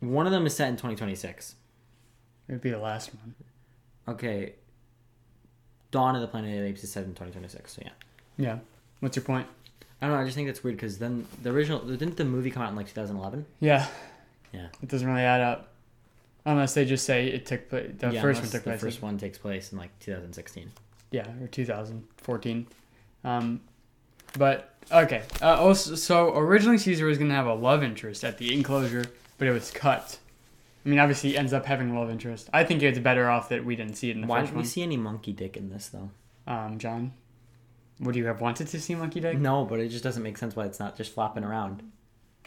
[0.00, 1.54] one of them is set in 2026.
[2.48, 3.34] It would be the last one.
[4.08, 4.54] Okay.
[5.90, 7.74] Dawn of the Planet of the Apes is set in 2026.
[7.74, 7.90] So yeah.
[8.36, 8.58] Yeah.
[9.00, 9.46] What's your point?
[10.00, 10.20] I don't know.
[10.20, 12.76] I just think that's weird because then the original didn't the movie come out in
[12.76, 13.46] like 2011?
[13.60, 13.86] Yeah.
[14.52, 14.66] Yeah.
[14.82, 15.72] It doesn't really add up.
[16.44, 17.90] Unless they just say it took place.
[17.98, 18.80] The yeah, first one took the place.
[18.80, 20.70] first one takes place in like 2016.
[21.10, 22.66] Yeah, or 2014.
[23.24, 23.60] Um,
[24.38, 25.22] but okay.
[25.42, 29.06] Uh, also, so originally Caesar was gonna have a love interest at the enclosure,
[29.38, 30.18] but it was cut.
[30.86, 32.48] I mean, obviously, he ends up having a love interest.
[32.52, 34.56] I think it's better off that we didn't see it in the Why first didn't
[34.58, 34.66] we one.
[34.68, 36.10] see any monkey dick in this though?
[36.46, 37.12] Um, John,
[38.00, 39.36] would you have wanted to see Monkey Dick?
[39.38, 41.82] No, but it just doesn't make sense why it's not just flopping around.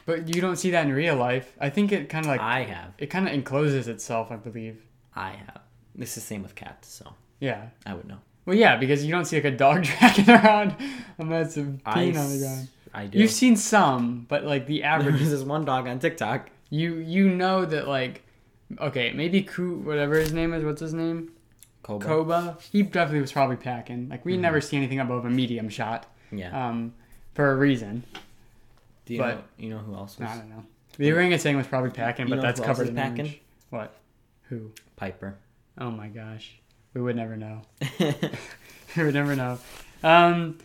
[0.05, 1.53] But you don't see that in real life.
[1.59, 2.93] I think it kind of like I have.
[2.97, 4.31] it kind of encloses itself.
[4.31, 4.81] I believe.
[5.15, 5.59] I have.
[5.95, 7.67] This is the same with cats, so Yeah.
[7.85, 8.19] I would know.
[8.45, 10.75] Well, yeah, because you don't see like a dog dragging around
[11.19, 12.67] a of I, peen on the s- ground.
[12.93, 13.19] I do.
[13.19, 16.49] You've seen some, but like the average, There's this one dog on TikTok.
[16.69, 18.23] you you know that like
[18.79, 20.63] Okay, maybe Ku, whatever his name is.
[20.63, 21.31] What's his name?
[21.81, 22.05] Koba.
[22.05, 22.57] Koba.
[22.71, 24.09] He definitely was probably packing.
[24.09, 24.41] Like we Mhm.
[24.41, 26.05] never see anything above a medium shot.
[26.31, 26.67] Yeah.
[26.69, 26.93] Um,
[27.33, 28.03] for a reason.
[29.05, 29.43] Do you but- know?
[29.57, 30.65] You know who else was I don't know.
[30.97, 33.19] The orangutan was probably packing, You but that's covered in packing?
[33.25, 33.41] orange.
[33.69, 33.95] What?
[34.49, 34.71] Who?
[34.97, 35.37] Piper?
[35.77, 36.59] Oh my gosh,
[36.93, 37.61] we would never know.
[37.99, 39.57] we would never know.
[40.03, 40.57] Um,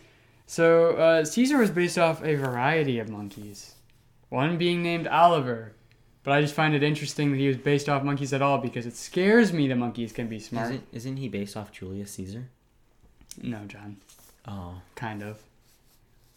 [0.45, 3.75] so uh, Caesar was based off a variety of monkeys,
[4.29, 5.73] one being named Oliver.
[6.25, 8.85] But I just find it interesting that he was based off monkeys at all because
[8.87, 10.67] it scares me the monkeys can be smart.
[10.71, 12.49] Isn't, isn't he based off Julius Caesar?
[13.41, 13.97] No, John,
[14.47, 14.81] Oh.
[14.95, 15.39] kind of.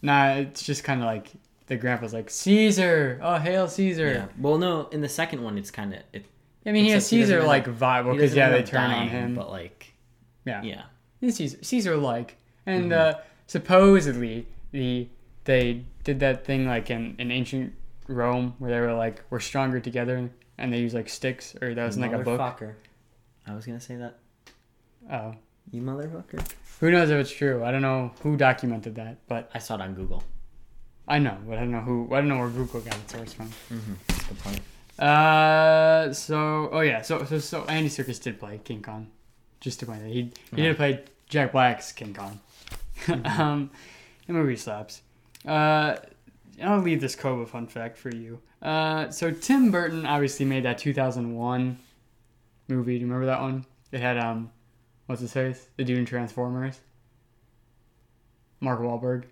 [0.03, 1.29] Nah, it's just kind of like
[1.69, 3.19] the grandpa's like Caesar.
[3.23, 4.13] Oh, hail Caesar.
[4.13, 4.27] Yeah.
[4.39, 4.89] Well, no.
[4.89, 6.27] In the second one, it's kind of it.
[6.67, 9.09] I mean, he has Except he doesn't Caesar like vibe because yeah, they turn on
[9.09, 9.35] him.
[9.35, 9.95] But like,
[10.45, 10.83] yeah, yeah.
[11.21, 12.37] He's Caesar, Caesar like,
[12.67, 12.97] and Mhm.
[13.15, 15.09] uh, supposedly the
[15.45, 17.73] they did that thing like in, in ancient
[18.09, 21.85] Rome where they were like we're stronger together and they use like sticks or that
[21.85, 22.41] was in like a book.
[22.41, 22.75] Motherfucker.
[23.47, 24.19] I was gonna say that.
[25.11, 25.35] Oh,
[25.71, 26.45] You motherfucker.
[26.81, 27.65] who knows if it's true?
[27.65, 30.23] I don't know who documented that, but I saw it on Google.
[31.07, 32.09] I know, but I don't know who.
[32.15, 33.47] I don't know where Google got its source from.
[33.49, 33.95] Mm-hmm.
[34.29, 34.61] Good point.
[34.99, 39.07] Uh, so oh yeah, so so so Andy Serkis did play King Kong,
[39.61, 40.65] just to point out he he Yeah.
[40.69, 42.41] did play Jack Black's King Kong.
[43.25, 43.71] um,
[44.27, 45.01] the movie slaps.
[45.47, 45.97] Uh,
[46.63, 48.41] I'll leave this Koba fun fact for you.
[48.61, 51.79] Uh, so Tim Burton obviously made that 2001
[52.69, 52.95] movie.
[52.95, 53.65] Do you remember that one?
[53.93, 54.51] It had um,
[55.07, 55.69] what's his face?
[55.77, 56.81] The dude in Transformers.
[58.61, 59.25] Mark Wahlberg.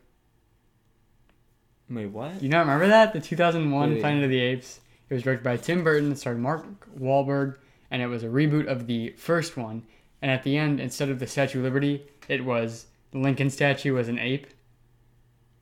[1.91, 2.43] Wait, what?
[2.43, 3.13] You not remember that?
[3.13, 4.01] The 2001 Wait.
[4.01, 4.81] Planet of the Apes.
[5.09, 6.13] It was directed by Tim Burton.
[6.13, 6.65] It starred Mark
[6.99, 7.59] Wahlberg,
[7.91, 9.85] and it was a reboot of the first one.
[10.21, 13.95] And at the end, instead of the Statue of Liberty, it was the Lincoln statue
[13.95, 14.49] was an ape.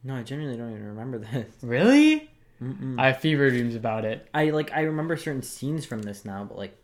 [0.05, 1.52] No, I genuinely don't even remember this.
[1.62, 2.31] Really?
[2.62, 3.01] Mm-mm.
[3.01, 4.28] I have fever dreams about it.
[4.32, 6.76] I like I remember certain scenes from this now, but like,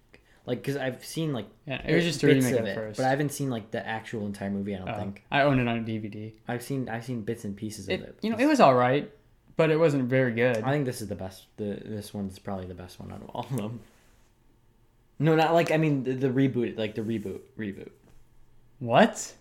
[0.46, 2.96] like because I've seen like Yeah, it was just a remake of it, first.
[2.96, 4.74] but I haven't seen like the actual entire movie.
[4.74, 6.32] I don't Oh, think I own it on DVD.
[6.48, 8.18] I've seen I've seen bits and pieces of It, it.
[8.22, 9.10] you know, it was all right,
[9.56, 10.58] but it wasn't very good.
[10.64, 11.46] I think this is the best.
[11.56, 13.80] The this one's probably the best one out of all of them.
[15.18, 17.90] No, not like I mean the, the reboot, like the reboot, reboot.
[18.80, 19.34] What?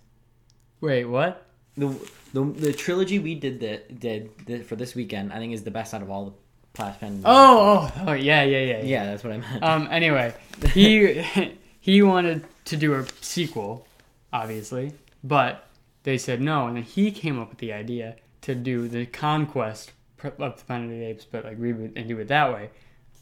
[0.82, 1.46] Wait, what?
[1.78, 1.96] The
[2.34, 5.72] the, the trilogy we did that did the, for this weekend, I think is the
[5.72, 6.34] best out of all the
[6.76, 7.22] Flash Pen.
[7.26, 9.64] Oh, oh, oh, yeah, yeah, yeah, yeah, that's what I meant.
[9.64, 9.88] Um.
[9.92, 10.34] Anyway,
[10.74, 11.24] he
[11.80, 13.88] he wanted to do a sequel,
[14.32, 14.94] obviously,
[15.24, 15.68] but
[16.04, 19.92] they said no, and then he came up with the idea to do the conquest
[20.24, 22.70] of the Planet of the Apes, but like reboot and do it that way.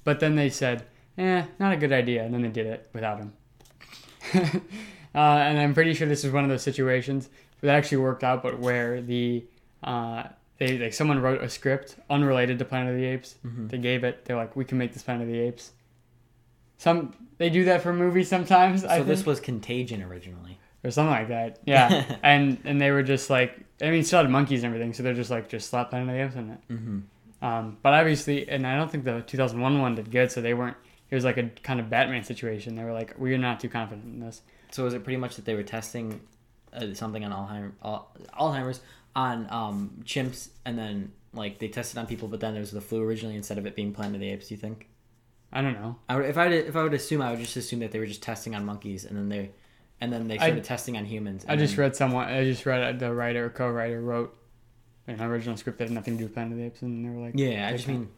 [0.04, 0.86] But then they said,
[1.18, 3.34] eh, not a good idea, and then they did it without him.
[4.34, 7.30] uh, and I'm pretty sure this is one of those situations
[7.62, 9.46] that actually worked out, but where the
[9.84, 10.24] uh,
[10.58, 13.36] they like someone wrote a script unrelated to Planet of the Apes.
[13.46, 13.70] Mhm.
[13.70, 14.26] They gave it.
[14.26, 15.72] They're like, we can make this Planet of the Apes.
[16.78, 18.84] Some they do that for movies sometimes.
[18.84, 20.58] I so this was Contagion originally.
[20.84, 21.60] or something like that.
[21.66, 25.04] Yeah, and and they were just like, I mean, still had monkeys and everything, so
[25.04, 26.60] they're just like, just slap Planet of the Apes in it.
[26.74, 27.46] Mm-hmm.
[27.46, 30.78] Um, but obviously, and I don't think the 2001 one did good, so they weren't.
[31.10, 32.76] It was like a kind of Batman situation.
[32.76, 34.42] They were like, we're not too confident in this.
[34.72, 36.20] So was it pretty much that they were testing
[36.78, 37.72] uh, something on Alzheimer,
[38.40, 38.82] Alzheimer's
[39.16, 42.82] on um, chimps, and then like they tested on people, but then it was the
[42.82, 44.48] flu originally instead of it being Planet of the Apes.
[44.48, 44.88] Do you think?
[45.52, 45.96] I don't know.
[46.10, 48.06] I would, if I if I would assume, I would just assume that they were
[48.06, 49.52] just testing on monkeys, and then they,
[50.02, 51.46] and then they I- started testing on humans.
[51.48, 52.28] I just then- read someone.
[52.28, 54.36] I just read the writer, or co-writer wrote
[55.08, 57.10] an original script that had nothing to do with Planet of the Apes, and they
[57.10, 58.10] were like, Yeah, I just mean,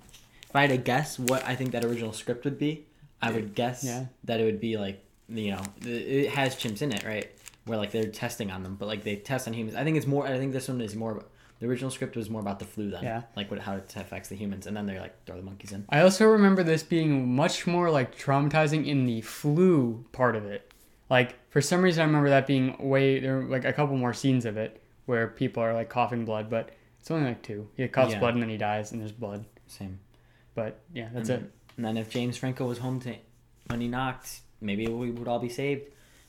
[0.50, 2.86] if I had to guess what I think that original script would be,
[3.22, 4.06] I would guess Yeah.
[4.24, 7.30] that it would be like you know it has chimps in it, right?
[7.66, 9.76] Where like they're testing on them, but like they test on humans.
[9.76, 10.26] I think it's more.
[10.26, 11.24] I think this one is more.
[11.60, 13.24] The original script was more about the flu then, Yeah.
[13.36, 15.86] like what how it affects the humans, and then they're like throw the monkeys in.
[15.90, 20.72] I also remember this being much more like traumatizing in the flu part of it.
[21.10, 24.14] Like for some reason, I remember that being way there were like a couple more
[24.14, 26.72] scenes of it where people are like coughing blood, but
[27.02, 27.68] it's only like two.
[27.76, 28.20] He coughs Yeah.
[28.20, 29.44] blood and then he dies, and there's blood.
[29.68, 30.00] Same.
[30.56, 31.42] But yeah, that's and it.
[31.42, 33.16] Then, and then if James Franco was home to
[33.68, 35.84] when he knocked, maybe we would all be saved.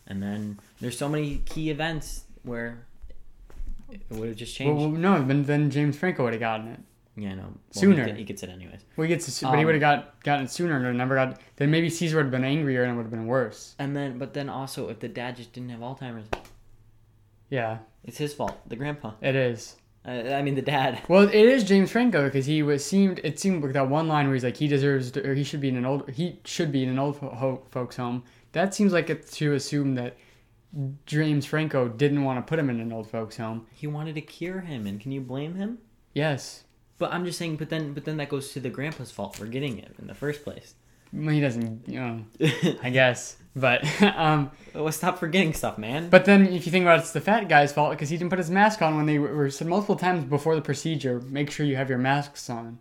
[0.06, 2.86] And then there's so many key events where
[3.90, 4.76] it would have just changed.
[4.80, 6.80] well, no, then then James Franco would have gotten it.
[7.16, 7.42] yeah, no.
[7.42, 8.06] Well, Sooner.
[8.06, 8.80] he, he gets it anyways.
[8.96, 11.14] Well, he gets, to, but he Um, would have got gotten it sooner and never
[11.14, 11.40] got.
[11.56, 13.74] Then maybe Caesar would have been angrier and it would have been worse.
[13.78, 16.28] And then, but then also, if the dad just didn't have Alzheimer's,
[17.50, 18.56] Yeah, it's his fault.
[18.68, 19.12] The grandpa.
[19.20, 19.76] it is.
[20.06, 21.00] Uh, I mean, the dad.
[21.08, 23.20] Well, it is James Franco because he was seemed.
[23.22, 25.60] It seemed like that one line where he's like, he deserves, to, or he should
[25.60, 27.18] be in an old, he should be in an old
[27.70, 28.22] folks home.
[28.52, 30.16] That seems like it's to assume that
[31.06, 33.66] James Franco didn't want to put him in an old folks home.
[33.72, 35.78] He wanted to cure him, and can you blame him?
[36.14, 36.64] Yes,
[36.98, 37.56] But I'm just saying.
[37.56, 40.14] But then, but then that goes to the grandpa's fault for getting it in the
[40.14, 40.74] first place.
[41.12, 42.24] Well, he doesn't, you know,
[42.82, 43.36] I guess.
[43.56, 43.84] But
[44.16, 46.08] um, well, stop forgetting stuff, man.
[46.08, 48.30] but then if you think about it, it's the fat guy's fault because he didn't
[48.30, 51.20] put his mask on when they were said multiple times before the procedure.
[51.20, 52.78] Make sure you have your masks on.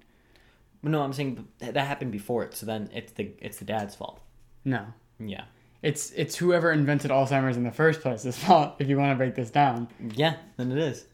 [0.84, 3.96] no, I'm saying that that happened before it, so then it's the it's the dad's
[3.96, 4.22] fault.
[4.64, 4.86] No,
[5.20, 5.46] Yeah.
[5.81, 8.76] It's it's whoever invented Alzheimer's in the first place's fault.
[8.80, 11.06] If you want to break this down, Yeah, then it is.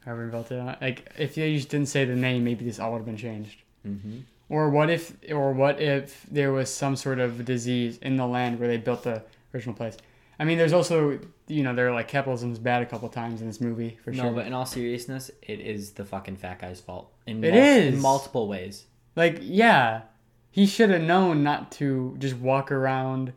[0.00, 2.98] whoever invented it, like if they just didn't say the name, maybe this all would
[2.98, 3.62] have been changed.
[3.86, 4.20] Mm-hmm.
[4.48, 8.60] Or what if, or what if there was some sort of disease in the land
[8.60, 9.22] where they built the
[9.52, 9.96] original place?
[10.38, 13.48] I mean, there's also, you know, there are like capitalism's bad a couple times in
[13.48, 14.30] this movie for No, sure.
[14.30, 17.10] No, but in all seriousness, it is the fucking fat guy's fault.
[17.26, 17.94] In It mul- is.
[17.94, 18.84] in multiple ways.
[19.16, 20.02] Like, yeah,
[20.52, 23.32] he should have known not to just walk around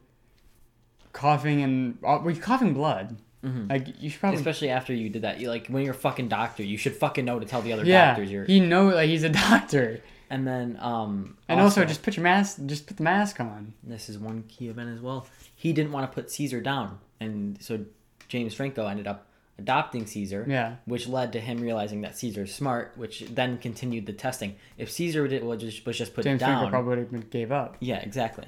[1.20, 3.18] coughing and uh, we coughing blood.
[3.44, 3.70] Mhm.
[3.70, 6.28] Like, you should probably, Especially after you did that, you like when you're a fucking
[6.28, 8.44] doctor, you should fucking know to tell the other yeah, doctors you're.
[8.46, 10.02] he know like he's a doctor.
[10.32, 13.74] And then, um, And also, just put your mask, just put the mask on.
[13.84, 15.26] this is one key event as well.
[15.56, 17.80] He didn't want to put Caesar down, and so
[18.28, 19.26] James Franco ended up
[19.58, 24.14] adopting Caesar, Yeah, which led to him realizing that Caesar's smart, which then continued the
[24.14, 24.56] testing.
[24.78, 27.26] If Caesar did, was just was just put James down, Franco probably would have been
[27.32, 27.78] gave up.
[27.80, 28.46] yeah, exactly.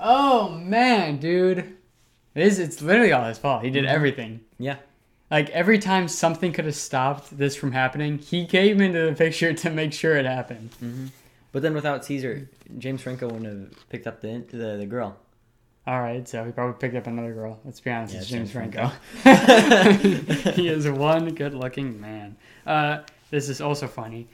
[0.00, 1.76] Oh man, dude.
[2.38, 3.64] It is it's literally all his fault.
[3.64, 4.40] He did everything.
[4.58, 4.76] Yeah.
[5.28, 9.52] Like every time something could have stopped this from happening, he came into the picture
[9.52, 10.70] to make sure it happened.
[11.50, 12.48] But then without Caesar,
[12.78, 15.16] James Franco wouldn't have picked up the the, the girl.
[15.84, 17.58] All right, so he probably picked up another girl.
[17.64, 18.92] Let's be honest, Yeah, it's James, James Franco.
[20.52, 22.36] he is one good-looking man.
[22.66, 23.00] Uh,
[23.30, 24.28] this is also funny.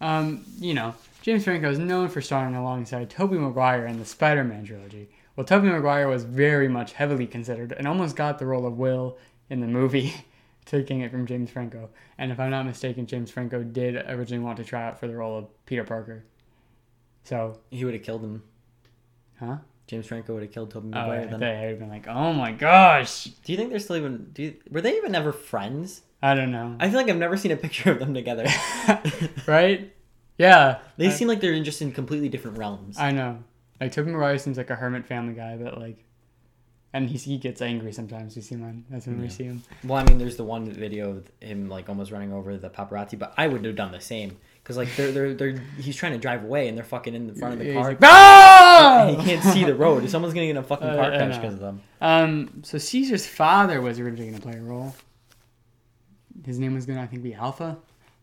[0.00, 4.64] Um, you know, James Franco is known for starring alongside Tobey Maguire in the Spider-Man
[4.64, 5.08] trilogy.
[5.40, 9.16] Well, Tobey Maguire was very much heavily considered and almost got the role of Will
[9.48, 10.12] in the movie,
[10.66, 11.88] taking it from James Franco.
[12.18, 15.16] And if I'm not mistaken, James Franco did originally want to try out for the
[15.16, 16.24] role of Peter Parker.
[17.24, 18.42] So, He would have killed him.
[19.38, 19.56] huh?
[19.86, 21.26] James Franco would have killed Tobey Oh, Maguire.
[21.28, 21.40] then.
[21.40, 23.24] they would have been like, oh my gosh.
[23.24, 24.28] Do you think they're still even?
[24.34, 26.02] Do you, were they even ever friends?
[26.20, 26.76] I don't know.
[26.78, 28.44] I feel like I've never seen a picture of them together.
[29.46, 29.90] right?
[30.36, 30.80] Yeah.
[30.98, 32.98] they I, seem like they're just in completely different realms.
[32.98, 33.42] I know.
[33.80, 36.04] Like Tobey Maguire seems like a hermit family guy, but like,
[36.92, 38.36] and he he gets angry sometimes.
[38.36, 39.62] We see him on that's when we see him.
[39.84, 43.18] well, I mean, there's the one video of him like almost running over the paparazzi,
[43.18, 46.18] but I would have done the same because like they're they're they're he's trying to
[46.18, 47.84] drive away and they're fucking in the front of the He's car.
[47.90, 50.08] like, "Ah!" he can't see the road.
[50.10, 51.80] Someone's gonna get in a fucking Uh, car crash because of them.
[52.00, 52.60] Um.
[52.64, 54.94] So Caesar's father was originally going to play a role.
[56.44, 57.78] His name was to I think be Alpha,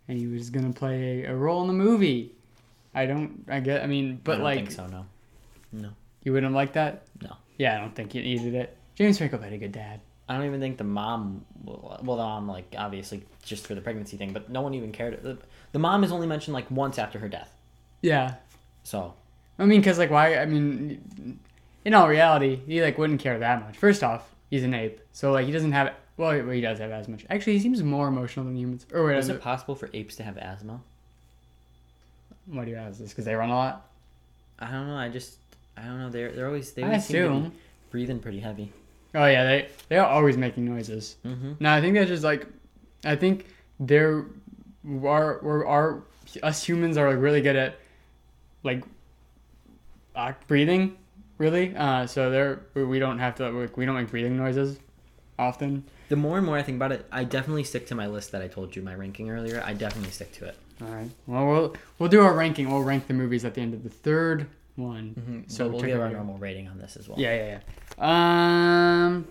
[0.08, 2.34] and he was going to play a, role in the movie.
[2.94, 3.46] I don't.
[3.48, 3.84] I get.
[3.84, 4.88] I mean, but I don't like, think so.
[4.88, 5.06] No,
[5.82, 5.90] no.
[6.24, 7.04] you wouldn't like that.
[7.22, 7.36] No.
[7.58, 8.78] Yeah, I don't think he needed it.
[8.96, 10.00] James Franco played a good dad.
[10.30, 11.46] I don't even think the mom.
[11.64, 15.22] Well, the mom like obviously just for the pregnancy thing, but no one even cared.
[15.24, 15.38] The,
[15.72, 17.52] the mom is only mentioned like once after her death.
[18.02, 18.36] Yeah.
[18.84, 19.14] So
[19.58, 20.36] I mean, because like, why?
[20.38, 21.40] I mean,
[21.86, 23.78] in all reality, he like wouldn't care that much.
[23.78, 25.94] First off, he's an ape, so like he doesn't have.
[26.18, 27.26] Well, he- he does have as much.
[27.30, 28.86] Actually, he seems more emotional than humans.
[28.92, 30.82] Or wait, is it possible for apes to have asthma?
[32.48, 33.10] why do you ask this?
[33.10, 33.88] Because they run a lot.
[34.60, 34.96] I don't know.
[34.98, 35.38] I just
[35.78, 36.10] I don't know.
[36.10, 37.52] They're they're always they I always seem to be assume.
[37.92, 38.72] breathing pretty heavy.
[39.16, 41.16] Oh yeah, they they are always making noises.
[41.26, 41.54] Mm-hmm.
[41.60, 42.46] No, I think that's just like,
[43.06, 43.46] I think
[43.80, 44.26] they're,
[45.06, 46.04] our, we're, our,
[46.44, 47.80] us humans are like really good at,
[48.64, 48.84] like,
[50.16, 50.98] uh, breathing,
[51.38, 51.76] really.
[51.76, 54.80] Uh, so they're we- we don't have to like, we don't make breathing noises,
[55.40, 55.84] often.
[56.10, 58.42] The more and more I think about it, I definitely stick to my list that
[58.42, 59.62] I told you my ranking earlier.
[59.66, 60.58] I definitely stick to it.
[60.82, 61.10] All right.
[61.28, 62.70] Well, we'll we'll do our ranking.
[62.70, 64.48] We'll rank the movies at the end of the third
[64.78, 65.16] one.
[65.20, 65.40] Mm-hmm.
[65.48, 67.20] So we'll check give our normal rating on this as well.
[67.20, 67.60] Yeah, yeah,
[68.00, 69.06] yeah.
[69.06, 69.28] Um,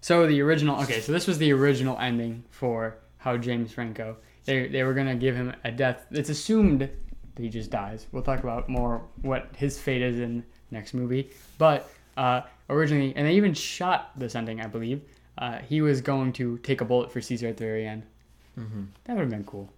[0.00, 0.80] so the original.
[0.82, 4.16] Okay, so this was the original ending for how James Franco.
[4.44, 6.06] They they were gonna give him a death.
[6.10, 8.06] It's assumed that he just dies.
[8.12, 11.30] We'll talk about more what his fate is in next movie.
[11.58, 15.02] But uh, originally, and they even shot this ending, I believe.
[15.38, 18.02] Uh, he was going to take a bullet for Caesar at the very end.
[18.58, 18.82] Mm-hmm.
[19.04, 19.72] That would have been cool.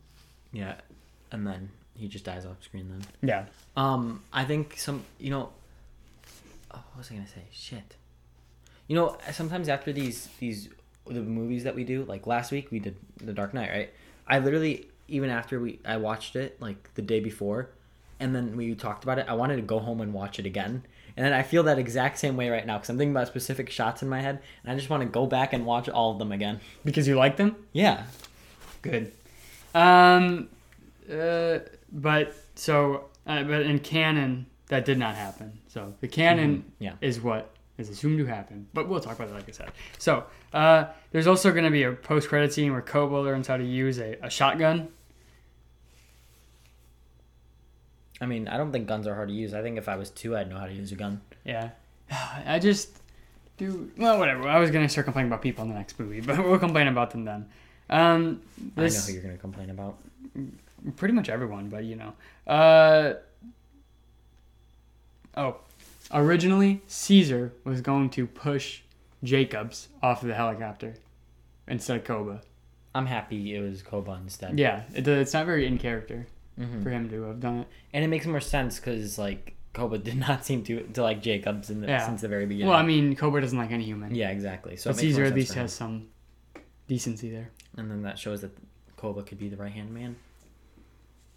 [0.52, 0.74] Yeah,
[1.30, 2.88] and then he just dies off screen.
[2.90, 3.28] Then.
[3.28, 3.44] Yeah.
[3.76, 5.50] Um, I think some, you know,
[6.70, 7.44] oh, what was I gonna say?
[7.52, 7.96] Shit.
[8.88, 10.68] You know, sometimes after these these
[11.06, 13.90] the movies that we do, like last week we did The Dark Knight, right?
[14.26, 17.70] I literally even after we I watched it like the day before,
[18.20, 19.26] and then we talked about it.
[19.28, 20.84] I wanted to go home and watch it again,
[21.16, 23.70] and then I feel that exact same way right now because I'm thinking about specific
[23.70, 26.18] shots in my head, and I just want to go back and watch all of
[26.18, 26.60] them again.
[26.84, 27.56] Because you like them.
[27.72, 28.04] Yeah.
[28.80, 29.12] Good.
[29.74, 30.48] Um,
[31.10, 31.58] uh,
[31.92, 35.58] but so, uh, but in canon, that did not happen.
[35.68, 36.94] So the canon Yeah.
[37.00, 38.66] is what is assumed to happen.
[38.74, 39.70] But we'll talk about that, like I said.
[39.98, 43.64] So uh, there's also going to be a post-credit scene where Koba learns how to
[43.64, 44.88] use a, a shotgun.
[48.20, 49.52] I mean, I don't think guns are hard to use.
[49.54, 51.20] I think if I was two, I'd know how to use a gun.
[51.44, 51.70] Yeah.
[52.46, 52.98] I just
[53.56, 54.48] do well whatever.
[54.48, 57.10] I was gonna start complaining about people in the next movie, but we'll complain about
[57.10, 57.46] them then.
[57.90, 58.40] Um
[58.76, 59.98] I know who you're gonna complain about.
[60.96, 62.12] Pretty much everyone, but you know.
[62.46, 63.14] Uh
[65.36, 65.56] oh.
[66.14, 68.80] Originally Caesar was going to push
[69.24, 70.94] Jacobs off of the helicopter
[71.66, 72.42] instead of Koba.
[72.94, 74.58] I'm happy it was Koba instead.
[74.58, 76.26] Yeah, it, it's not very in character
[76.58, 77.68] hmm for him to have done it.
[77.94, 81.70] And it makes more sense because like Koba did not seem to to like Jacobs
[81.70, 82.04] in the, Yeah.
[82.04, 82.68] since the very beginning.
[82.68, 84.14] Well, I mean, Koba doesn't like any human.
[84.14, 84.76] yeah, exactly.
[84.76, 86.08] So but Caesar at least has some
[86.88, 87.50] decency there.
[87.78, 88.50] and then that shows that
[88.98, 90.16] Koba could be the right hand man.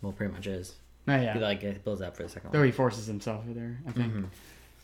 [0.06, 0.76] Well, pretty much is.
[1.08, 1.38] Oh He yeah.
[1.38, 2.66] like it builds up for the second Though one.
[2.68, 4.14] he forces himself there, I think.
[4.14, 4.26] Mhm.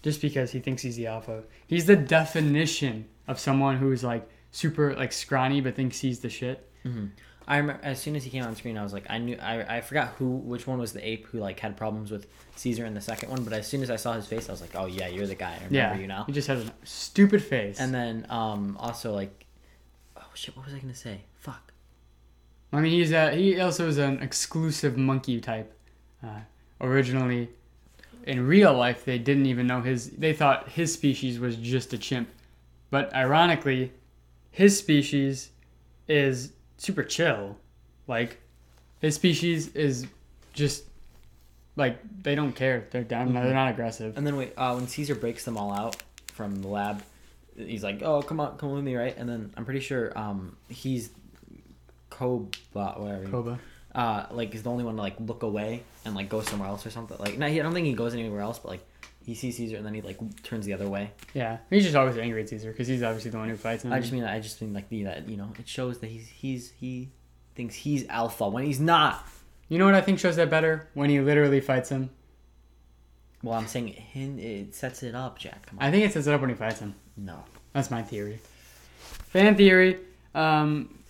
[0.03, 1.43] just because he thinks he's the alpha.
[1.67, 6.67] He's the definition of someone who's like super like scrawny but thinks he's the shit.
[6.83, 7.07] hmm
[7.47, 9.77] I remember as soon as he came on screen, I was like, I knew I,
[9.77, 12.93] I forgot who which one was the ape who like had problems with Caesar in
[12.93, 14.85] the second one, but as soon as I saw his face, I was like, oh
[14.85, 15.51] yeah, you're the guy.
[15.51, 16.23] I remember yeah, you now.
[16.25, 17.79] he just has a stupid face.
[17.79, 19.45] And then um also like,
[20.17, 21.21] oh shit, what was I gonna say?
[21.39, 21.70] Fuck.
[22.73, 25.73] I mean, he's a, he also is an exclusive monkey type.
[26.23, 26.39] Uh,
[26.79, 27.49] originally,
[28.25, 30.11] in real life, they didn't even know his.
[30.11, 32.29] They thought his species was just a chimp,
[32.89, 33.91] but ironically,
[34.51, 35.49] his species
[36.07, 37.57] is super chill.
[38.07, 38.39] Like,
[38.99, 40.07] his species is
[40.53, 40.85] just
[41.75, 42.87] like they don't care.
[42.91, 43.33] They're down.
[43.33, 44.17] They're not aggressive.
[44.17, 47.03] And then wait, uh, when Caesar breaks them all out from the lab,
[47.55, 50.55] he's like, "Oh, come on, come with me, right?" And then I'm pretty sure um,
[50.69, 51.09] he's
[52.11, 53.25] Koba, whatever.
[53.25, 53.59] Koba.
[53.93, 56.85] Uh, like is the only one to like look away and like go somewhere else
[56.85, 57.17] or something.
[57.19, 58.85] Like, no, he, I don't think he goes anywhere else, but like
[59.25, 61.11] he sees Caesar and then he like turns the other way.
[61.33, 63.91] Yeah, he's just always angry at Caesar because he's obviously the one who fights him.
[63.91, 66.27] I just mean, I just mean like the that you know, it shows that he's
[66.29, 67.09] he's he
[67.55, 69.25] thinks he's alpha when he's not.
[69.67, 72.11] you know what I think shows that better when he literally fights him.
[73.43, 75.65] Well, I'm saying it, it sets it up, Jack.
[75.65, 75.85] Come on.
[75.85, 76.95] I think it sets it up when he fights him.
[77.17, 77.43] no.
[77.73, 78.39] That's my theory.
[79.29, 79.97] Fan theory.
[80.35, 81.00] Um,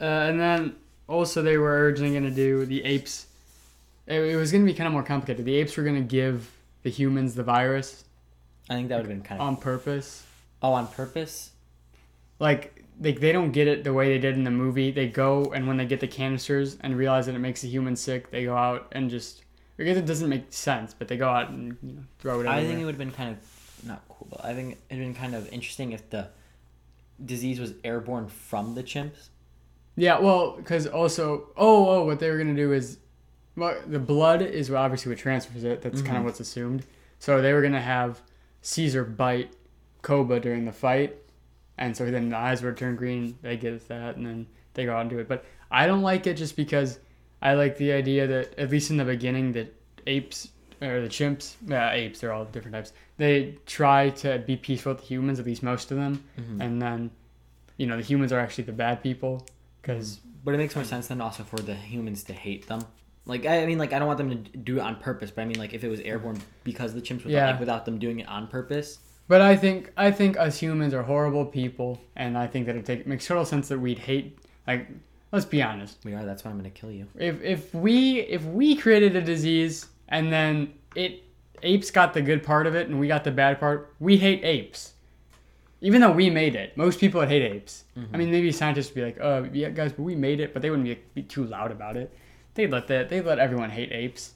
[0.00, 0.76] uh, and then
[1.08, 3.26] also they were originally going to do the apes.
[4.06, 5.44] It, it was going to be kind of more complicated.
[5.44, 6.50] The apes were going to give
[6.82, 8.04] the humans the virus
[8.68, 10.24] I think that would have been kind of on purpose.
[10.62, 11.50] oh on purpose.
[12.38, 14.90] Like they, they don't get it the way they did in the movie.
[14.90, 17.96] They go and when they get the canisters and realize that it makes the human
[17.96, 19.42] sick, they go out and just
[19.76, 22.46] because it doesn't make sense, but they go out and you know, throw it.
[22.46, 22.54] Out.
[22.54, 22.70] I everywhere.
[22.70, 25.34] think it would have been kind of not cool, but I think it'd been kind
[25.34, 26.28] of interesting if the
[27.24, 29.28] disease was airborne from the chimps.
[29.96, 32.98] Yeah, well, because also, oh, oh, what they were gonna do is,
[33.56, 35.82] well, the blood is obviously what transfers it.
[35.82, 36.84] That's kind of what's assumed.
[37.20, 38.20] So they were gonna have
[38.62, 39.52] Caesar bite
[40.02, 41.16] Koba during the fight,
[41.78, 43.38] and so then the eyes would turn green.
[43.42, 45.28] They get that, and then they go out and do it.
[45.28, 46.98] But I don't like it just because
[47.40, 49.72] I like the idea that at least in the beginning that
[50.06, 50.48] apes
[50.82, 52.92] or the chimps, yeah, apes, they're all different types.
[53.16, 56.60] They try to be peaceful with the humans, at least most of them, Mm-hmm.
[56.60, 57.10] and then,
[57.76, 59.46] you know, the humans are actually the bad people
[59.84, 60.20] because.
[60.44, 62.80] But it makes more sense then also for the humans to hate them.
[63.26, 65.42] Like I I mean, like I don't want them to do it on purpose, but
[65.42, 67.50] I mean, like if it was airborne because the chimps, without, Yeah.
[67.52, 68.98] like, without them doing it on purpose.
[69.26, 72.84] But I think I think us humans are horrible people, and I think that it,
[72.84, 74.38] take, it makes total sense that we'd hate.
[74.66, 74.88] Like,
[75.32, 75.96] let's be honest.
[76.04, 76.24] We are.
[76.26, 77.06] That's why I'm gonna kill you.
[77.16, 81.22] If if we if we created a disease and then it
[81.62, 84.44] apes got the good part of it and we got the bad part, we hate
[84.44, 84.92] apes.
[85.84, 87.84] Even though we made it, most people would hate apes.
[88.12, 90.62] I mean, maybe scientists would be like, "Uh, yeah, guys, but we made it," but
[90.62, 92.10] they wouldn't be, be too loud about it.
[92.54, 94.32] They'd let that they would let everyone hate apes.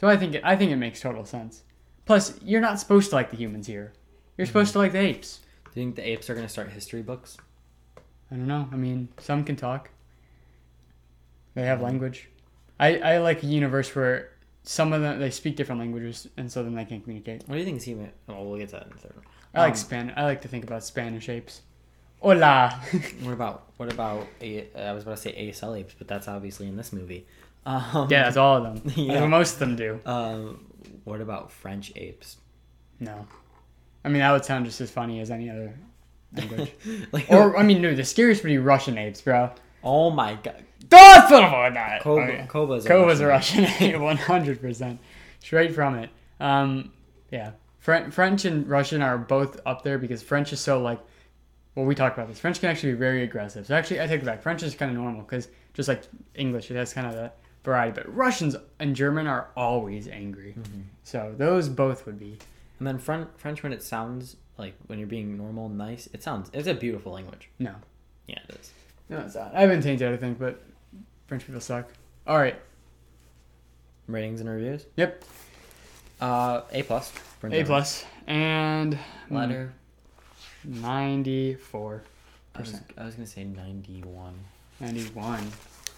[0.00, 1.62] So I think it, I think it makes total sense.
[2.06, 3.92] Plus, you're not supposed to like the humans here.
[4.38, 5.40] You're supposed to like the apes.
[5.66, 7.36] Do you think the apes are gonna start history books?
[8.30, 8.66] I don't know.
[8.72, 9.90] I mean, some can talk.
[11.54, 12.30] They have language.
[12.80, 14.30] I, I like a universe where
[14.62, 17.42] some of them they speak different languages and so then they can communicate.
[17.46, 18.10] What do you think is even?
[18.26, 19.22] Oh, we'll get to that in a third.
[19.54, 20.12] I like Um, Span.
[20.16, 21.62] I like to think about Spanish apes.
[22.20, 22.80] Hola.
[23.22, 24.66] What about what about a?
[24.76, 27.26] I was about to say ASL apes, but that's obviously in this movie.
[27.64, 28.92] Um, yeah, that's all of them.
[28.96, 29.24] Yeah.
[29.26, 30.00] most of them do.
[30.04, 30.64] Um,
[31.04, 32.38] what about French apes?
[32.98, 33.28] No.
[34.04, 35.72] I mean, that would sound just as funny as any other
[36.34, 36.72] language.
[37.12, 39.52] like, or I mean, no, the scariest would be Russian apes, bro.
[39.84, 42.00] oh my god, Don't put on that.
[42.02, 42.46] Koba, Oh, yeah.
[42.46, 44.98] Koba's a Koba's a Russian Russian ape, one hundred percent,
[45.38, 46.10] straight from it.
[46.40, 46.90] Um,
[47.30, 47.52] yeah,
[47.82, 51.00] Fre- French and Russian are both up there because French is so like.
[51.74, 52.38] Well, we talked about this.
[52.38, 53.66] French can actually be very aggressive.
[53.66, 54.42] So actually, I take it back.
[54.42, 56.02] French is kind of normal because just like
[56.34, 57.92] English, it has kind of that variety.
[57.94, 60.54] But Russians and German are always angry.
[61.02, 62.38] So those both would be.
[62.78, 66.08] And then French, French when it sounds like when you're being normal, and nice.
[66.12, 66.50] It sounds.
[66.52, 67.48] It's a beautiful language.
[67.58, 67.74] No,
[68.26, 68.70] Yeah, it is.
[69.08, 69.54] no, it's not.
[69.54, 70.62] I haven't tainted, I think, but
[71.26, 71.88] French people suck.
[72.26, 72.60] All right.
[74.06, 74.84] ratings and reviews.
[74.96, 75.24] Yep.
[76.20, 77.10] Uh, A plus.
[77.42, 77.66] For A enjoyment.
[77.66, 78.96] plus and
[79.28, 79.72] Letter.
[80.64, 82.02] ninety four
[82.54, 82.90] I was, percent.
[82.96, 84.34] I was gonna say ninety-one.
[84.80, 85.44] Ninety one.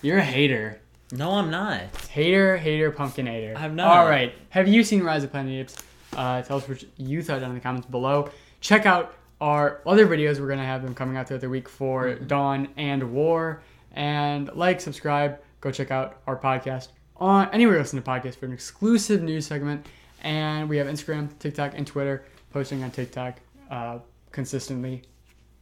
[0.03, 0.81] You're a hater.
[1.13, 1.83] No, I'm not.
[2.11, 3.57] Hater, hater, pumpkinator.
[3.57, 3.89] I'm not.
[3.99, 4.33] All right.
[4.51, 5.77] Have you seen Rise of Planet the Apes?
[6.17, 8.31] Uh, tell us what you thought down in the comments below.
[8.61, 10.41] Check out our other videos.
[10.41, 12.27] We're gonna have them coming out throughout the week for Mm-hmm.
[12.27, 13.63] Dawn and War.
[13.93, 15.41] And like, subscribe.
[15.61, 19.47] Go check out our podcast on anywhere you listen to podcasts for an exclusive news
[19.47, 19.87] segment.
[20.25, 22.25] And we have Instagram, TikTok, and Twitter.
[22.51, 23.37] Posting on TikTok
[23.71, 23.99] uh,
[24.33, 25.03] consistently.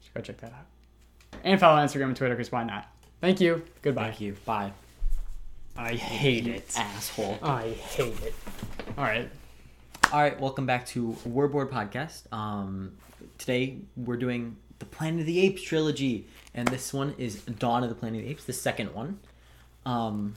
[0.00, 1.40] So go check that out.
[1.42, 2.86] And follow Instagram and Twitter because why not?
[3.20, 3.62] Thank you.
[3.82, 4.04] Goodbye.
[4.10, 4.36] Thank you.
[4.44, 4.72] Bye.
[5.76, 6.72] I hate it.
[6.76, 7.38] Asshole.
[7.42, 8.34] I hate it.
[8.96, 9.28] All right.
[10.12, 12.30] All right, welcome back to Warboard Podcast.
[12.32, 12.92] Um,
[13.38, 17.88] today we're doing the Planet of the Apes trilogy, and this one is Dawn of
[17.88, 19.18] the Planet of the Apes, the second one,
[19.86, 20.34] um,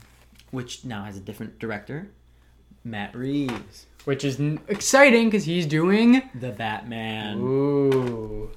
[0.50, 2.08] which now has a different director,
[2.84, 6.22] Matt Reeves, Which is n- exciting because he's doing.
[6.34, 8.50] the Batman, Ooh.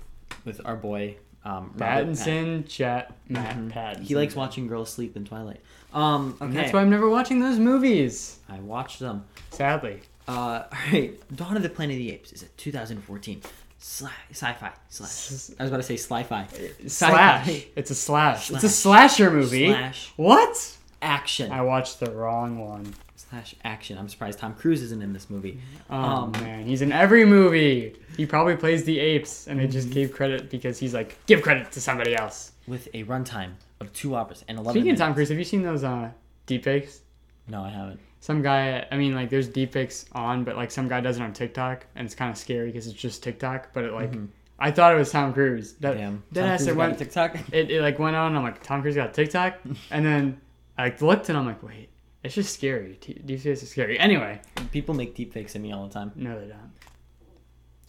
[0.46, 3.72] with our boy um, Robert Pattinson, Chet, Matt Pattinson.
[3.74, 4.04] Pattinson.
[4.04, 5.60] He likes watching girls sleep in Twilight.
[5.94, 8.38] Um, okay, And that's why I'm never watching those movies.
[8.48, 9.26] I watched them.
[9.52, 10.02] Sadly.
[10.28, 13.42] Uh, all right, Dawn of the Planet of the Apes is a 2014
[13.82, 15.50] sli- sci-fi slash.
[15.60, 16.46] I was about to say sci-fi.
[16.88, 17.66] Slash.
[17.76, 18.52] It's a slash.
[18.52, 19.70] It's a slasher movie.
[19.70, 20.78] Slash What?
[21.02, 21.52] action.
[21.52, 22.94] I watched the wrong one.
[23.30, 23.98] Slash action.
[23.98, 25.60] I'm surprised Tom Cruise isn't in this movie.
[25.90, 27.96] Oh Um, man, he's in every movie.
[28.18, 29.72] He probably plays the apes, and they Mm-hmm.
[29.72, 32.52] just gave credit because he's like, give credit to somebody else.
[32.68, 34.98] With a runtime of two hours and 11 Speaking of.
[35.00, 36.10] Tom Cruise, have you seen those uh,
[36.48, 37.00] deepfakes?
[37.48, 38.00] No, I haven't.
[38.22, 41.32] some guy i mean like there's deepfakes on but like some guy does it on
[41.32, 44.12] tiktok and it's kind of scary because it's just tiktok but it like
[44.60, 46.22] i thought it was tom cruise that, Damn.
[46.34, 47.36] that Tom ass Cruise it went TikTok?
[47.54, 49.54] it, it like went on i'm like tom cruise got tiktok
[49.92, 50.40] and then
[50.78, 51.88] i like, looked and i'm like wait
[52.24, 54.40] it's just scary deepfakes are scary anyway
[54.72, 56.12] People make deepfakes of me all the time.
[56.16, 56.72] no they don't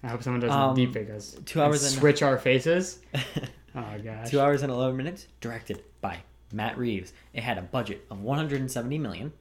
[0.02, 3.00] i hope someone does Um, deepfake us two hours and- switch our faces
[3.74, 5.26] oh gosh Two hours and 11 minutes.
[5.40, 6.18] Directed by
[6.52, 7.12] Matt Reeves.
[7.34, 9.32] It had a budget of 170 million,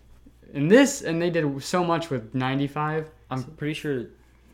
[0.53, 3.09] And this, and they did so much with 95.
[3.29, 4.05] I'm pretty sure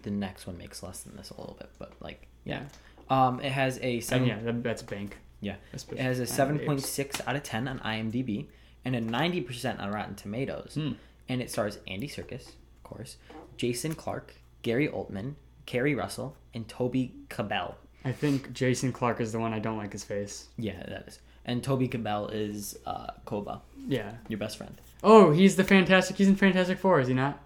[0.03, 2.63] the next one makes less than this a little bit, but like, Yeah.
[3.09, 4.27] um, it has a And seven.
[4.27, 5.17] yeah, that, that's bank.
[5.39, 5.55] Yeah.
[5.73, 8.47] It has a and seven point six out of ten on IMDb
[8.84, 10.73] and a ninety percent on Rotten Tomatoes.
[10.76, 10.93] Hmm.
[11.30, 13.17] And it stars Andy Serkis, of course,
[13.57, 15.35] Jason Clarke, Gary Oldman,
[15.65, 17.76] Keri Russell, and Toby Kebbell.
[18.06, 20.48] I think Jason Clarke is the one I don't like his face.
[20.57, 21.19] Yeah, that is.
[21.45, 24.14] And Toby Kebbell is uh, Koba, Yeah.
[24.27, 24.80] your best friend.
[25.03, 26.15] Oh, he's the Fantastic.
[26.18, 27.40] He's in Fantastic Four, is he not?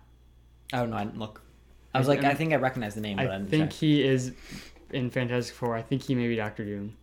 [0.73, 0.94] Oh don't.
[0.94, 1.41] I didn't look.
[1.94, 3.72] I was I- like, I think I recognize the name, but I, I didn't think
[3.72, 3.80] check.
[3.80, 4.34] he is
[4.91, 5.76] in Fantastic Four.
[5.76, 6.95] I think he may be Doctor Doom.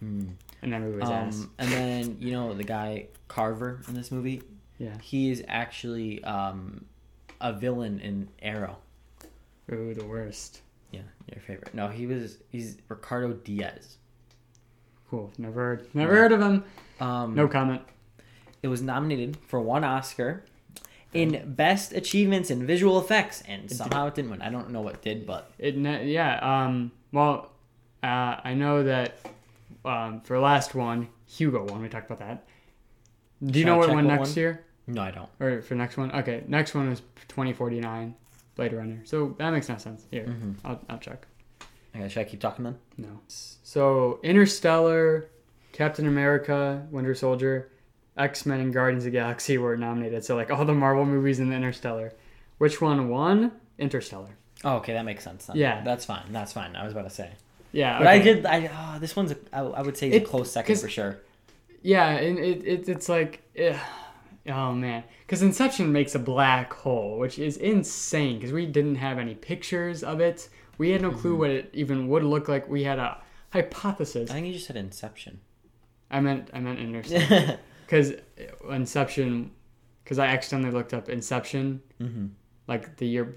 [0.00, 0.26] Hmm.
[0.62, 1.38] And that movie was ass.
[1.40, 4.42] Um, and then you know the guy Carver in this movie.
[4.78, 4.96] Yeah.
[5.00, 6.84] He is actually um,
[7.40, 8.78] a villain in Arrow.
[9.72, 10.60] Ooh, the worst.
[10.94, 11.74] Yeah, your favorite.
[11.74, 12.38] No, he was.
[12.50, 13.96] He's Ricardo Diaz.
[15.10, 15.32] Cool.
[15.38, 15.94] Never heard.
[15.94, 16.64] Never heard of him.
[17.00, 17.82] Um, No comment.
[18.62, 20.44] It was nominated for one Oscar
[21.12, 24.42] in Best Achievements in Visual Effects, and somehow it didn't win.
[24.42, 25.74] I don't know what did, but It.
[25.76, 26.38] Yeah.
[26.64, 26.90] Um.
[27.12, 27.50] Well,
[28.02, 29.18] uh, I know that.
[29.84, 30.20] Um.
[30.22, 31.82] For last one, Hugo won.
[31.82, 32.46] We talked about that.
[33.44, 34.36] Do you Should know I what won next won?
[34.36, 34.64] year?
[34.86, 35.28] no, I don't.
[35.40, 36.10] Or for next one?
[36.12, 36.44] Okay.
[36.48, 38.14] Next one is 2049,
[38.56, 39.00] Blade Runner.
[39.04, 40.04] So that makes no sense.
[40.10, 40.56] Here, Mhm.
[40.64, 41.26] I'll, I'll check.
[41.96, 42.78] Okay, should I keep talking then?
[42.96, 43.20] No.
[43.28, 45.28] So Interstellar,
[45.72, 47.70] Captain America, Winter Soldier,
[48.16, 50.24] X Men, and Guardians of the Galaxy were nominated.
[50.24, 52.12] So like all the Marvel movies in the Interstellar.
[52.58, 53.52] Which one won?
[53.78, 54.30] Interstellar.
[54.64, 55.46] Oh, okay, that makes sense.
[55.46, 55.56] Then.
[55.56, 55.82] Yeah.
[55.82, 56.24] that's fine.
[56.32, 56.74] That's fine.
[56.76, 57.30] I was about to say,
[57.72, 57.98] Yeah.
[57.98, 58.46] but I did.
[58.46, 61.18] I oh, this one's a, I, I would say is a close second for sure.
[61.82, 63.76] Yeah, and it, it it's like, eh,
[64.48, 68.38] oh man, because Inception makes a black hole, which is insane.
[68.38, 70.48] Because we didn't have any pictures of it.
[70.78, 71.20] We had no Mm-hmm.
[71.20, 72.68] clue what it even would look like.
[72.68, 73.18] We had a
[73.52, 74.30] hypothesis.
[74.30, 75.40] I think you just said Inception.
[76.10, 77.58] I meant I meant Interstellar.
[77.86, 78.12] because
[78.70, 79.50] Inception,
[80.02, 82.26] because I accidentally looked up Inception mm-hmm.
[82.66, 83.34] like the year,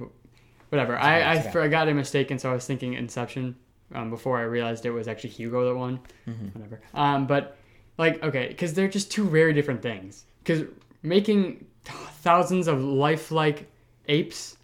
[0.70, 0.98] whatever.
[0.98, 1.52] I I, it's okay.
[1.52, 3.56] for- I got a mistake, and so I was thinking Inception
[3.96, 6.00] um, before I realized it was actually Hugo that won.
[6.28, 6.54] Mhm.
[6.56, 6.82] Whatever.
[6.94, 7.58] Um, but
[7.98, 10.26] like okay, because they're just two very different things.
[10.44, 10.64] Because
[11.04, 13.70] making thousands of lifelike
[14.08, 14.58] apes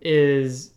[0.00, 0.70] is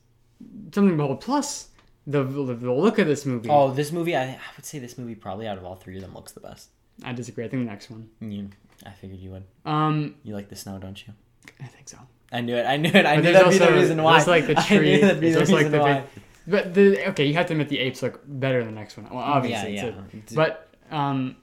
[0.73, 1.21] something to behold.
[1.21, 1.69] Plus
[2.07, 3.49] the, the the look of this movie.
[3.49, 4.15] Oh, this movie.
[4.15, 6.39] I, I would say this movie probably out of all three of them looks the
[6.39, 6.69] best.
[7.03, 7.45] I disagree.
[7.45, 8.09] I think the next one.
[8.19, 8.49] You,
[8.85, 9.43] I figured you would.
[9.65, 11.13] Um, You like the snow, don't you?
[11.59, 11.97] I think so.
[12.31, 12.65] I knew it.
[12.65, 13.05] I knew it.
[13.05, 14.13] I But knew that'd be the reason why.
[14.17, 15.93] there's, like, the I tree- knew that'd the like, the why.
[16.01, 18.97] big- But the okay, you have to admit the apes look better than the next
[18.97, 19.07] one.
[19.09, 20.33] Well, obviously, yeah, it's yeah.
[20.33, 21.35] a- but um,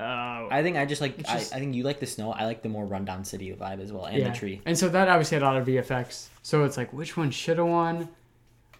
[0.00, 1.18] uh, I think I just like.
[1.18, 2.32] It's I, I think you like the snow.
[2.32, 4.30] I like the more rundown city vibe as well, and yeah.
[4.30, 4.62] the tree.
[4.64, 6.28] And so that obviously had a lot of VFX.
[6.42, 8.08] So it's like, which one should have won?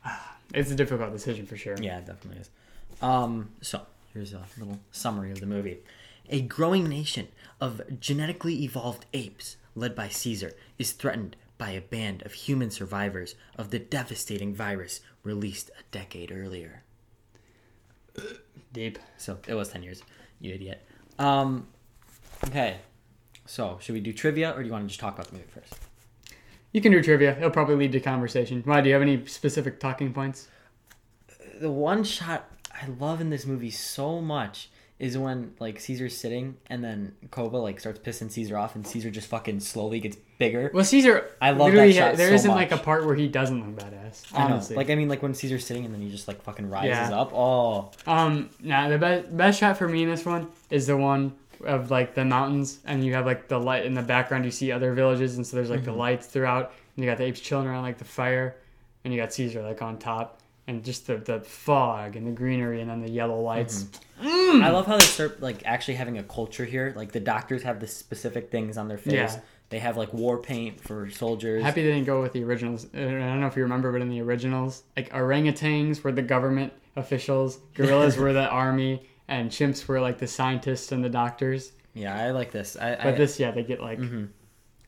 [0.52, 1.76] It's a difficult decision for sure.
[1.80, 2.50] Yeah, it definitely is.
[3.00, 3.82] Um, so
[4.12, 5.78] here's a little summary of the movie.
[6.28, 7.28] A growing nation
[7.60, 13.36] of genetically evolved apes, led by Caesar, is threatened by a band of human survivors
[13.56, 16.82] of the devastating virus released a decade earlier.
[18.72, 18.98] Deep.
[19.18, 20.02] So it was ten years.
[20.40, 20.84] You idiot.
[21.20, 21.66] Um,
[22.46, 22.78] okay.
[23.46, 25.48] So should we do trivia, or do you want to just talk about the movie
[25.48, 25.74] first?
[26.72, 27.36] You can do trivia.
[27.36, 28.62] It'll probably lead to conversation.
[28.64, 28.80] Why?
[28.80, 30.48] Do you have any specific talking points?
[31.60, 34.69] the one shot I love in this movie so much
[35.00, 39.10] is when like Caesar's sitting and then Koba like starts pissing Caesar off and Caesar
[39.10, 40.70] just fucking slowly gets bigger.
[40.72, 41.28] Well, Caesar.
[41.40, 44.26] I love that shot There so not like a part where he doesn't look badass.
[44.34, 44.62] I know.
[44.76, 47.18] Like I mean like when Caesar's sitting and then he just like fucking rises Yeah.
[47.18, 47.32] up.
[47.34, 51.32] Oh Um, nah, the best best shot for me in this one is the one
[51.64, 54.44] of like the mountains, and you have like the light in the background.
[54.44, 57.24] You see other villages, and so there's like the lights throughout, and you got the
[57.24, 58.56] apes chilling around like the fire,
[59.04, 60.39] and you got Caesar like on top,
[60.70, 63.86] and just the the fog and the greenery, and then the yellow lights.
[64.22, 66.92] I love how they start like actually having a culture here.
[66.96, 69.12] Like the doctors have the specific things on their face.
[69.14, 69.40] Yeah.
[69.70, 71.62] They have like war paint for soldiers.
[71.62, 72.86] Happy they didn't go with the originals.
[72.94, 76.22] Uh, I don't know if you remember, but in the originals, like orangutans were the
[76.22, 81.72] government officials, gorillas were the army, and chimps were like the scientists and the doctors.
[81.94, 82.76] Yeah, I like this.
[82.76, 84.28] I, But I this, yeah, they get like Mhm.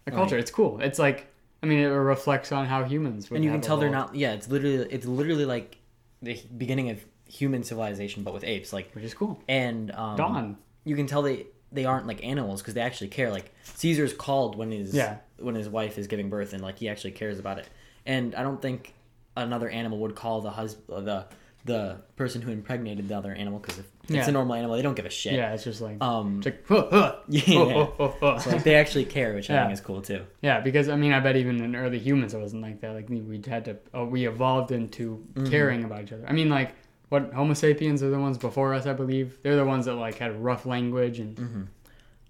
[0.07, 0.37] a culture.
[0.39, 0.81] It's cool.
[0.81, 1.32] It's like,
[1.63, 3.31] I mean, it reflects on how humans.
[3.31, 4.15] Would and you can tell they're not.
[4.15, 5.77] Yeah, it's literally it's literally like
[6.21, 8.73] the beginning of human civilization, but with apes.
[8.73, 9.41] Like which is cool.
[9.49, 10.59] and um, Dawn.
[10.85, 13.31] you can tell they they aren't like animals because they actually care.
[13.31, 15.19] Like Caesar's called when his Yeah.
[15.39, 17.69] when his wife is giving birth, and like he actually cares about it.
[18.05, 18.93] And I don't think
[19.37, 21.27] another animal would call the husband the
[21.65, 24.29] the person who impregnated the other animal because if it's Yeah.
[24.29, 25.35] a normal animal, they don't give a shit.
[25.35, 26.39] Yeah, it's just like, Um.
[26.39, 27.43] it's like, huh, huh, Yeah.
[27.57, 28.43] oh, oh, oh.
[28.47, 30.25] Like they actually care, which I think is cool too.
[30.41, 32.95] yeah, because I mean, I bet even in early humans, it wasn't like that.
[32.95, 35.51] Like we had to, oh, we evolved into Mm-hmm.
[35.51, 36.25] caring about each other.
[36.27, 36.75] I mean, like
[37.11, 39.39] what Homo sapiens are the ones before us, I believe.
[39.43, 41.69] They're the ones that like had rough language and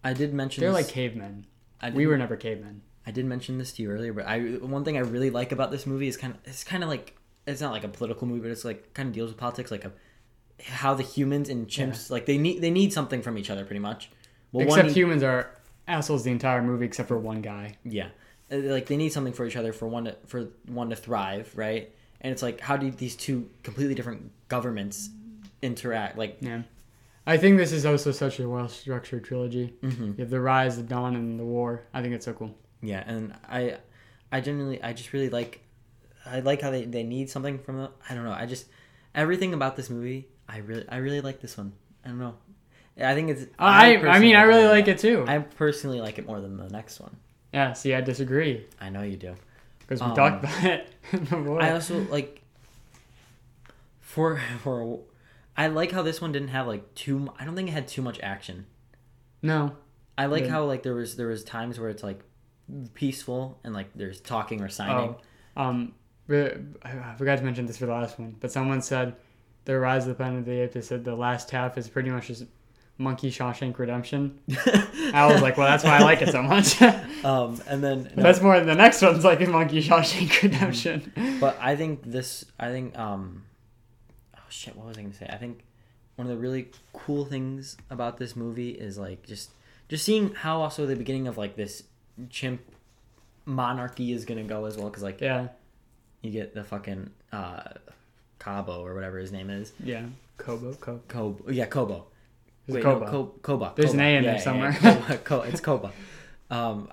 [0.04, 1.46] I did mention they're this, like cavemen.
[1.80, 2.82] I We were never cavemen.
[3.06, 5.70] I did mention this to you earlier, but I one thing I really like about
[5.70, 7.16] this movie is kind of it's kind of like
[7.46, 9.84] it's not like a political movie, but it's like kind of deals with politics, like
[9.84, 9.92] a,
[10.64, 13.80] how the humans and chimps like they need they need something from each other pretty
[13.80, 14.10] much.
[14.52, 15.50] Well, Except humans are
[15.88, 17.76] assholes the entire movie, except for one guy.
[17.84, 18.08] yeah,
[18.50, 21.52] Uh, like they need something for each other for one to for one to thrive,
[21.56, 21.90] right?
[22.20, 25.10] And it's like how do these two completely different governments
[25.62, 26.16] interact?
[26.18, 26.62] Like Yeah.
[27.26, 29.74] I think this is also such a well structured trilogy.
[29.82, 30.16] mhm.
[30.18, 31.82] You have the rise, the dawn, and the war.
[31.94, 32.54] I think it's so cool.
[32.82, 33.76] Yeah, and I,
[34.32, 35.61] I genuinely, I just really like,
[36.24, 37.90] I like how they, they need something from the.
[38.08, 38.32] I don't know.
[38.32, 38.66] I just
[39.14, 40.28] everything about this movie.
[40.48, 41.72] I really, I really like this one.
[42.04, 42.34] I don't know.
[43.00, 43.46] I think it's.
[43.58, 45.24] I I personally mean, I really like it too.
[45.26, 47.16] I personally like it more than the next one.
[47.52, 47.72] yeah.
[47.72, 49.34] See, I disagree I know you do.
[49.80, 50.88] because we Um, talked about it.
[51.62, 52.40] I also like.
[54.00, 55.00] For for,
[55.56, 57.30] I like how this one didn't have like too.
[57.38, 58.66] I don't think it had too much action.
[59.42, 59.76] no.
[60.18, 60.50] I like Yeah.
[60.50, 62.20] how like there was there was times where it's like
[62.92, 65.14] peaceful and like there's talking or signing.
[65.56, 65.94] Oh, um,
[66.28, 69.16] I forgot to mention this for the last one, but someone said
[69.64, 70.74] the rise of the Planet of the Apes.
[70.74, 72.44] They said the last half is pretty much just
[72.98, 74.38] Monkey Shawshank Redemption.
[75.14, 76.80] I was like, well, that's why I like it so much.
[77.24, 78.58] um, and then no, That's more.
[78.58, 81.12] Than the next one's like a Monkey Shawshank Redemption.
[81.40, 82.44] But I think this.
[82.58, 82.96] I think.
[82.98, 83.44] Um.
[84.36, 84.76] Oh shit!
[84.76, 85.26] What was I gonna say?
[85.28, 85.64] I think
[86.16, 89.50] one of the really cool things about this movie is like just
[89.88, 91.84] just seeing how also the beginning of like this
[92.30, 92.60] chimp
[93.44, 95.48] monarchy is gonna go as well because like yeah,
[96.22, 97.62] you get the fucking uh
[98.38, 99.72] Cabo or whatever his name is.
[99.82, 100.04] Yeah.
[100.38, 101.00] Kobo, Kobo.
[101.08, 101.50] Kobo.
[101.50, 102.06] Yeah Kobo.
[102.66, 103.04] Wait, Koba.
[103.06, 103.72] no, Ko- Koba.
[103.76, 104.04] There's an Koba.
[104.08, 104.76] A in Yeah, there somewhere.
[104.82, 105.48] yeah, Koba.
[105.48, 105.92] It's Koba.
[106.50, 106.88] Um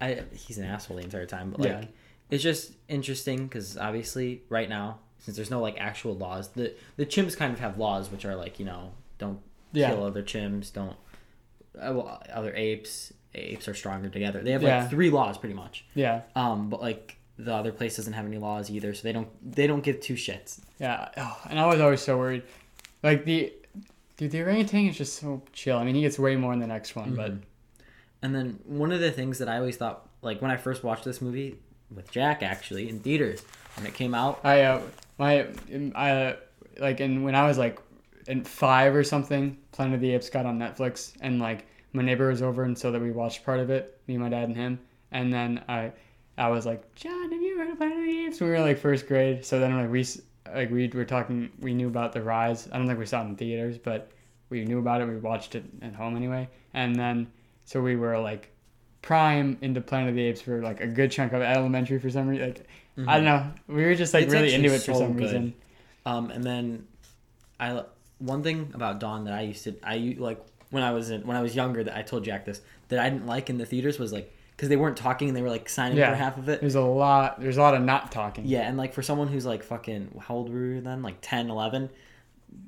[0.00, 1.88] I he's an asshole the entire time but like
[2.30, 7.06] it's just interesting because obviously right now since there's no like actual laws the the
[7.06, 9.38] chimps kind of have laws which are like you know don't
[9.74, 10.96] kill other chimps don't
[11.80, 13.12] uh, well, other apes.
[13.36, 14.40] Apes are stronger together.
[14.44, 15.84] They have like three laws pretty much.
[15.96, 19.28] Yeah, um but like the other place doesn't have any laws either so they don't
[19.56, 21.08] they don't give two shits yeah.
[21.16, 22.42] Oh, and I was always so worried.
[23.02, 23.52] Like the
[24.16, 25.78] dude, the orangutan is just so chill.
[25.78, 27.40] I mean, he gets way more in the next one, but Mhm.
[28.22, 31.04] and then one of the things that i always thought like when i first watched
[31.04, 31.58] this movie
[31.94, 33.42] with jack actually in theaters
[33.76, 34.80] when it came out I uh
[35.18, 35.46] my
[35.94, 36.36] I uh,
[36.78, 37.78] like and when I was like
[38.26, 42.28] in five or something, Planet of the Apes got on Netflix, and like my neighbor
[42.28, 44.80] was over, and so that we watched part of it, me, my dad, and him.
[45.12, 45.92] And then I,
[46.36, 48.40] I was like, John, have you ever heard of Planet of the Apes?
[48.40, 50.04] We were like first grade, so then like we
[50.52, 52.68] like we were talking, we knew about the rise.
[52.72, 54.10] I don't think we saw it in theaters, but
[54.50, 55.08] we knew about it.
[55.08, 57.28] We watched it at home anyway, and then
[57.64, 58.50] so we were like
[59.02, 62.26] prime into Planet of the Apes for like a good chunk of elementary for some
[62.28, 62.48] reason.
[62.48, 62.66] Like
[63.08, 65.22] I don't know, we were just like It's really into it for so some good.
[65.22, 65.54] reason.
[66.06, 66.86] Um, and then
[67.60, 67.84] I
[68.18, 71.36] one thing about Dawn that I used to I like when I was in when
[71.36, 73.98] I was younger that I told Jack this that I didn't like in the theaters
[73.98, 76.10] was like because they weren't talking and they were like signing Yeah.
[76.10, 76.60] for half of it.
[76.60, 77.40] There's a lot.
[77.40, 78.44] There's a lot of not talking.
[78.46, 81.02] Yeah, and like for someone who's like fucking how old were you then?
[81.02, 81.90] Like 10, 11?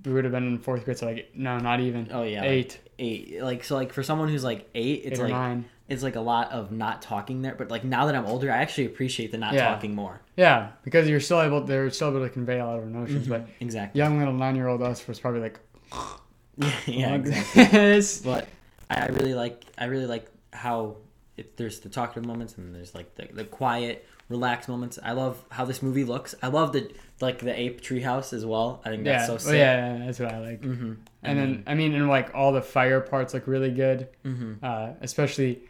[0.04, 2.08] we would have been in fourth grade, so like no, not even.
[2.10, 3.40] Oh yeah, like eight, eight.
[3.42, 5.64] Like so like for someone who's like eight, it's eight like nine.
[5.88, 7.54] it's like a lot of not talking there.
[7.54, 9.68] But like now that I'm older, I actually appreciate the not Yeah.
[9.68, 10.20] talking more.
[10.36, 11.60] Yeah, because you're still able.
[11.60, 13.28] They're still able to convey a lot of emotions.
[13.28, 13.30] Mm-hmm.
[13.44, 13.96] But Exactly.
[14.00, 15.60] young little nine year old us was probably like,
[16.86, 18.30] yeah, like exactly.
[18.32, 18.48] But
[18.90, 20.96] I really like I really like how
[21.36, 24.98] it, there's the talkative moments and there's like the, the quiet, relaxed moments.
[25.02, 26.34] I love how this movie looks.
[26.42, 26.90] I love the
[27.20, 28.80] like the ape treehouse as well.
[28.84, 29.58] I think that's Yeah, so well, sick.
[29.58, 30.60] yeah, yeah, that's what I like.
[30.62, 30.92] Mm-hmm.
[31.22, 34.08] And then I mean, and like all the fire parts look really good.
[34.22, 35.60] hmm Uh, especially,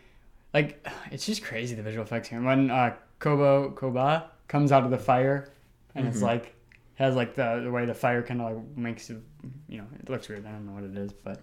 [0.54, 2.40] like it's just crazy the visual effects here.
[2.42, 5.50] When uh, Kobo Koba comes out of the fire,
[5.94, 6.22] and it's Mhm.
[6.22, 6.52] like
[6.94, 9.18] has like the the way the fire kind of like makes it,
[9.68, 10.46] you know, it looks weird.
[10.46, 11.40] I don't know what it is, but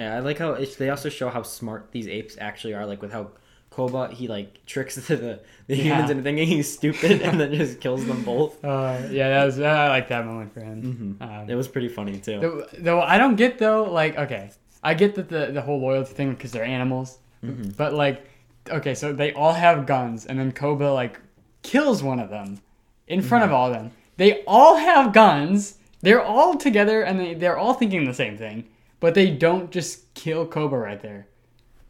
[0.00, 2.86] Yeah, I like how it's, they also show how smart these apes actually are.
[2.86, 3.30] Like with how
[3.70, 5.82] Koba he like tricks the the, the Yeah.
[5.84, 8.64] humans into thinking he's stupid and then just kills them both.
[8.64, 11.16] uh, yeah, that was I like that moment for him.
[11.18, 12.40] hmm Um, It was pretty funny too.
[12.40, 14.50] Though, though I don't get though, like okay,
[14.82, 17.76] I get that the the whole loyalty thing because they're animals, Mhm.
[17.76, 18.24] but like,
[18.70, 21.20] okay, so they all have guns, and then Koba like
[21.62, 22.58] kills one of them
[23.06, 23.52] in front Mm-hmm.
[23.52, 23.90] of all of them.
[24.16, 25.76] They all have guns.
[26.02, 28.64] They're all together, and they they're all thinking the same thing,
[29.00, 31.26] but they don't just kill Koba right there.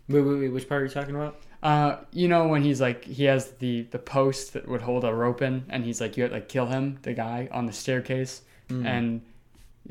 [0.09, 1.37] Wait, wait, wait, which part are you talking about?
[1.63, 5.13] Uh, you know when he's like he has the the post that would hold a
[5.15, 7.73] rope in, and he's like you have to like kill him, the guy on the
[7.73, 8.87] staircase, Mm.
[8.87, 9.21] and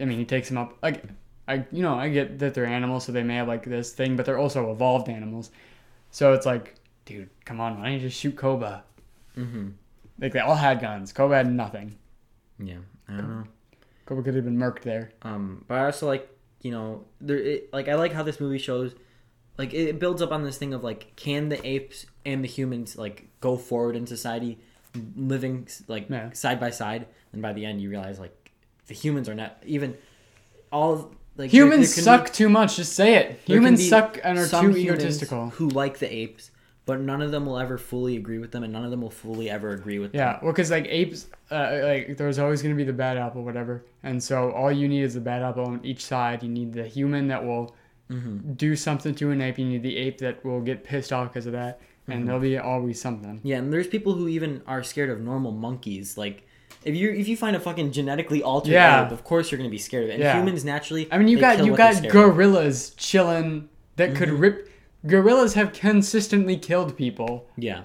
[0.01, 0.77] I mean he takes him up.
[0.81, 1.03] Like
[1.47, 4.15] I you know I get that they're animals, so they may have like this thing,
[4.15, 5.51] but they're also evolved animals.
[6.11, 6.75] So it's like,
[7.05, 8.83] dude, come on, why don't you just shoot Koba?
[9.37, 9.69] Mm-hmm.
[10.19, 11.13] Like they all had guns.
[11.13, 11.95] Koba had nothing.
[12.57, 12.77] Yeah,
[13.07, 13.43] I don't know.
[14.07, 15.11] Koba could have been murked there.
[15.21, 16.27] Um, but I also like
[16.61, 18.93] you know there it, like I like how this movie shows
[19.57, 22.97] like it builds up on this thing of like can the apes and the humans
[22.97, 24.57] like go forward in society
[25.15, 26.31] living like Yeah.
[26.31, 28.51] side by side and by the end you realize like
[28.87, 29.97] the humans are not even
[30.71, 32.75] all like Humans there be- suck too much.
[32.75, 33.39] Just say it.
[33.45, 35.51] Humans suck and are too egotistical.
[35.51, 36.51] who like the apes
[36.89, 39.11] but none of them will ever fully agree with them and none of them will
[39.11, 42.63] fully ever agree with Yeah, them Yeah, well, because like apes, uh, like there's always
[42.63, 43.85] going to be the bad apple, whatever.
[44.01, 46.41] And so all you need is the bad apple on each side.
[46.41, 47.75] You need the human that will
[48.11, 48.53] mm-hmm.
[48.53, 49.59] do something to an ape.
[49.59, 51.79] You need the ape that will get pissed off because of that.
[52.07, 52.25] And Mhm.
[52.25, 53.39] there'll be always something.
[53.43, 56.17] Yeah, and there's people who even are scared of normal monkeys.
[56.17, 56.41] Like,
[56.83, 59.05] if you if you find a fucking genetically altered Yeah.
[59.05, 60.13] ape, of course you're gonna be scared of it.
[60.13, 60.35] And Yeah.
[60.39, 64.39] humans naturally, I mean, you got you got gorillas chilling that could Mhm.
[64.39, 64.69] rip.
[65.07, 67.83] Gorillas have consistently killed people, Yeah,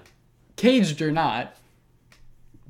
[0.57, 1.55] caged or not,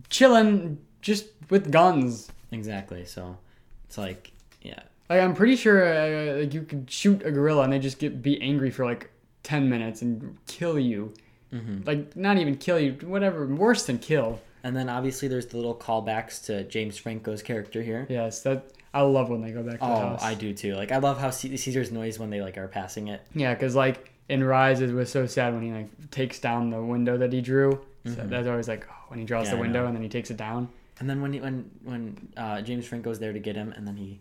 [0.09, 2.31] chilling just with guns.
[2.51, 3.05] exactly.
[3.05, 3.37] So
[3.85, 4.31] it's like,
[4.61, 7.99] yeah, Like I'm pretty sure uh, like you could shoot a gorilla and they just
[7.99, 9.09] get be angry for like
[9.43, 11.13] ten minutes and kill you.
[11.51, 13.45] hmm Like not even kill you, whatever.
[13.47, 14.39] Worse than kill.
[14.63, 18.07] and then obviously there's the little callbacks to James Franco's character here.
[18.09, 20.23] Yes, that I love when they go back to the Oh, house.
[20.23, 20.73] I do too.
[20.75, 23.21] Like, I love how C- Caesar's noise when they like are passing it.
[23.35, 26.81] Yeah, because like in Rise, it was so sad when he like takes down the
[26.81, 27.79] window that he drew.
[28.05, 28.29] So Mhm.
[28.29, 30.37] that's always like oh, when he draws Yeah, the window and then he takes it
[30.37, 30.69] down.
[30.99, 33.97] And then when he, when when uh, James Franco's there to get him, and then
[33.97, 34.19] he,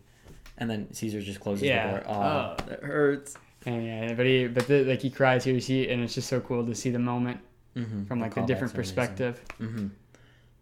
[0.57, 1.85] and then Caesar just closes Yeah.
[1.85, 2.03] the door.
[2.07, 2.55] Oh, Oh.
[2.67, 3.35] that hurts.
[3.65, 6.27] And yeah, but he but the, like he cries here, you see, and it's just
[6.29, 7.39] so cool to see the moment
[7.75, 8.05] Mm-hmm.
[8.05, 9.87] from like the different perspective Mm-hmm.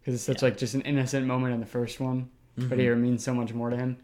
[0.00, 2.68] because it's such like just an innocent moment in the first one, Mm-hmm.
[2.68, 3.96] but here it means so much more to him.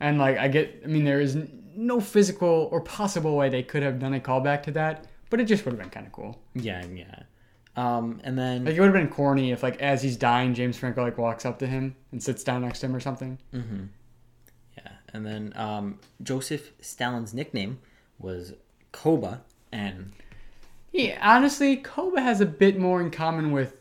[0.00, 1.36] And like I get, I mean, there is
[1.76, 5.44] no physical or possible way they could have done a callback to that, but it
[5.44, 6.40] just would have been kind of cool.
[6.54, 7.22] Yeah, yeah.
[7.76, 10.76] Um, and then Like it would have been corny if like as he's dying, James
[10.76, 13.38] Franco like walks up to him and sits down next to him or something.
[13.50, 13.84] hmm
[14.78, 17.80] Yeah, and then um, Joseph Stalin's nickname
[18.18, 18.52] was
[18.92, 19.42] Koba,
[19.72, 20.12] and
[20.92, 23.74] Yeah, honestly, Koba has a bit more in common with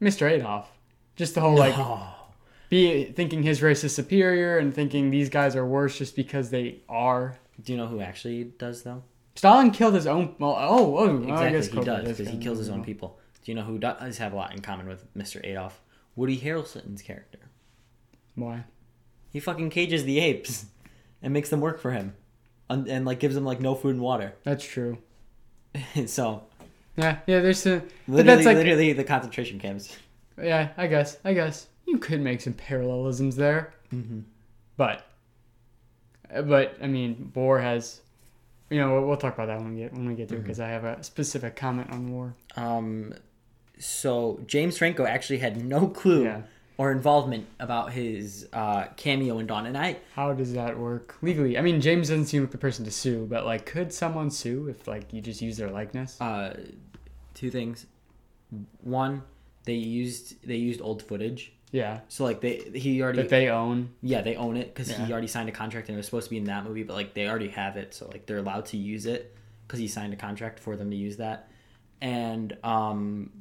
[0.00, 0.30] Mr.
[0.30, 0.70] Adolf.
[1.16, 2.14] Just the whole like Oh,
[2.68, 6.80] be thinking his race is superior and thinking these guys are worse just because they
[6.88, 7.36] are.
[7.62, 9.02] do you know who actually does though?
[9.34, 10.34] Stalin killed his own.
[10.38, 13.18] Well, oh, oh, Exactly, I guess he does because he kills his own people.
[13.44, 15.44] Do you know who does have a lot in common with Mr.
[15.44, 15.80] Adolf?
[16.16, 17.38] Woody Harrelson's character.
[18.34, 18.64] Why?
[19.30, 20.66] He fucking cages the apes,
[21.22, 22.14] and makes them work for him,
[22.70, 24.34] and, and like gives them like no food and water.
[24.44, 24.98] That's true.
[26.06, 26.44] so
[26.96, 27.40] Yeah, yeah.
[27.40, 27.82] There's a.
[28.08, 28.56] Literally, that's like.
[28.56, 29.94] literally the concentration camps.
[30.42, 31.18] Yeah, I guess.
[31.24, 34.20] I guess you could make some parallelisms there, Mm-hmm.
[34.76, 35.06] but.
[36.44, 38.00] But I mean, war has.
[38.68, 40.42] You know, we'll, we'll talk about that when we get when we get to it
[40.42, 42.34] because I have a specific comment on war.
[42.56, 43.14] Um,
[43.78, 46.40] so James Franco actually had no clue Yeah.
[46.78, 51.56] or involvement about his uh, cameo in Dawn, and I How does that work legally?
[51.56, 54.66] I mean, James doesn't seem like the person to sue, but like, could someone sue
[54.68, 56.20] if like you just use their likeness?
[56.20, 56.56] uh,
[57.34, 57.86] two things.
[58.80, 59.22] One,
[59.64, 63.90] they used they used old footage, Yeah, so like they he already that they own.
[64.00, 65.04] yeah they own it because Yeah.
[65.04, 66.94] he already signed a contract and it was supposed to be in that movie, but
[66.94, 69.34] like they already have it, so like they're allowed to use it
[69.66, 71.48] because he signed a contract for them to use that.
[72.00, 73.32] And um,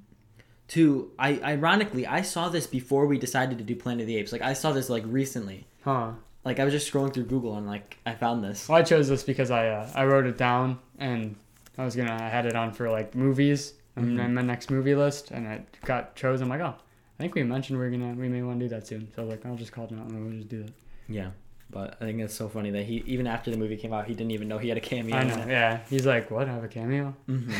[0.68, 4.32] two, I ironically I saw this before we decided to do Planet of the Apes.
[4.32, 5.68] Like I saw this like recently.
[5.84, 6.12] Huh.
[6.44, 8.68] Like I was just scrolling through Google and like I found this.
[8.68, 11.36] Well, I chose this because I uh, I wrote it down and
[11.78, 14.18] I was gonna I had it on for like movies and Mhm.
[14.18, 16.44] then my next movie list and it got chosen.
[16.44, 16.76] I'm like, oh,
[17.18, 19.08] I think we mentioned we're gonna we may want to do that soon.
[19.16, 20.74] So like, I'll just call it out and we'll just do that.
[21.08, 21.30] Yeah,
[21.70, 24.14] but I think it's so funny that he even after the movie came out, he
[24.14, 25.16] didn't even know he had a cameo.
[25.16, 25.36] I in know.
[25.44, 25.48] it.
[25.50, 25.80] Yeah.
[25.90, 26.50] He's like, what?
[26.50, 27.16] I have a cameo?
[27.30, 27.54] Mhm.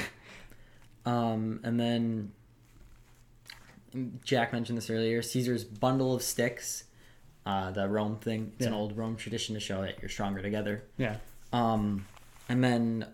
[1.06, 2.32] um, and then
[4.24, 5.22] Jack mentioned this earlier.
[5.22, 6.84] Caesar's bundle of sticks,
[7.46, 8.52] uh, the Rome thing.
[8.58, 10.84] It's an old Rome tradition to show that you're stronger together.
[10.98, 11.18] Yeah.
[11.54, 12.06] Um,
[12.50, 13.08] and then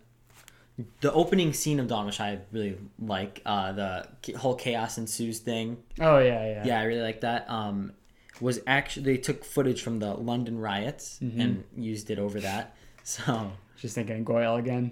[1.01, 5.77] the opening scene of Dawn, which I really like, uh, the whole chaos ensues thing.
[5.99, 6.65] Oh yeah, yeah.
[6.65, 7.49] Yeah, I really like that.
[7.49, 7.93] Um,
[8.39, 11.39] was actually they took footage from the London riots Mhm.
[11.41, 12.75] and used it over that.
[13.03, 14.91] So Just thinking Goyle again.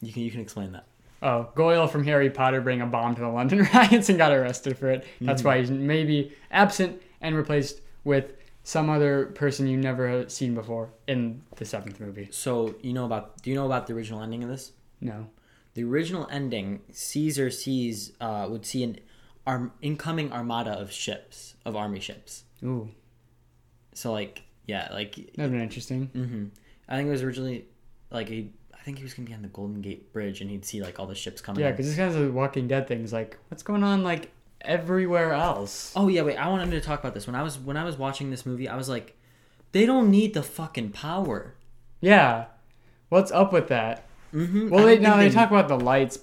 [0.00, 0.84] you can you can explain that.
[1.20, 4.78] Oh, Goyle from Harry Potter bring a bomb to the London riots and got arrested
[4.78, 5.04] for it.
[5.20, 5.44] That's Mhm.
[5.44, 8.32] why he's maybe absent and replaced with
[8.62, 12.28] some other person you never seen before in the seventh movie.
[12.30, 14.72] So you know about do you know about the original ending of this?
[15.00, 15.28] No.
[15.74, 18.98] The original ending, Caesar sees uh, would see an
[19.46, 22.44] arm, incoming armada of ships of army ships.
[22.64, 22.88] Ooh,
[23.94, 26.06] So like yeah, like that'd been interesting.
[26.12, 26.46] hmm
[26.88, 27.66] I think it was originally
[28.10, 28.50] like he.
[28.74, 30.98] I think he was gonna be on the Golden Gate Bridge and he'd see like
[30.98, 31.62] all the ships coming.
[31.62, 33.02] Yeah, because this guy's a Walking Dead thing.
[33.04, 34.30] Is like, what's going on like
[34.62, 35.92] everywhere else?
[35.94, 36.36] Oh yeah, wait.
[36.36, 38.66] I wanted to talk about this when I was when I was watching this movie.
[38.68, 39.16] I was like,
[39.72, 41.54] they don't need the fucking power.
[42.00, 42.46] Yeah,
[43.10, 44.06] what's up with that?
[44.34, 44.68] Mm-hmm.
[44.70, 46.18] Well, they now they talk about the lights.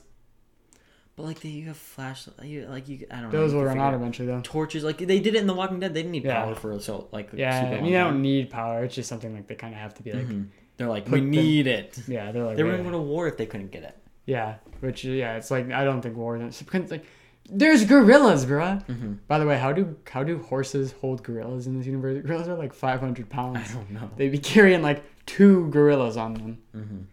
[1.16, 3.08] but like they, you have flash, you, like you.
[3.10, 3.32] I don't know.
[3.32, 4.42] Those you will run out eventually, though.
[4.44, 5.94] Torches, like they did it in The Walking Dead.
[5.94, 6.44] They didn't need Yeah.
[6.44, 7.30] power for so like.
[7.34, 8.14] Yeah, super I mean, they time.
[8.14, 8.84] don't need power.
[8.84, 10.48] It's just something like they kind of have to be like, Mhm.
[10.78, 11.98] They're like, put we them- need it.
[12.08, 12.70] yeah, they're like, They yeah.
[12.72, 13.98] wouldn't go to war if they couldn't get it.
[14.26, 16.36] yeah, which yeah, it's like I don't think war.
[16.38, 17.06] It's because, like,
[17.50, 18.86] there's gorillas, bruh.
[18.88, 19.14] Mm-hmm.
[19.28, 22.22] By the way, how do how do horses hold gorillas in this universe?
[22.26, 23.56] Gorillas are like 500 pounds.
[23.56, 23.74] I pounds.
[23.74, 24.10] don't know.
[24.18, 27.08] They'd be carrying like two gorillas on them.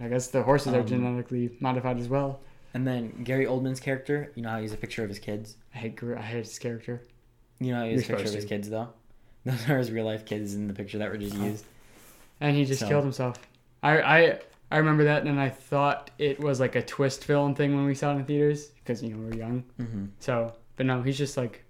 [0.00, 2.40] I guess the horses are Um, genetically modified as well.
[2.74, 5.56] And then Gary Oldman's character, you know how he's a picture of his kids.
[5.74, 7.00] I hate I hate his character.
[7.58, 8.48] You know how he's a picture of his to.
[8.48, 8.88] kids though.
[9.46, 11.44] Those are his real life kids in the picture that were just Oh.
[11.44, 11.64] used.
[12.40, 13.38] and he just So- killed himself.
[13.82, 14.40] I, I
[14.70, 17.94] I remember that, and I thought it was like a twist film thing when we
[17.94, 19.64] saw it in theaters because you know we were young.
[19.80, 20.06] Mm-hmm.
[20.18, 21.62] So, but no, he's just like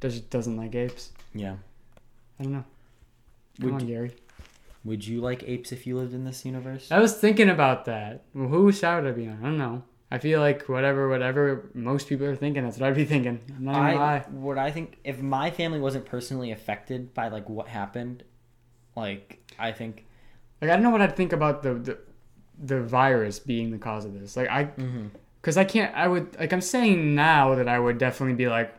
[0.00, 1.12] does doesn't like apes.
[1.34, 1.56] Yeah.
[2.38, 2.64] I don't know.
[3.60, 4.12] Come Would on, Gary.
[4.84, 6.90] Would you like apes if you lived in this universe?
[6.90, 8.24] I was thinking about that.
[8.34, 9.38] Well, whose side would I be on?
[9.40, 9.82] I don't know.
[10.10, 13.40] I feel like whatever, whatever most people are thinking, that's what I'd be thinking.
[13.56, 14.18] I'm not I lie.
[14.30, 18.22] what I think if my family wasn't personally affected by like what happened,
[18.94, 20.04] like I think.
[20.60, 21.98] Like I don't know what I'd think about the the,
[22.62, 24.36] the virus being the cause of this.
[24.36, 25.08] Like I Mm-hmm.
[25.40, 28.74] Because I can't, I would, like, I'm saying now that I would definitely be like,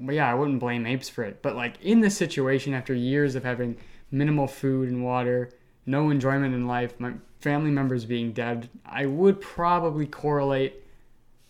[0.00, 1.42] well, yeah, I wouldn't blame apes for it.
[1.42, 3.76] But, like, in this situation, after years of having
[4.10, 5.50] minimal food and water,
[5.86, 10.74] no enjoyment in life, my family members being dead, I would probably correlate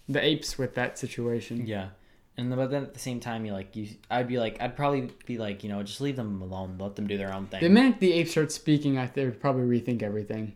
[0.09, 1.67] the apes with that situation.
[1.67, 1.89] Yeah.
[2.37, 5.11] And but then at the same time, you like you, I'd be like, I'd probably
[5.27, 7.61] be like, you know, just leave them alone, let them do their own thing.
[7.61, 10.55] The minute the ape start speaking, I would probably rethink everything.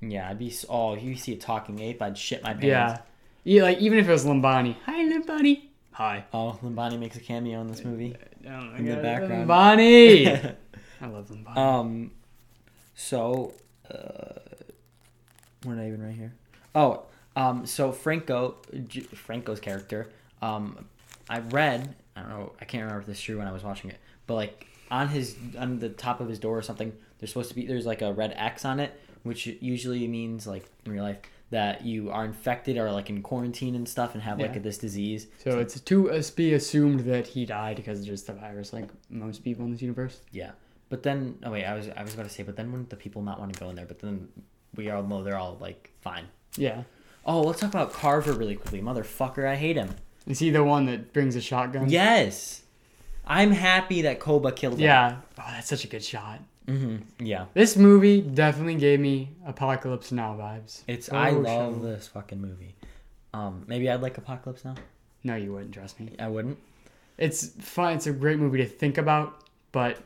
[0.00, 0.54] yeah, I'd be.
[0.68, 2.64] Oh, if you see a talking ape, I'd shit my pants.
[2.64, 2.98] Yeah.
[3.42, 3.62] yeah.
[3.64, 4.76] Like, even if it was Lambani.
[4.86, 5.62] Hi, Lambani.
[5.92, 6.24] Hi.
[6.32, 8.14] Oh, Limbani makes a cameo in this movie.
[8.48, 10.56] Oh, In the background.
[11.02, 11.56] I love Lambani.
[11.56, 12.10] Um,
[12.94, 13.52] so,
[13.90, 14.38] uh,
[15.64, 16.32] what did I even right here?
[16.74, 17.02] Oh,
[17.36, 18.56] um, so Franco,
[18.88, 20.08] J- Franco's character,
[20.40, 20.86] um,
[21.28, 23.62] I read, I don't know, I can't remember if this is true when I was
[23.62, 27.30] watching it, but like on his, on the top of his door or something, there's
[27.30, 30.92] supposed to be, there's like a red X on it, which usually means like in
[30.92, 31.18] real life
[31.50, 34.46] that you are infected or like in quarantine and stuff and have Yeah.
[34.46, 35.26] like this disease.
[35.44, 38.88] So it's to us be assumed that he died because of just the virus, like
[39.10, 40.20] most people in this universe.
[40.32, 40.52] Yeah.
[40.92, 42.96] But then, oh wait, I was I was about to say, but then wouldn't the
[42.96, 43.86] people not want to go in there?
[43.86, 44.28] But then
[44.76, 46.26] we all know they're all like fine.
[46.58, 46.82] Yeah.
[47.24, 49.48] Oh, let's talk about Carver really quickly, motherfucker.
[49.48, 49.94] I hate him.
[50.26, 51.88] Is he the one that brings a shotgun?
[51.88, 52.60] Yes,
[53.26, 54.80] I'm happy that Koba killed him.
[54.80, 55.16] Yeah.
[55.38, 56.40] Oh, that's such a good shot.
[56.66, 57.24] Mm-hmm.
[57.24, 57.46] Yeah.
[57.54, 60.82] This movie definitely gave me Apocalypse Now vibes.
[60.86, 62.74] It's For I love this fucking movie.
[63.32, 64.74] Um, maybe I'd like Apocalypse Now.
[65.24, 66.10] No, you wouldn't, trust me.
[66.18, 66.58] I wouldn't.
[67.16, 67.94] It's fun.
[67.94, 69.98] It's a great movie to think about, but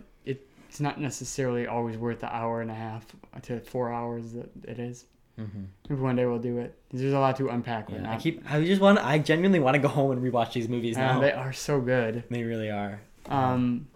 [0.77, 3.07] it's not necessarily always worth the hour and a half
[3.41, 5.07] to four hours that it is.
[5.41, 5.63] Mm-hmm.
[5.89, 6.79] Maybe one day we'll do it.
[6.91, 7.89] There's a lot to unpack.
[7.89, 8.43] Yeah, I keep.
[8.51, 8.99] I just want.
[8.99, 12.25] I genuinely want to go home and rewatch these movies Uh, they are so good.
[12.29, 13.01] they really are.
[13.25, 13.89] Um,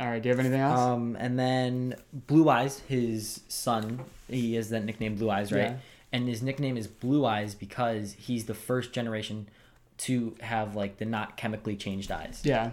[0.00, 0.22] all right.
[0.22, 0.80] Do you have anything else?
[0.80, 5.60] Um, and then Blue Eyes, his son, he has that nickname Blue Eyes, right?
[5.72, 5.76] Yeah.
[6.10, 9.50] And his nickname is Blue Eyes because he's the first generation
[9.98, 12.40] to have like the not chemically changed eyes.
[12.44, 12.70] Yeah.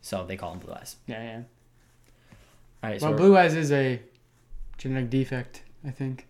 [0.00, 0.96] So they call him Blue Eyes.
[1.06, 1.22] Yeah.
[1.22, 1.42] Yeah.
[2.82, 3.00] All right.
[3.00, 4.00] So Well, blue eyes is a
[4.78, 5.62] genetic defect.
[5.84, 6.26] I think.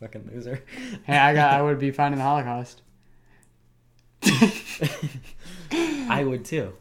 [0.00, 0.62] fucking loser.
[1.04, 1.54] Hey, I got.
[1.54, 2.82] I would be fine in the Holocaust.
[6.10, 6.72] I would too.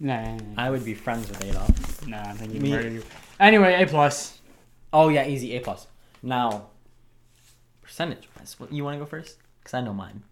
[0.00, 2.06] Nah, no, no, I would be friends with Adolf.
[2.06, 3.02] Nah, I think you'd murder you.
[3.38, 4.40] Anyway, A plus.
[4.92, 5.86] Oh yeah, easy A plus.
[6.22, 6.66] Now,
[7.82, 9.38] percentage wise, what you want to go first?
[9.64, 10.22] Cause I know mine.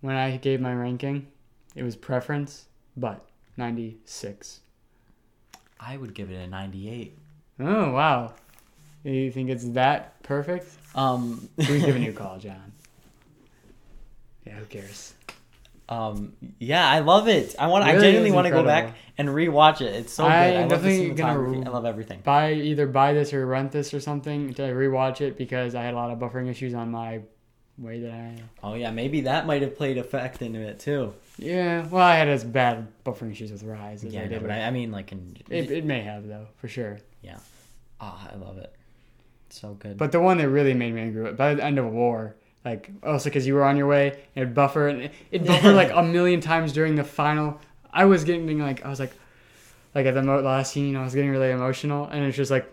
[0.00, 1.26] When I gave my ranking,
[1.74, 2.66] it was preference,
[2.96, 3.26] but
[3.56, 4.60] ninety six.
[5.80, 7.16] I would give it a ninety-eight.
[7.60, 8.34] Oh wow.
[9.04, 10.68] You think it's that perfect?
[10.94, 12.72] Um, Who's giving you a call, John?
[14.46, 15.14] Yeah, who cares?
[15.88, 17.54] um, yeah, I love it.
[17.58, 17.84] I want.
[17.84, 19.94] I genuinely want to go back and rewatch it.
[19.94, 20.32] It's so good.
[20.32, 21.60] I I love the cinematography.
[21.60, 22.20] re- I love everything.
[22.24, 25.94] Buy either buy this or rent this or something to rewatch it because I had
[25.94, 27.20] a lot of buffering issues on my
[27.78, 28.42] way that I.
[28.62, 31.12] Oh yeah, maybe that might have played effect into it too.
[31.38, 34.34] Yeah, well, I had as bad buffering issues with Rise as Yeah, I no, did.
[34.40, 35.36] but with- I, I mean, like in.
[35.50, 36.98] it, it may have though, for sure.
[37.22, 37.38] Yeah,
[38.00, 38.72] ah, I love it.
[39.50, 39.96] So good.
[39.98, 42.34] But the one that really made me angry by the end of war,
[42.64, 45.90] like also because you were on your way, and it'd buffer and it buffered like
[45.92, 47.60] a million times during the final.
[47.92, 49.12] I was getting like I was like,
[49.94, 52.66] like at the mo- last scene, I was getting really emotional, and it's just like,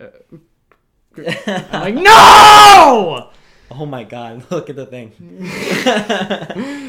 [0.00, 0.06] uh,
[1.72, 3.27] I'm like no.
[3.70, 5.12] Oh my god, look at the thing.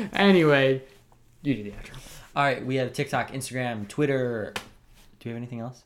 [0.13, 0.81] anyway,
[1.41, 1.95] you do the outro.
[2.35, 4.53] All right, we have TikTok, Instagram, Twitter.
[5.19, 5.83] Do we have anything else?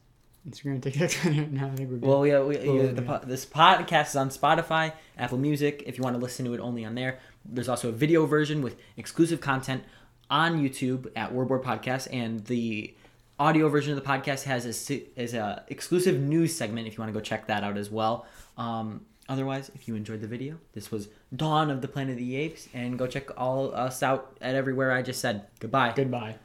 [0.48, 1.26] Instagram, TikTok.
[1.52, 2.02] no, I think we're good.
[2.04, 3.20] Well, we, have, we Well, you- the, yeah.
[3.24, 5.84] this podcast is on Spotify, Apple Music.
[5.86, 8.62] If you want to listen to it only on there, there's also a video version
[8.62, 9.84] with exclusive content
[10.30, 12.94] on YouTube at Warboard Podcast, and the
[13.40, 16.88] audio version of the podcast has a is a exclusive news segment.
[16.88, 18.26] If you want to go check that out as well.
[18.58, 22.36] Um, otherwise, if you enjoyed the video, this was Dawn of the Planet of the
[22.36, 25.48] Apes, and go check all us out at everywhere I just said.
[25.60, 25.92] Goodbye.
[25.96, 26.36] Goodbye.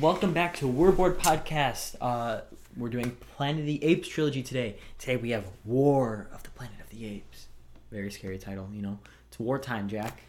[0.00, 1.94] Welcome back to Warboard Podcast.
[2.00, 2.40] Uh,
[2.76, 4.76] we're doing Planet of the Apes trilogy today.
[4.98, 7.46] Today we have War of the Planet of the Apes.
[7.92, 8.98] Very scary title, you know.
[9.28, 10.20] It's wartime, Jack.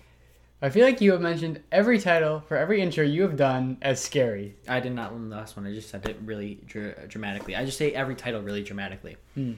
[0.62, 4.00] I feel like you have mentioned every title for every intro you have done as
[4.00, 4.56] scary.
[4.68, 5.66] I did not learn the last one.
[5.66, 7.56] I just said it really dr- dramatically.
[7.56, 9.18] I just say every title really dramatically.
[9.34, 9.54] Hmm.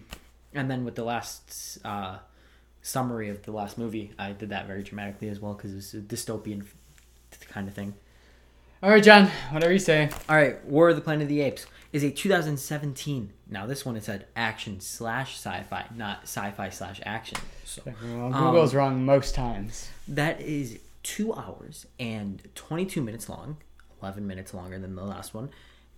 [0.53, 2.17] And then with the last uh,
[2.81, 5.97] summary of the last movie, I did that very dramatically as well because it's a
[5.97, 6.65] dystopian
[7.49, 7.93] kind of thing.
[8.83, 9.27] All right, John.
[9.51, 10.09] Whatever you say.
[10.27, 13.31] All right, War of the Planet of the Apes is a 2017.
[13.47, 17.37] Now this one it said action slash sci-fi, not sci-fi slash action.
[17.63, 19.89] So Well, Google's wrong most times.
[20.07, 23.57] that is two hours and 22 minutes long,
[24.01, 25.49] 11 minutes longer than the last one.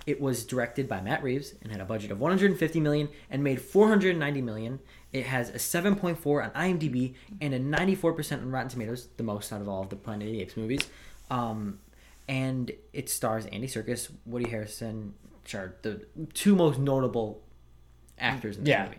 [0.06, 3.62] It was directed by Matt Reeves and had a budget of 150 million and made
[3.62, 4.80] 490 million.
[5.12, 9.62] It has a 7.4 on IMDb and a 94% on Rotten Tomatoes, the most out
[9.62, 10.82] of all of the Planet of the Apes movies.
[11.30, 11.80] Um,
[12.28, 15.14] and it stars Andy Serkis, Woody Harrison,
[15.46, 17.42] sure, the two most notable
[18.20, 18.86] actors in this Yeah.
[18.86, 18.98] movie.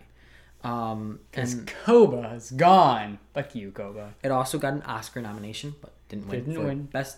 [0.63, 3.19] Um, Because and Koba is gone.
[3.33, 4.15] Fuck you, Koba.
[4.23, 6.83] it also got an Oscar nomination, but didn't win Didn't for win.
[6.85, 7.17] best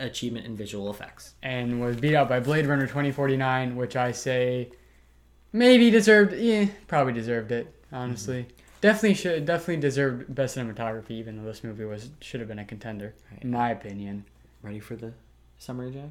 [0.00, 1.34] achievement in visual effects.
[1.42, 4.70] And was beat out by Blade Runner 2049, which I say
[5.52, 6.34] maybe deserved.
[6.34, 7.74] Yeah, probably deserved it.
[7.92, 8.52] Honestly, mm-hmm.
[8.80, 9.44] definitely should.
[9.44, 13.42] Definitely deserved best cinematography, even though this movie was should have been a contender, Right.
[13.42, 14.24] in my opinion.
[14.62, 15.12] Ready for the
[15.58, 16.10] summary, Jack?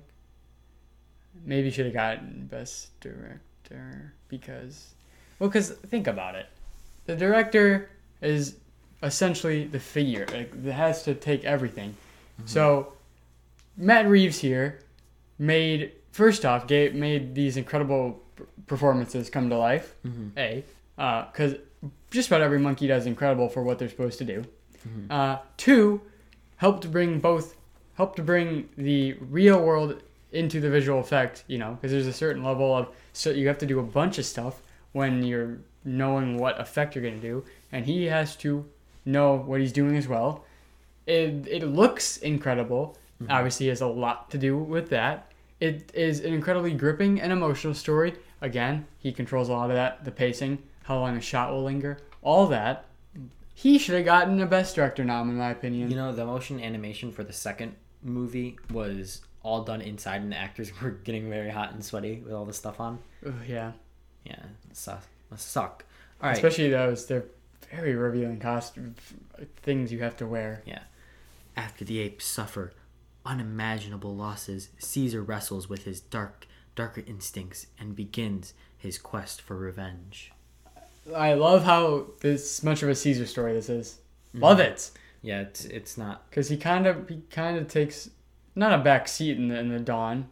[1.45, 4.93] Maybe should have gotten best director because,
[5.37, 6.47] well, because think about it,
[7.05, 7.89] the director
[8.21, 8.55] is
[9.03, 10.25] essentially the figure.
[10.33, 11.91] It has to take everything.
[11.91, 12.47] Mm-hmm.
[12.47, 12.93] So,
[13.79, 14.79] Matt Reeves here
[15.39, 18.21] made first off gave, made these incredible
[18.67, 19.95] performances come to life.
[20.05, 20.37] Mm-hmm.
[20.37, 20.63] A,
[21.31, 21.55] because
[22.11, 24.43] just about every monkey does incredible for what they're supposed to do.
[24.87, 25.09] Mhm.
[25.09, 26.01] Uh, two,
[26.57, 27.55] helped bring both
[27.95, 30.01] helped bring the real world
[30.31, 33.57] into the visual effect, you know, because there's a certain level of so you have
[33.57, 34.61] to do a bunch of stuff
[34.91, 38.65] when you're knowing what effect you're going to do, and he has to
[39.05, 40.43] know what he's doing as well.
[41.07, 42.97] It it looks incredible.
[43.21, 43.31] Mm-hmm.
[43.31, 45.31] Obviously, has a lot to do with that.
[45.59, 48.15] It is an incredibly gripping and emotional story.
[48.41, 51.97] Again, he controls a lot of that, the pacing, how long a shot will linger,
[52.21, 52.85] all that.
[53.53, 55.89] He should have gotten a best director nom, in my opinion.
[55.89, 60.37] You know, the motion animation for the second movie was all done inside, and the
[60.37, 62.99] actors were getting very hot and sweaty with all the stuff on.
[63.25, 63.73] Ugh, yeah.
[64.23, 65.03] Yeah, suck.
[65.35, 65.83] Suck.
[66.21, 66.35] All right.
[66.35, 67.25] Especially those, they're
[67.71, 68.95] very revealing costume
[69.57, 70.61] things you have to wear.
[70.65, 70.83] Yeah.
[71.55, 72.71] After the apes suffer
[73.29, 80.31] unimaginable losses, Caesar wrestles with his dark, darker instincts and begins his quest for revenge.
[81.15, 83.99] I love how this much of a Caesar story this is.
[84.33, 84.71] Love mm-hmm.
[84.71, 84.91] it
[85.21, 86.29] Yeah, it's it's not.
[86.29, 88.09] because he kind of he kind of takes
[88.55, 90.27] not a back seat in the in the dawn.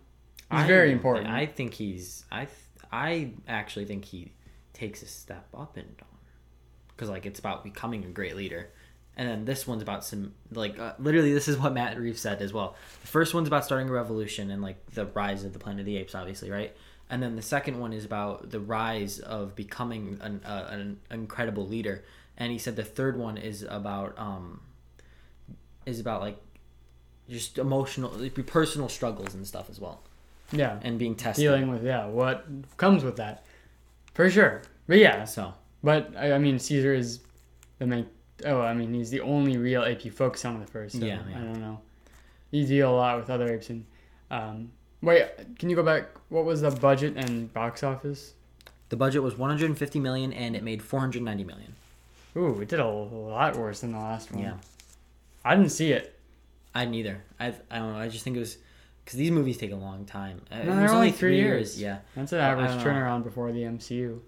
[0.51, 1.27] He's I- very important.
[1.27, 2.25] I think he's.
[2.31, 2.51] I th-
[2.91, 4.31] I actually think he
[4.73, 6.19] takes a step up in Dawn,
[6.89, 8.69] because like it's about becoming a great leader,
[9.17, 12.41] and then this one's about some like uh, literally this is what Matt Reeves said
[12.41, 12.75] as well.
[13.01, 15.85] The first one's about starting a revolution and like the rise of the Planet of
[15.87, 16.75] the Apes, obviously, right?
[17.09, 21.65] And then the second one is about the rise of becoming an, uh, an incredible
[21.65, 22.03] leader.
[22.37, 24.61] And he said the third one is about um
[25.85, 26.37] is about like
[27.29, 30.01] just emotional, like, personal struggles and stuff as well,
[30.51, 31.43] yeah, and being tested.
[31.43, 32.45] dealing with yeah what
[32.77, 33.43] comes with that
[34.13, 34.61] for sure.
[34.87, 35.53] But yeah, So
[35.83, 37.21] but I, I mean Caesar is
[37.79, 38.07] the main.
[38.45, 40.99] Oh, I mean he's the only real ape you focus on the first.
[40.99, 41.37] So Yeah, yeah.
[41.37, 41.79] I don't know.
[42.51, 43.85] You deal a lot with other apes and.
[44.29, 45.25] Um, wait,
[45.57, 46.09] can you go back?
[46.29, 48.33] What was the budget and box office?
[48.89, 51.75] the budget was 150 million, and it made 490 million.
[52.37, 54.43] Ooh, it did a lot worse than the last one.
[54.43, 54.53] Yeah.
[55.43, 56.17] I didn't see it.
[56.73, 57.23] I neither.
[57.39, 57.99] I I don't know.
[57.99, 58.57] I just think it was
[59.03, 60.41] because these movies take a long time.
[60.51, 61.81] Uh, No, it was only three years.
[61.81, 64.19] Yeah, That's an average turnaround before the MCU.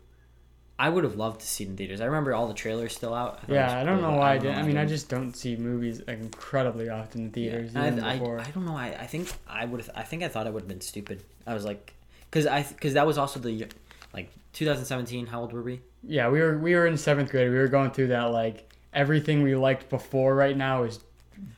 [0.80, 2.00] I would have loved to see it in theaters.
[2.00, 3.46] I remember all the trailers still out.
[3.48, 4.58] was Yeah, I don't cool, know why I didn't.
[4.58, 7.72] I mean, I just don't see movies incredibly often in theaters.
[7.76, 8.40] Even I, I, before.
[8.40, 8.78] I don't know.
[8.78, 9.84] I, I think I would.
[9.94, 11.22] I think I thought it would have been stupid.
[11.46, 11.94] I was like,
[12.32, 13.68] because I because that was also the
[14.14, 15.28] like 2017.
[15.28, 15.82] How old were we?
[16.04, 17.50] yeah, we were we were in seventh grade.
[17.52, 21.00] We were going through that like everything we liked before right now is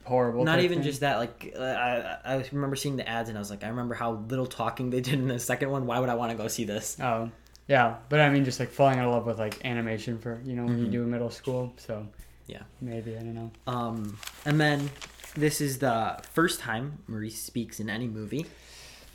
[0.04, 0.44] horrible.
[0.44, 0.84] Not even thing.
[0.84, 1.18] just that.
[1.18, 4.14] Like uh, I I remember seeing the ads and I was like, I remember how
[4.14, 5.86] little talking they did in the second one.
[5.86, 6.98] Why would I want to go see this?
[7.00, 7.30] Oh,
[7.72, 10.56] yeah, but I mean, just like falling out of love with like animation for you
[10.58, 10.92] know when you Mhm.
[10.92, 11.74] do in middle school.
[11.78, 12.06] So
[12.48, 12.64] Yeah.
[12.82, 13.52] maybe I don't know.
[13.66, 14.90] Um, and then
[15.36, 18.46] this is the first time Maurice speaks in any movie.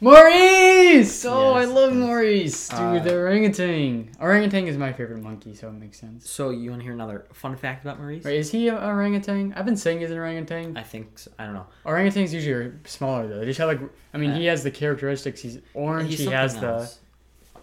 [0.01, 1.25] Maurice!
[1.25, 1.99] Oh, I love yes.
[2.07, 2.79] Maurice, dude.
[2.79, 4.11] Uh, the orangutan.
[4.21, 6.29] Orangutan is my favorite monkey, so it makes sense.
[6.31, 8.23] So you want to hear another fun fact about Maurice?
[8.25, 9.53] Wait, is he a orangutan?
[9.57, 10.77] I've been saying he's an orangutan.
[10.77, 11.31] I think so.
[11.39, 11.67] I don't know.
[11.85, 13.39] Orangutans usually are smaller though.
[13.41, 13.81] They just have like,
[14.15, 15.41] I mean, he has the characteristics.
[15.41, 16.11] He's orange.
[16.11, 16.67] He's he has the.
[16.67, 16.99] else.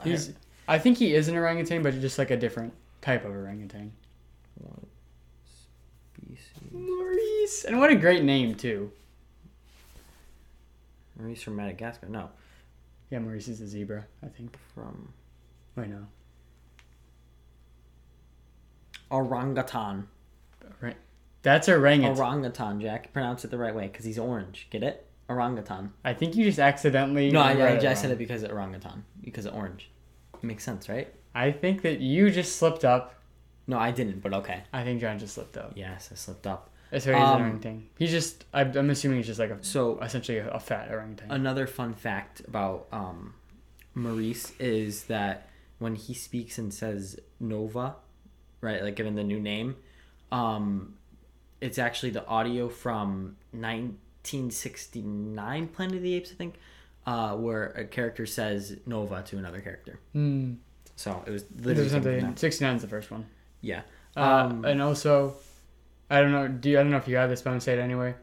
[0.04, 0.34] He's.
[0.68, 3.92] I think he is an orangutan, but just like a different type of orangutan.
[4.56, 4.80] What
[5.46, 6.72] species?
[6.72, 8.92] Maurice, and what a great name too.
[11.20, 12.08] Maurice from Madagascar?
[12.08, 12.30] No,
[13.10, 14.06] Yeah, Maurice is a zebra.
[14.24, 14.58] I think.
[14.74, 15.10] from
[15.76, 16.06] Wait, no.
[19.12, 20.08] orangutan.
[20.82, 20.98] Right.
[21.42, 22.18] That's orangutan.
[22.18, 23.12] Orangutan, Jack.
[23.14, 24.68] Pronounce it the right way because he's orange.
[24.72, 25.06] Get it?
[25.30, 25.94] Orangutan.
[26.04, 27.32] I think you just accidentally.
[27.32, 29.04] No, I, I just said it because of orangutan.
[29.24, 29.90] Because of orange.
[30.44, 31.12] Makes sense, right?
[31.34, 33.16] I think that you just slipped up.
[33.66, 34.62] No, I didn't, but okay.
[34.72, 35.72] I think John just slipped up.
[35.76, 36.70] Yes, I slipped up.
[36.92, 37.88] It's he's Um, an orangutan.
[37.98, 38.46] He's just.
[38.54, 41.32] I'm, I'm assuming he's just like a So essentially a, a fat orangutan.
[41.32, 43.34] another fun fact about um,
[43.96, 45.48] Maurice is that
[45.80, 47.96] when he speaks and says Nova,
[48.62, 49.76] right, like given the new name,
[50.32, 50.94] um,
[51.62, 56.56] it's actually the audio from 1969 Planet of the Apes, I think,
[57.06, 60.00] uh, where a character says Nova to another character.
[60.14, 60.54] Hmm.
[60.96, 62.36] So it was literally something.
[62.36, 63.26] 69 is the first one.
[63.62, 63.82] Yeah.
[64.16, 64.22] Uh,
[64.52, 65.36] Um, and also,
[66.10, 66.48] I don't know.
[66.48, 68.14] Do you, I don't know if you have this, but I'm gonna say it anyway.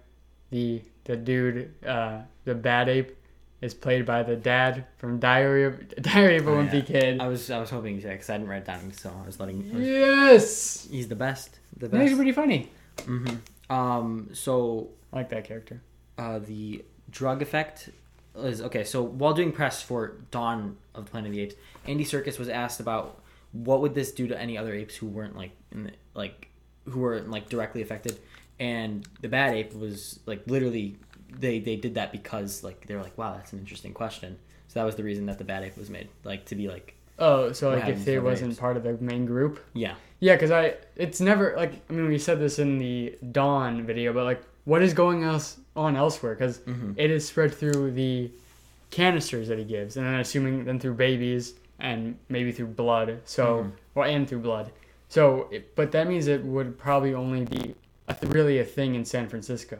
[0.51, 3.16] The the dude, uh, the bad ape,
[3.61, 6.81] is played by the dad from Diary of Diary of a Oh, Wimpy yeah.
[7.01, 7.20] Kid.
[7.20, 9.69] I was I was hoping because I didn't write it down, so I was letting.
[9.73, 11.59] I was- Yes, He's the best.
[11.77, 12.69] The think he's pretty funny.
[13.05, 13.27] hmm
[13.69, 14.28] Um.
[14.32, 15.81] So I like that character.
[16.19, 17.89] uh, the drug effect
[18.36, 18.85] is okay.
[18.85, 21.55] So while doing press for Dawn of the Planet of the Apes,
[21.86, 23.20] Andy Serkis was asked about
[23.52, 26.48] what would this do to any other apes who weren't like in the, like
[26.89, 28.19] who were like directly affected,
[28.59, 30.97] and the bad ape was like literally
[31.31, 34.39] they they did that because like they were like wow that's an interesting question.
[34.69, 36.94] So that was the reason that the bad ape was made like to be like
[37.19, 38.61] Oh, so like if they wasn't apes?
[38.61, 39.61] part of the main group.
[39.74, 43.85] yeah Yeah, because I it's never like I mean we said this in the Dawn
[43.85, 46.35] video, but like what is going else on elsewhere?
[46.35, 46.95] Because Mhm.
[46.97, 48.31] it is spread through the
[48.91, 53.20] canisters that he gives, and then assuming then through babies and maybe through blood.
[53.24, 53.73] So Mhm.
[53.95, 54.70] well, and through blood.
[55.09, 57.74] So, it, but that means it would probably only be
[58.09, 59.78] a th- really a thing in San Francisco.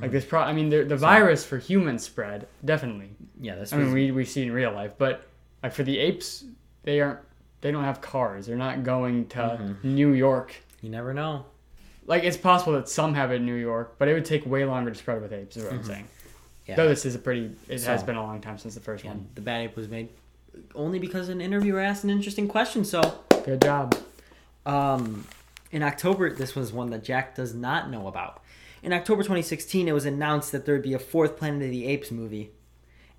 [0.00, 3.10] Like this, pro- I mean, the, the virus for humans spread definitely.
[3.40, 5.24] Yeah, this I mean, we we see in real life, but
[5.62, 6.44] like for the apes,
[6.82, 7.20] they aren't.
[7.60, 8.46] They don't have cars.
[8.46, 9.84] They're not going to Mhm.
[9.84, 10.54] New York.
[10.82, 11.46] you never know.
[12.06, 14.64] Like it's possible that some have it in New York, but it would take way
[14.64, 15.56] longer to spread with apes.
[15.56, 15.86] Is what I'm Mhm.
[15.86, 16.08] saying.
[16.66, 16.76] Yeah.
[16.76, 17.50] Though this is a pretty.
[17.68, 19.28] It has been a long time since the first one.
[19.34, 20.08] The bad ape was made
[20.74, 22.84] only because an interviewer asked an interesting question.
[22.84, 23.00] So,
[23.44, 23.96] Good job.
[24.66, 25.26] um,
[25.72, 28.40] in October, this was one that Jack does not know about.
[28.82, 31.86] In October 2016, it was announced that there would be a fourth Planet of the
[31.86, 32.50] Apes movie,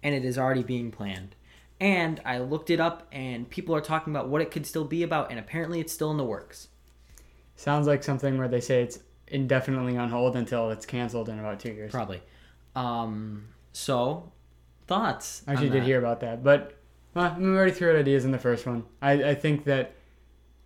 [0.03, 1.36] and it is already being planned.
[1.80, 5.03] And I looked it up, and people are talking about what it could still be
[5.03, 6.70] about, and apparently it's still in the works.
[7.56, 11.60] Sounds like something where they say it's indefinitely on hold until it's canceled in about
[11.60, 11.91] two years.
[11.91, 12.22] Probably.
[12.76, 14.32] Um, so,
[14.88, 15.44] thoughts?
[15.48, 15.86] I actually did that?
[15.86, 16.77] hear about that, but
[17.14, 18.84] well, we already threw out ideas in the first one.
[19.02, 19.95] I, I think that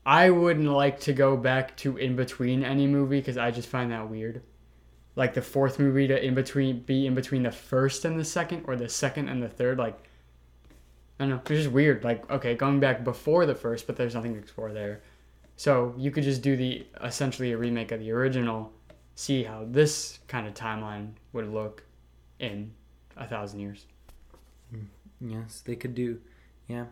[0.06, 3.92] I wouldn't like to go back to in between any movie because I just find
[3.92, 4.42] that weird.
[5.16, 8.64] Like the fourth movie to in between be in between the first and the second,
[8.68, 9.78] or the second and the third.
[9.78, 10.10] Like
[11.20, 12.04] I don't know, it's just weird.
[12.04, 15.02] Like okay, going back before the first, but there's nothing to explore there.
[15.60, 18.72] So you could just do the essentially a remake of the original,
[19.16, 21.84] see how this kind of timeline would look
[22.40, 22.72] in
[23.18, 23.86] a thousand years.
[25.20, 26.22] Yes, they could do.
[26.70, 26.86] Yeah.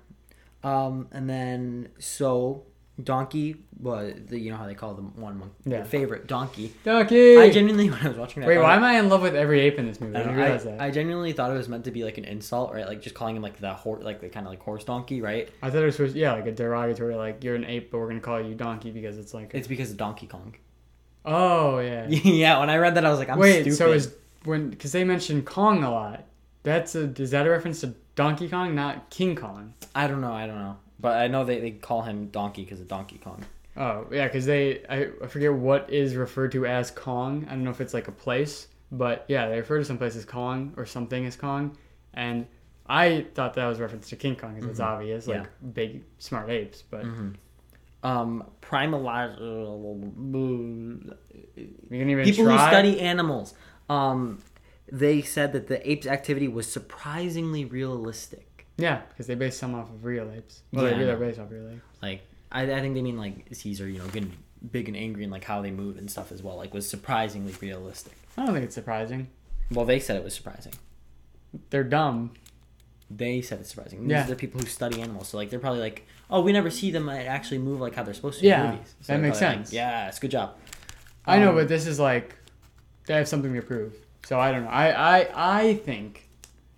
[0.65, 2.65] Um, and then so
[3.03, 5.77] Donkey, well, the, you know how they call them one mon- Yeah.
[5.77, 6.73] your favorite Donkey.
[6.83, 7.37] Donkey.
[7.37, 9.35] I genuinely when I was watching that, Wait, I, why am I in love with
[9.35, 10.15] every ape in this movie?
[10.15, 10.81] I, I didn't know, realize that.
[10.81, 12.87] I genuinely thought it was meant to be like an insult, right?
[12.87, 15.47] Like just calling him like the horse, like the kind of like horse donkey, right?
[15.61, 18.07] I thought it was supposed, yeah, like a derogatory, like you're an ape, but we're
[18.07, 19.51] gonna call you donkey because it's like.
[19.53, 20.55] It's because of Donkey Kong.
[21.25, 22.07] oh yeah.
[22.09, 23.75] yeah, when I read that, I was like, I'm Wait, stupid.
[23.77, 26.23] so is when because they mentioned Kong a lot.
[26.63, 29.73] That's a is that a reference to Donkey Kong, not King Kong?
[29.93, 32.79] I don't know, I don't know, but I know they, they call him Donkey because
[32.81, 33.43] of Donkey Kong.
[33.75, 37.45] Oh yeah, because they I, I forget what is referred to as Kong.
[37.47, 40.15] I don't know if it's like a place, but yeah, they refer to some place
[40.15, 41.77] as Kong or something as Kong,
[42.13, 42.47] and
[42.87, 44.85] I thought that was reference to King Kong because it's Mhm.
[44.85, 47.03] obvious, like big smart apes, but.
[47.05, 47.29] Mm-hmm.
[48.03, 49.35] Um, primalize.
[51.91, 52.57] Even people try.
[52.57, 53.53] who study animals
[53.89, 54.39] um
[54.91, 58.46] they said that the apes activity was surprisingly realistic
[58.77, 60.61] Yeah, because they base some off of real apes.
[60.71, 61.81] Well, Yeah, they do their based off real apes.
[62.01, 62.21] like
[62.51, 64.31] I, I think they mean like caesar you know getting
[64.71, 67.53] big and angry and like how they move and stuff as well like was surprisingly
[67.61, 69.27] realistic I don't think it's surprising.
[69.71, 70.73] well they said it was surprising
[71.69, 72.31] They're dumb.
[73.11, 74.23] they said it's surprising these Yeah.
[74.25, 76.89] are the people who study animals so like they're probably like oh we never see
[76.91, 79.65] them actually move like how they're supposed to in Yeah, movies that makes probably like,
[79.67, 79.73] sense.
[79.73, 80.55] yes good job
[81.25, 82.35] I know, Um, but this is like
[83.07, 83.93] they have something to prove.
[84.25, 84.69] So I don't know.
[84.69, 86.26] I I, I think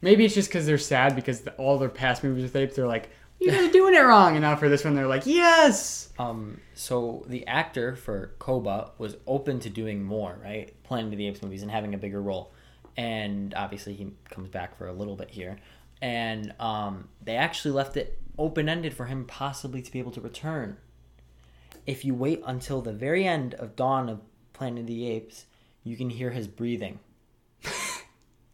[0.02, 2.88] maybe it's just because they're sad because the, all their past movies with apes, they're
[2.88, 3.10] like,
[3.40, 6.10] you guys are doing it wrong, and now for this one, they're like, yes.
[6.20, 10.74] Um, so the actor for Koba was open to doing more, right?
[10.84, 12.52] Planet of the Apes movies and having a bigger role.
[12.98, 15.58] And obviously he comes back for a little bit here.
[16.02, 20.22] And um, they actually left it open ended for him possibly to be able to
[20.22, 20.78] return.
[21.86, 24.22] If you wait until the very end of Dawn of
[24.52, 25.46] Planet of the Apes,
[25.84, 27.00] you can hear his breathing.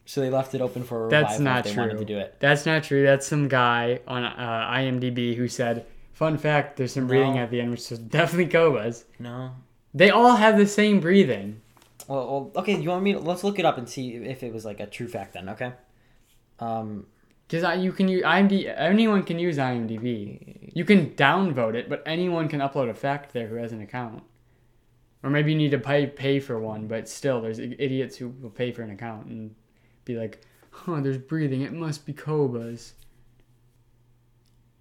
[0.06, 2.00] So they left it open for a That's not if they wanted true.
[2.00, 2.36] to do it.
[2.40, 3.04] That's not true.
[3.04, 7.42] That's some guy on uh, IMDb who said, "Fun fact: There's some breathing No.
[7.42, 9.06] at the end, which is definitely Koba's.
[9.20, 9.52] No.
[9.94, 11.62] They all have the same breathing."
[12.08, 12.80] Well, well, okay.
[12.80, 13.14] You want me?
[13.14, 15.34] To, let's look it up and see if it was like a true fact.
[15.34, 15.74] Then, okay.
[16.60, 17.08] Um,
[17.48, 20.72] Because you can use IMDb, anyone can use IMDb.
[20.74, 24.24] You can downvote it, but anyone can upload a fact there who has an account.
[25.24, 28.52] Or maybe you need to pay pay for one, but still, there's idiots who will
[28.52, 29.56] pay for an account and
[30.06, 30.42] be like,
[30.72, 31.62] huh, there's breathing.
[31.62, 32.94] It must be Koba's."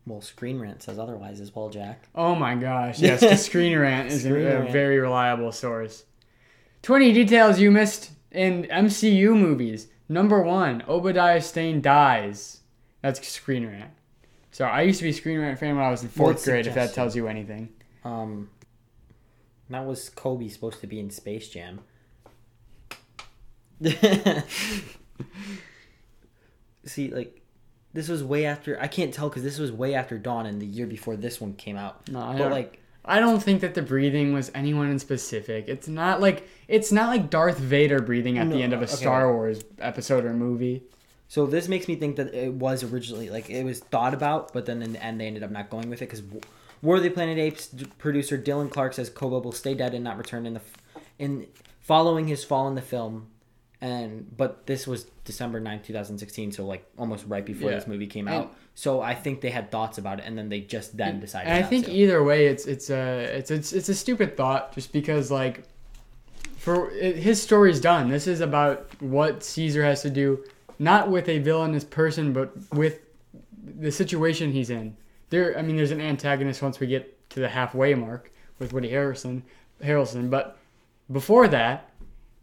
[0.06, 2.08] well, Screen Rant says otherwise as well, Jack.
[2.14, 2.98] Oh my gosh!
[3.00, 4.70] Yes, the Screen Rant is a, Screen a Rant.
[4.70, 6.04] very reliable source.
[6.82, 9.88] Twenty details you missed in MCU movies.
[10.08, 12.60] Number one, Obadiah Stane dies.
[13.00, 13.90] That's Screen Rant.
[14.50, 16.50] So I used to be a Screen Rant fan when I was in fourth Good
[16.50, 16.66] grade.
[16.66, 17.70] If that tells you anything.
[18.04, 18.50] Um,
[19.70, 21.80] that was Kobe supposed to be in Space Jam.
[26.84, 27.40] See, like,
[27.92, 28.80] this was way after.
[28.80, 31.54] I can't tell because this was way after Dawn and the year before this one
[31.54, 32.08] came out.
[32.10, 35.66] No, I But don't, like, I don't think that the breathing was anyone in specific.
[35.68, 38.84] It's not like it's not like Darth Vader breathing at No, the end of a
[38.84, 38.92] okay.
[38.94, 40.82] Star Wars episode or movie.
[41.28, 44.66] so this makes me think that it was originally like it was thought about, but
[44.66, 46.22] then in the end they ended up not going with it because
[46.82, 50.18] War of the Planet Apes producer Dylan Clark says Koba will stay dead and not
[50.18, 51.46] return in the f- in
[51.80, 53.28] following his fall in the film,
[53.84, 57.76] and but this was December 9th, 2016, so like almost right before Yeah.
[57.76, 58.56] this movie came And- out.
[58.76, 61.52] So I think they had thoughts about it, and then they just then decided.
[61.52, 61.92] I think to.
[61.92, 65.62] either way, it's it's a it's it's it's a stupid thought, just because like,
[66.56, 68.08] for it, his story's done.
[68.08, 70.42] This is about what Caesar has to do,
[70.78, 73.00] not with a villainous person, but with
[73.80, 74.96] the situation he's in.
[75.30, 78.88] There, I mean, there's an antagonist once we get to the halfway mark with Woody
[78.90, 79.42] harrison
[79.82, 80.56] Harrelson, but
[81.12, 81.90] before that,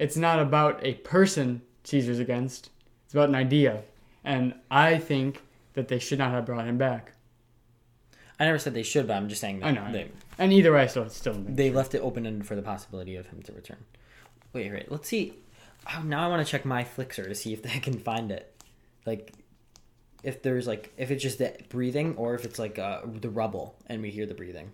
[0.02, 2.72] it's not about a person Caesar's against.
[3.06, 3.84] It's about an idea,
[4.24, 7.12] and I think that they should not have brought him back.
[8.40, 10.10] I never said they should, but I'm just saying that I know, I they know.
[10.40, 13.28] And either way, I still still they left it open ended for the possibility of
[13.28, 13.78] him to return.
[14.54, 15.36] Wait, wait, let's see.
[15.96, 18.56] Oh, now I want to check my Flixer to see if I can find it.
[19.06, 19.34] Like,
[20.24, 23.76] if there's like if it's just the breathing or if it's like uh, the rubble
[23.86, 24.72] and we hear the breathing.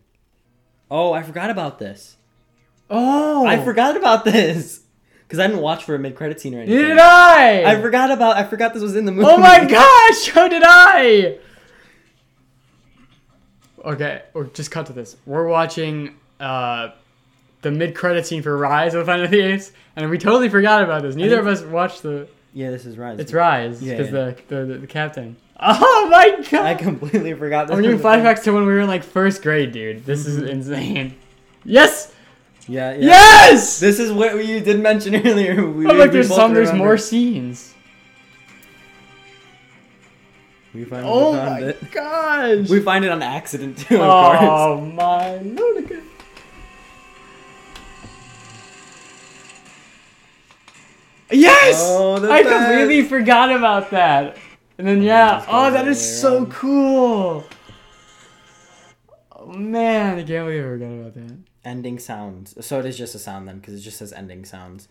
[0.90, 2.16] Oh, I forgot about this.
[2.90, 4.84] Oh, I forgot about this
[5.28, 6.78] because I didn't watch for a mid credit scene or anything.
[6.78, 7.64] Did I.
[7.74, 8.38] I forgot about.
[8.38, 9.28] I forgot this was in the movie.
[9.30, 11.38] oh my gosh, How did I.
[13.84, 15.16] Okay, or just cut to this.
[15.26, 16.90] We're watching uh,
[17.62, 20.82] the mid-credit scene for Rise of the Planet of the Apes, and we totally forgot
[20.84, 21.16] about this.
[21.16, 22.28] Neither of us watched the.
[22.54, 23.20] Yeah, this is Rise.
[23.20, 24.34] It's Rise because yeah.
[24.50, 25.36] the, the the captain.
[25.60, 26.66] Oh my god!
[26.66, 27.68] I completely forgot.
[27.68, 28.24] This I'm getting was a thing.
[28.24, 30.06] flashbacks to when we were in like first grade, dude.
[30.06, 30.48] This is Mm-hmm.
[30.50, 31.16] insane.
[31.66, 32.14] Yes,
[32.68, 32.98] Yeah, yeah.
[33.00, 33.80] yes.
[33.80, 35.66] This is what you did mention earlier.
[35.66, 37.74] We, Oh, like there's some, there's more scenes.
[40.74, 41.92] We finally Oh found my it.
[41.92, 42.70] gosh!
[42.70, 44.40] We find it on accident too, of course.
[44.42, 46.02] Oh my lord!
[51.32, 51.76] Yes!
[51.86, 52.56] Oh, I best.
[52.68, 54.38] completely forgot about that.
[54.78, 57.44] And then Oh, yeah, oh that is so cool.
[59.32, 61.38] Oh man, I can't believe I forgot about that.
[61.68, 62.66] Ending sounds.
[62.66, 64.88] So it is just a sound then, because it just says ending sounds.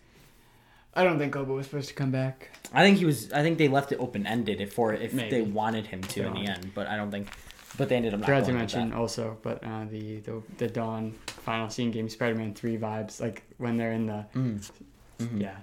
[0.93, 2.51] I don't think Koba was supposed to come back.
[2.71, 3.31] I think he was.
[3.33, 5.29] I think they left it open ended if for if Maybe.
[5.31, 7.29] they wanted him to in the end, but I don't think.
[7.77, 11.13] But they ended up not Forgot to mention also, but uh, the, the the Dawn
[11.27, 14.71] final scene gave me Spider-Man three vibes, like when they're in the Mm.
[15.19, 15.41] Mhm.
[15.41, 15.55] yeah.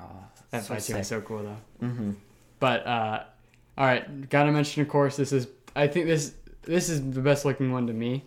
[0.00, 0.04] Oh,
[0.50, 1.86] That so fight scene was so cool though.
[1.86, 2.12] Mm-hmm.
[2.60, 3.24] But uh,
[3.76, 7.44] all right, gotta mention of course this is I think this this is the best
[7.44, 8.24] looking one to me.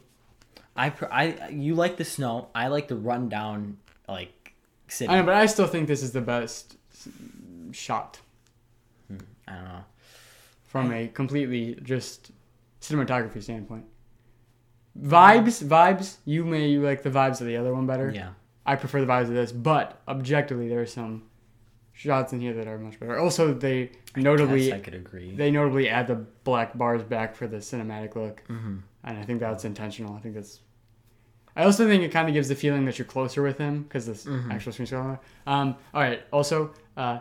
[0.75, 2.49] I, I, you like the snow.
[2.55, 3.77] I like the rundown,
[4.07, 4.53] like
[4.87, 5.11] city.
[5.11, 6.77] I know, but I still think this is the best
[7.71, 8.19] shot
[9.47, 9.83] I don't know.
[10.63, 12.31] from a completely just
[12.81, 13.85] cinematography standpoint.
[14.99, 16.17] Vibes, vibes.
[16.25, 18.11] You may you like the vibes of the other one better.
[18.13, 18.29] Yeah.
[18.65, 21.23] I prefer the vibes of this, but objectively there are some
[21.93, 23.17] shots in here that are much better.
[23.17, 25.35] Also, they notably Yes, I could agree.
[25.35, 28.43] they notably add the black bars back for the cinematic look.
[28.47, 28.77] mm-hmm.
[29.03, 30.15] And I think that's intentional.
[30.15, 30.59] I think that's.
[31.55, 34.05] I also think it kind of gives the feeling that you're closer with him because
[34.05, 34.51] this Mhm.
[34.53, 35.19] actual screen scroller.
[35.45, 36.21] Um, all right.
[36.31, 37.19] Also, uh,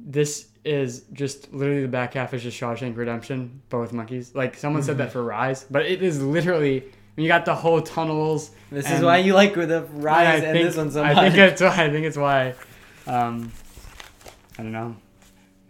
[0.00, 4.34] this is just literally the back half is just Shawshank Redemption, but with monkeys.
[4.34, 4.98] Like someone said Mm-hmm.
[5.00, 6.84] that for Rise, but it is literally.
[7.18, 8.50] You got the whole tunnels.
[8.70, 11.62] This is why you like the rise and think- this one so I think it's
[11.62, 11.84] why.
[11.84, 12.54] I think it's why.
[13.06, 13.50] Um,
[14.58, 14.96] I don't know.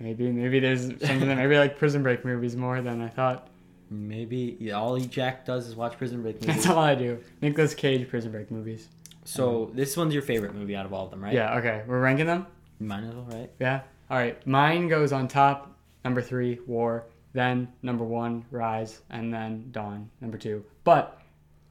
[0.01, 3.49] Maybe maybe there's something that maybe like Prison Break movies more than I thought.
[3.91, 6.47] Maybe yeah, all Jack does is watch Prison Break movies.
[6.47, 7.19] That's all I do.
[7.41, 8.89] Nicolas Cage Prison Break movies.
[9.25, 11.33] so this one's your favorite movie out of all of them, right?
[11.35, 11.59] Yeah.
[11.59, 11.83] Okay.
[11.87, 12.47] We're ranking them.
[12.81, 13.51] Mine as well, right?
[13.59, 13.81] Yeah.
[14.11, 14.45] All right.
[14.47, 15.73] Mine goes on top.
[16.05, 17.05] Number three, War.
[17.33, 20.09] Then number one, Rise, and then Dawn.
[20.21, 20.65] Number two.
[20.85, 21.21] But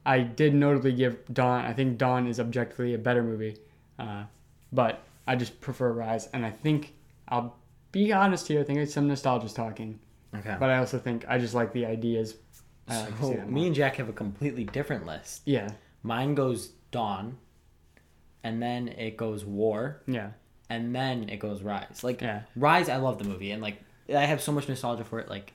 [0.04, 1.64] I did notably give Dawn.
[1.64, 3.56] I think Dawn is objectively a better movie.
[3.98, 4.24] Uh,
[4.72, 6.94] but I just prefer Rise, and I think
[7.28, 7.56] I'll
[7.92, 8.60] be honest here.
[8.60, 9.98] I think it's some nostalgia talking,
[10.34, 10.56] Okay.
[10.58, 12.34] but I also think I just like the ideas.
[12.88, 15.42] I like so me and Jack have a completely different list.
[15.44, 15.70] Yeah.
[16.02, 17.36] Mine goes Dawn,
[18.44, 20.30] and then it goes War, Yeah.
[20.70, 22.02] and then it goes Rise.
[22.04, 22.42] Like Yeah.
[22.54, 23.78] Rise, I love the movie, and like
[24.14, 25.28] I have so much nostalgia for it.
[25.28, 25.52] Like,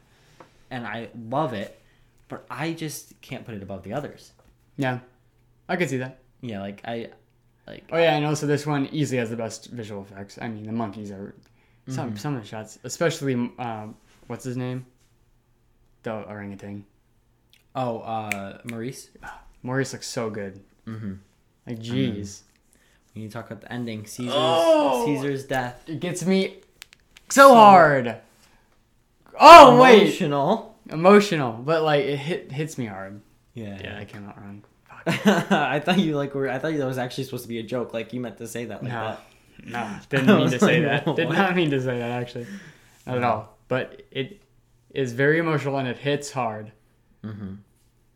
[0.70, 1.80] and I love it,
[2.28, 4.32] but I just can't put it above the others.
[4.78, 5.00] Yeah.
[5.70, 6.20] I could see that.
[6.42, 7.10] Yeah, like I,
[7.68, 8.34] like Oh yeah, I know.
[8.34, 10.38] So this one easily has the best visual effects.
[10.42, 11.36] I mean, the monkeys are
[11.88, 12.18] some Mm-hmm.
[12.18, 13.96] some of the shots, especially um,
[14.28, 14.86] what's his name,
[16.04, 16.86] the orangutan.
[17.76, 19.10] oh, uh, Maurice.
[19.64, 20.62] Maurice looks so good.
[20.88, 21.14] Mm-hmm.
[21.68, 22.42] Like, jeez,
[23.16, 24.06] We need to talk about the ending.
[24.06, 25.06] Caesar's Oh!
[25.06, 25.84] Caesar's death.
[25.88, 26.58] it gets me
[27.30, 28.18] so hard.
[29.40, 30.76] Oh wait, Emotional.
[30.90, 33.22] emotional, but like it hit hits me hard.
[33.54, 33.78] Yeah.
[33.82, 34.64] Yeah, I came out wrong.
[35.06, 36.50] I thought you like were.
[36.50, 37.94] I thought that was actually supposed to be a joke.
[37.94, 39.00] Like you meant to say that like No.
[39.00, 39.22] that.
[39.66, 41.16] No, didn't I mean was to say like, that.
[41.16, 41.38] Did what?
[41.38, 42.48] not mean to say that actually,
[43.06, 43.51] not at all.
[43.72, 44.42] But it
[44.94, 46.74] is very emotional and it hits hard.
[47.24, 47.54] Mm-hmm.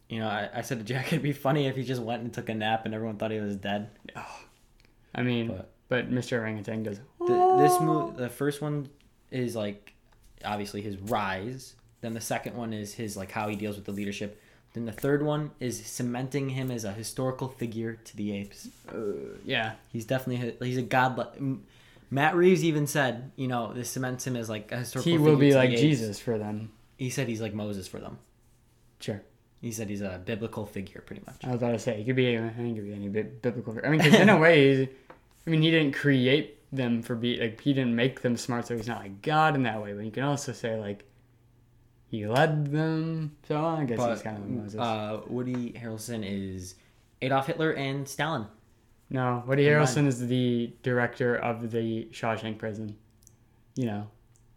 [0.10, 2.34] You know, I, I said to Jack, it'd be funny if he just went and
[2.34, 3.90] took a nap and everyone thought he was dead.
[5.16, 6.40] I mean, But- but, Mr.
[6.40, 7.00] Orangutan does.
[7.20, 8.90] The, this movie, the first one
[9.32, 9.94] is like
[10.44, 11.76] obviously his rise.
[12.02, 14.42] Then the second one is his like how he deals with the leadership.
[14.74, 18.68] Then the third one is cementing him as a historical figure to the apes.
[18.90, 19.76] Uh, yeah.
[19.94, 21.16] He's definitely he's a god.
[22.10, 25.12] Matt Reeves even said, you know, this cements him as like a historical.
[25.12, 25.72] He will be like.
[25.72, 26.72] Jesus for them.
[26.98, 28.20] He said he's like Moses for them.
[29.00, 29.22] Sure.
[29.62, 31.44] He said he's a biblical figure, pretty much.
[31.44, 33.78] I was about to say, he could be, I think he could be any biblical.
[33.84, 37.62] I mean, because in a way, I mean, he didn't create them for be like
[37.62, 39.94] he didn't make them smart, so he's not like God in that way.
[39.94, 41.06] But you can also say like
[42.08, 43.36] he led them.
[43.48, 44.80] So I guess he's kind of like Moses.
[44.80, 46.76] uh, Woody Harrelson is
[47.22, 48.46] Adolf Hitler and Stalin.
[49.10, 49.66] No, Woody.
[49.66, 52.96] Harrelson is the director of the Shawshank Prison.
[53.76, 54.08] You know,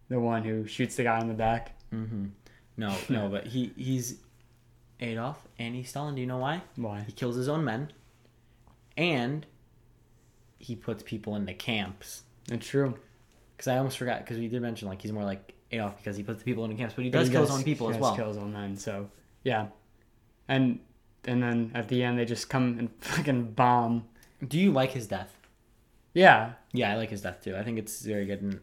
[0.09, 1.75] the one who shoots the guy in the back.
[1.93, 2.25] Mm-hmm.
[2.77, 4.19] No, no, but he he's
[4.99, 6.15] Adolf and he's Stalin.
[6.15, 6.61] Do you know why?
[6.75, 7.01] Why?
[7.01, 7.91] He kills his own men,
[8.97, 9.45] and
[10.57, 12.23] he puts people into camps.
[12.51, 12.97] It's true.
[13.55, 14.19] Because I almost forgot.
[14.19, 16.75] Because we did mention like he's more like Adolf because he puts the people into
[16.75, 18.15] camps, but he But does he kill his own people he as does well.
[18.15, 18.77] Kill his own men.
[18.77, 19.09] So
[19.43, 19.67] yeah,
[20.47, 20.79] and
[21.25, 24.05] and then at the end they just come and fucking bomb.
[24.47, 25.35] Do you like his death?
[26.13, 27.55] Yeah, Yeah, I like his death too.
[27.55, 28.59] I think it's very good, and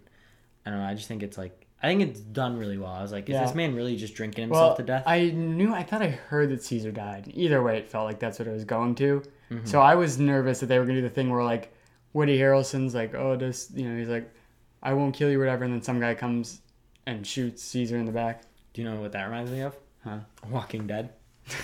[0.65, 0.87] I don't know.
[0.87, 2.91] I just think it's like I think it's done really well.
[2.91, 3.45] I was like, is Yeah.
[3.45, 5.05] this man really just drinking himself well, to death?
[5.07, 5.73] I knew.
[5.75, 7.31] I thought I heard that Caesar died.
[7.35, 9.23] Either way, it felt like that's what it was going to.
[9.51, 9.69] Mhm.
[9.69, 11.73] So I was nervous that they were gonna do the thing where like
[12.15, 14.29] Woody Harrelson's like, oh, this, you know, he's like,
[14.83, 16.63] I won't kill you, whatever, and then some guy comes
[17.07, 18.43] and shoots Caesar in the back.
[18.73, 19.77] Do you know what that reminds me of?
[20.03, 20.21] Huh?
[20.51, 21.11] Walking Dead.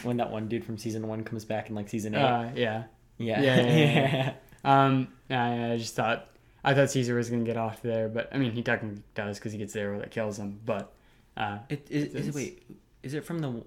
[0.04, 2.22] when that one dude from season one comes back in like season eight.
[2.22, 2.84] Uh, yeah.
[3.22, 3.40] Yeah.
[3.40, 4.32] yeah, yeah, yeah,
[4.64, 6.28] Um, I, I just thought
[6.64, 9.52] I thought Caesar was gonna get off there, but I mean he technically does because
[9.52, 10.60] he gets there where that kills him.
[10.64, 10.92] But
[11.36, 12.62] uh, It, is, is it wait?
[13.02, 13.62] Is it from the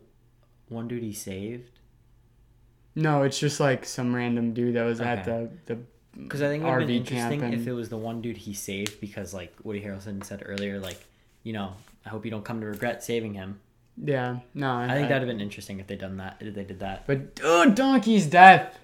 [0.70, 1.72] one dude he saved?
[2.96, 5.78] no, it's just like some random dude that was at the the
[6.18, 8.54] Because I think it would have been interesting if it was the one dude he
[8.54, 9.02] saved.
[9.02, 11.04] Because like Woody Harrelson said earlier, like
[11.44, 11.74] you know,
[12.06, 13.60] I hope you don't come to regret saving him.
[14.02, 14.72] yeah no.
[14.78, 16.38] I think that'd have been interesting if they done that.
[16.40, 17.06] If they did that.
[17.06, 18.80] But dude, Donkey's death.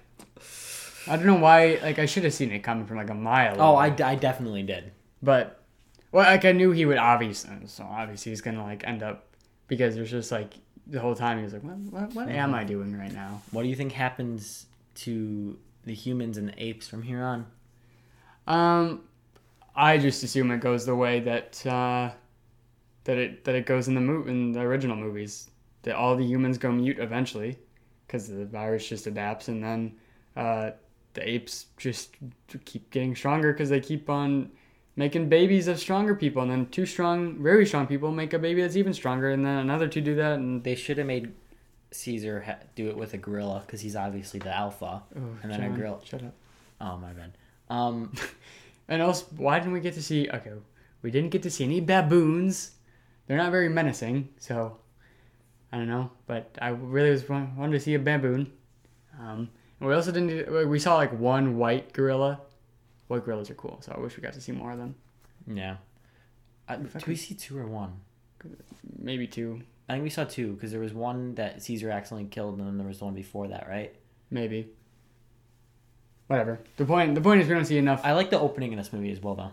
[1.06, 1.78] I don't know why.
[1.82, 3.54] Like I should have seen it coming from like a mile.
[3.54, 3.60] Away.
[3.60, 4.02] Oh, I, away.
[4.02, 4.92] I definitely did.
[5.22, 5.60] But
[6.12, 7.50] well, like I knew he would obviously.
[7.66, 9.26] So obviously he's gonna like end up
[9.68, 10.54] because there's just like
[10.86, 13.42] the whole time he was like, what what, what am I doing right now?
[13.50, 14.66] What do you think happens
[14.96, 17.46] to the humans and the apes from here on?
[18.46, 19.02] Um,
[19.74, 22.10] I just assume it goes the way that uh,
[23.04, 25.50] that it that it goes in the mo- in the original movies.
[25.82, 27.58] That all the humans go mute eventually,
[28.06, 29.96] because the virus just adapts, and then
[30.36, 30.70] uh,
[31.14, 32.14] the apes just
[32.64, 34.50] keep getting stronger because they keep on
[34.96, 38.60] making babies of stronger people, and then two strong, very strong people make a baby
[38.62, 41.32] that's even stronger, and then another two do that, and They should have made
[41.92, 45.02] Caesar ha- do it with a gorilla because he's obviously the alpha.
[45.16, 46.34] oh, And then a John, girl- Shut up.
[46.80, 47.32] Oh my bad.
[47.70, 48.12] Um,
[48.88, 50.28] And also, why didn't we get to see?
[50.28, 50.50] Okay,
[51.02, 52.72] we didn't get to see any baboons.
[53.26, 54.76] They're not very menacing, so
[55.72, 56.10] I don't know.
[56.26, 58.52] But I really was wa- wanted to see a baboon.
[59.18, 59.48] Um,
[59.82, 60.68] we also didn't.
[60.68, 62.40] We saw like one white gorilla.
[63.08, 64.94] White gorillas are cool, so I wish we got to see more of them.
[65.46, 65.76] yeah.
[66.68, 68.00] Uh, I do we see two or one?
[68.98, 72.58] Maybe two, I think we saw two because there was one that Caesar accidentally killed,
[72.58, 73.94] and then there was the one before that, right?
[74.30, 74.68] maybe.
[76.28, 76.60] Whatever.
[76.76, 77.14] The point.
[77.14, 78.00] The point is we don't see enough.
[78.04, 79.52] I like the opening in this movie as well, though,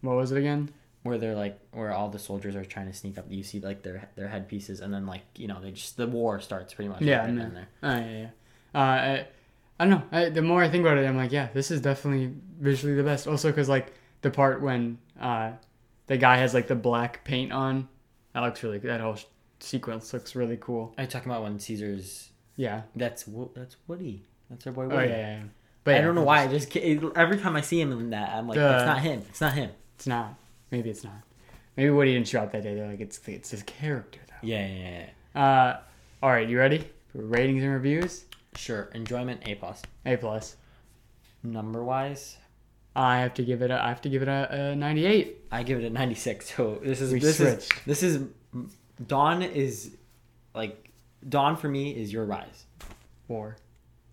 [0.00, 0.70] What was it again?
[1.02, 3.24] where they're like, where all the soldiers are trying to sneak up.
[3.28, 6.40] You see like their their headpieces, and then like you know they just the war
[6.40, 7.00] starts pretty much.
[7.02, 7.50] Yeah, right know.
[7.50, 7.68] there.
[7.82, 8.28] Oh, yeah, yeah.
[8.74, 9.26] Uh, I,
[9.80, 10.02] I don't know.
[10.12, 13.02] I, the more I think about it, I'm like, yeah, this is definitely visually the
[13.02, 13.26] best.
[13.26, 15.52] Also, because like the part when uh,
[16.06, 17.88] the guy has like the black paint on,
[18.34, 18.76] that looks really.
[18.76, 19.16] That whole
[19.58, 20.94] sequence looks really cool.
[20.98, 22.28] Are you talking about when Caesar's?
[22.56, 22.82] Yeah.
[22.94, 23.24] That's
[23.54, 24.26] that's Woody.
[24.50, 24.96] That's our boy Woody.
[24.96, 25.36] Oh yeah, yeah.
[25.38, 25.42] yeah.
[25.82, 26.42] But I yeah, don't know why.
[26.42, 29.22] I just every time I see him in that, I'm like, The- it's not him.
[29.30, 29.70] It's not him.
[29.94, 30.34] It's not.
[30.70, 31.22] Maybe it's not.
[31.78, 32.74] Maybe Woody didn't show up that day.
[32.74, 34.46] They're like, it's it's his character though.
[34.46, 35.06] Yeah, yeah, yeah.
[35.34, 35.42] yeah.
[35.42, 35.80] Uh,
[36.22, 38.26] all right, you ready for ratings and reviews?
[38.56, 38.90] Sure.
[38.94, 39.82] Enjoyment A plus.
[40.06, 40.56] A plus.
[41.42, 42.36] Number wise,
[42.94, 43.82] I have to give it a.
[43.82, 45.38] I have to give it a, a 98.
[45.50, 46.54] I give it a 96.
[46.54, 47.62] So this is We this switched.
[47.62, 48.24] is this is
[49.06, 49.96] Dawn is
[50.54, 50.90] like
[51.28, 52.66] Dawn for me is your rise.
[53.28, 53.56] War.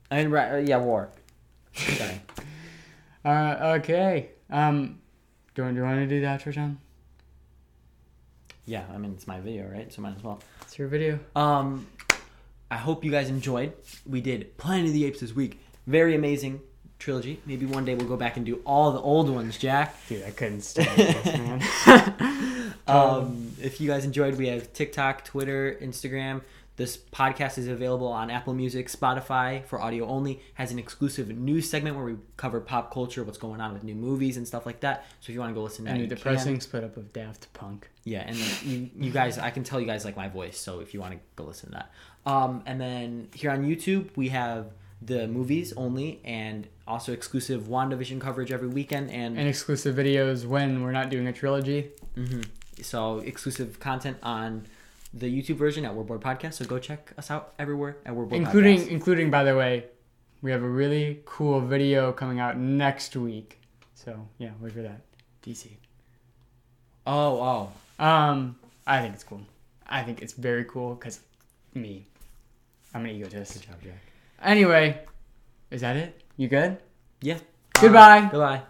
[0.09, 1.09] I mean, right, uh, yeah, war.
[1.73, 2.21] Sorry.
[3.25, 4.29] Uh, okay.
[4.49, 4.99] Um,
[5.53, 6.77] do you, do you want to do the outro, John?
[8.65, 9.91] yeah, I mean it's my video, right?
[9.91, 10.39] So might as well.
[10.61, 11.19] It's your video.
[11.35, 11.85] Um,
[12.69, 13.73] I hope you guys enjoyed.
[14.05, 15.59] We did Planet of the Apes this week.
[15.85, 16.59] Very amazing
[16.99, 17.39] trilogy.
[17.45, 19.95] Maybe one day we'll go back and do all the old ones, Jack.
[20.07, 21.25] Dude, I couldn't stand this,
[21.87, 22.73] man.
[22.87, 26.41] Um, if you guys enjoyed, we have TikTok, Twitter, Instagram.
[26.77, 30.41] This podcast is available on Apple Music, Spotify for audio only.
[30.53, 33.95] Has an exclusive news segment where we cover pop culture, what's going on with new
[33.95, 35.03] movies and stuff like that.
[35.19, 36.61] So if you want to go listen to that, And you depressing can.
[36.61, 37.89] split up of Daft Punk.
[38.03, 40.59] Yeah, and you, you guys, I can tell you guys like my voice.
[40.59, 41.77] So if you want to go listen to
[42.25, 44.67] that, um, and then here on YouTube we have
[45.01, 50.83] the movies only, and also exclusive WandaVision coverage every weekend, and And exclusive videos when
[50.83, 51.89] we're not doing a trilogy.
[52.13, 52.41] hmm
[52.83, 54.67] So exclusive content on
[55.13, 56.53] the YouTube version at Wordboard Podcast.
[56.55, 58.87] So go check us out everywhere at Wordboard including Podcast.
[58.89, 59.85] including by the way,
[60.41, 63.59] we have a really cool video coming out next week.
[63.95, 65.01] So yeah, wait for that.
[65.43, 65.69] DC.
[67.05, 69.41] Oh, oh, Um, I think it's cool.
[69.87, 71.21] I think it's very cool because
[71.73, 72.05] me,
[72.93, 73.53] I'm an egotist.
[73.53, 74.01] good job, Jack.
[74.43, 74.99] Anyway,
[75.71, 76.21] is that it?
[76.35, 76.77] You good?
[77.21, 77.37] Yeah.
[77.79, 78.27] Goodbye.
[78.29, 78.61] Goodbye.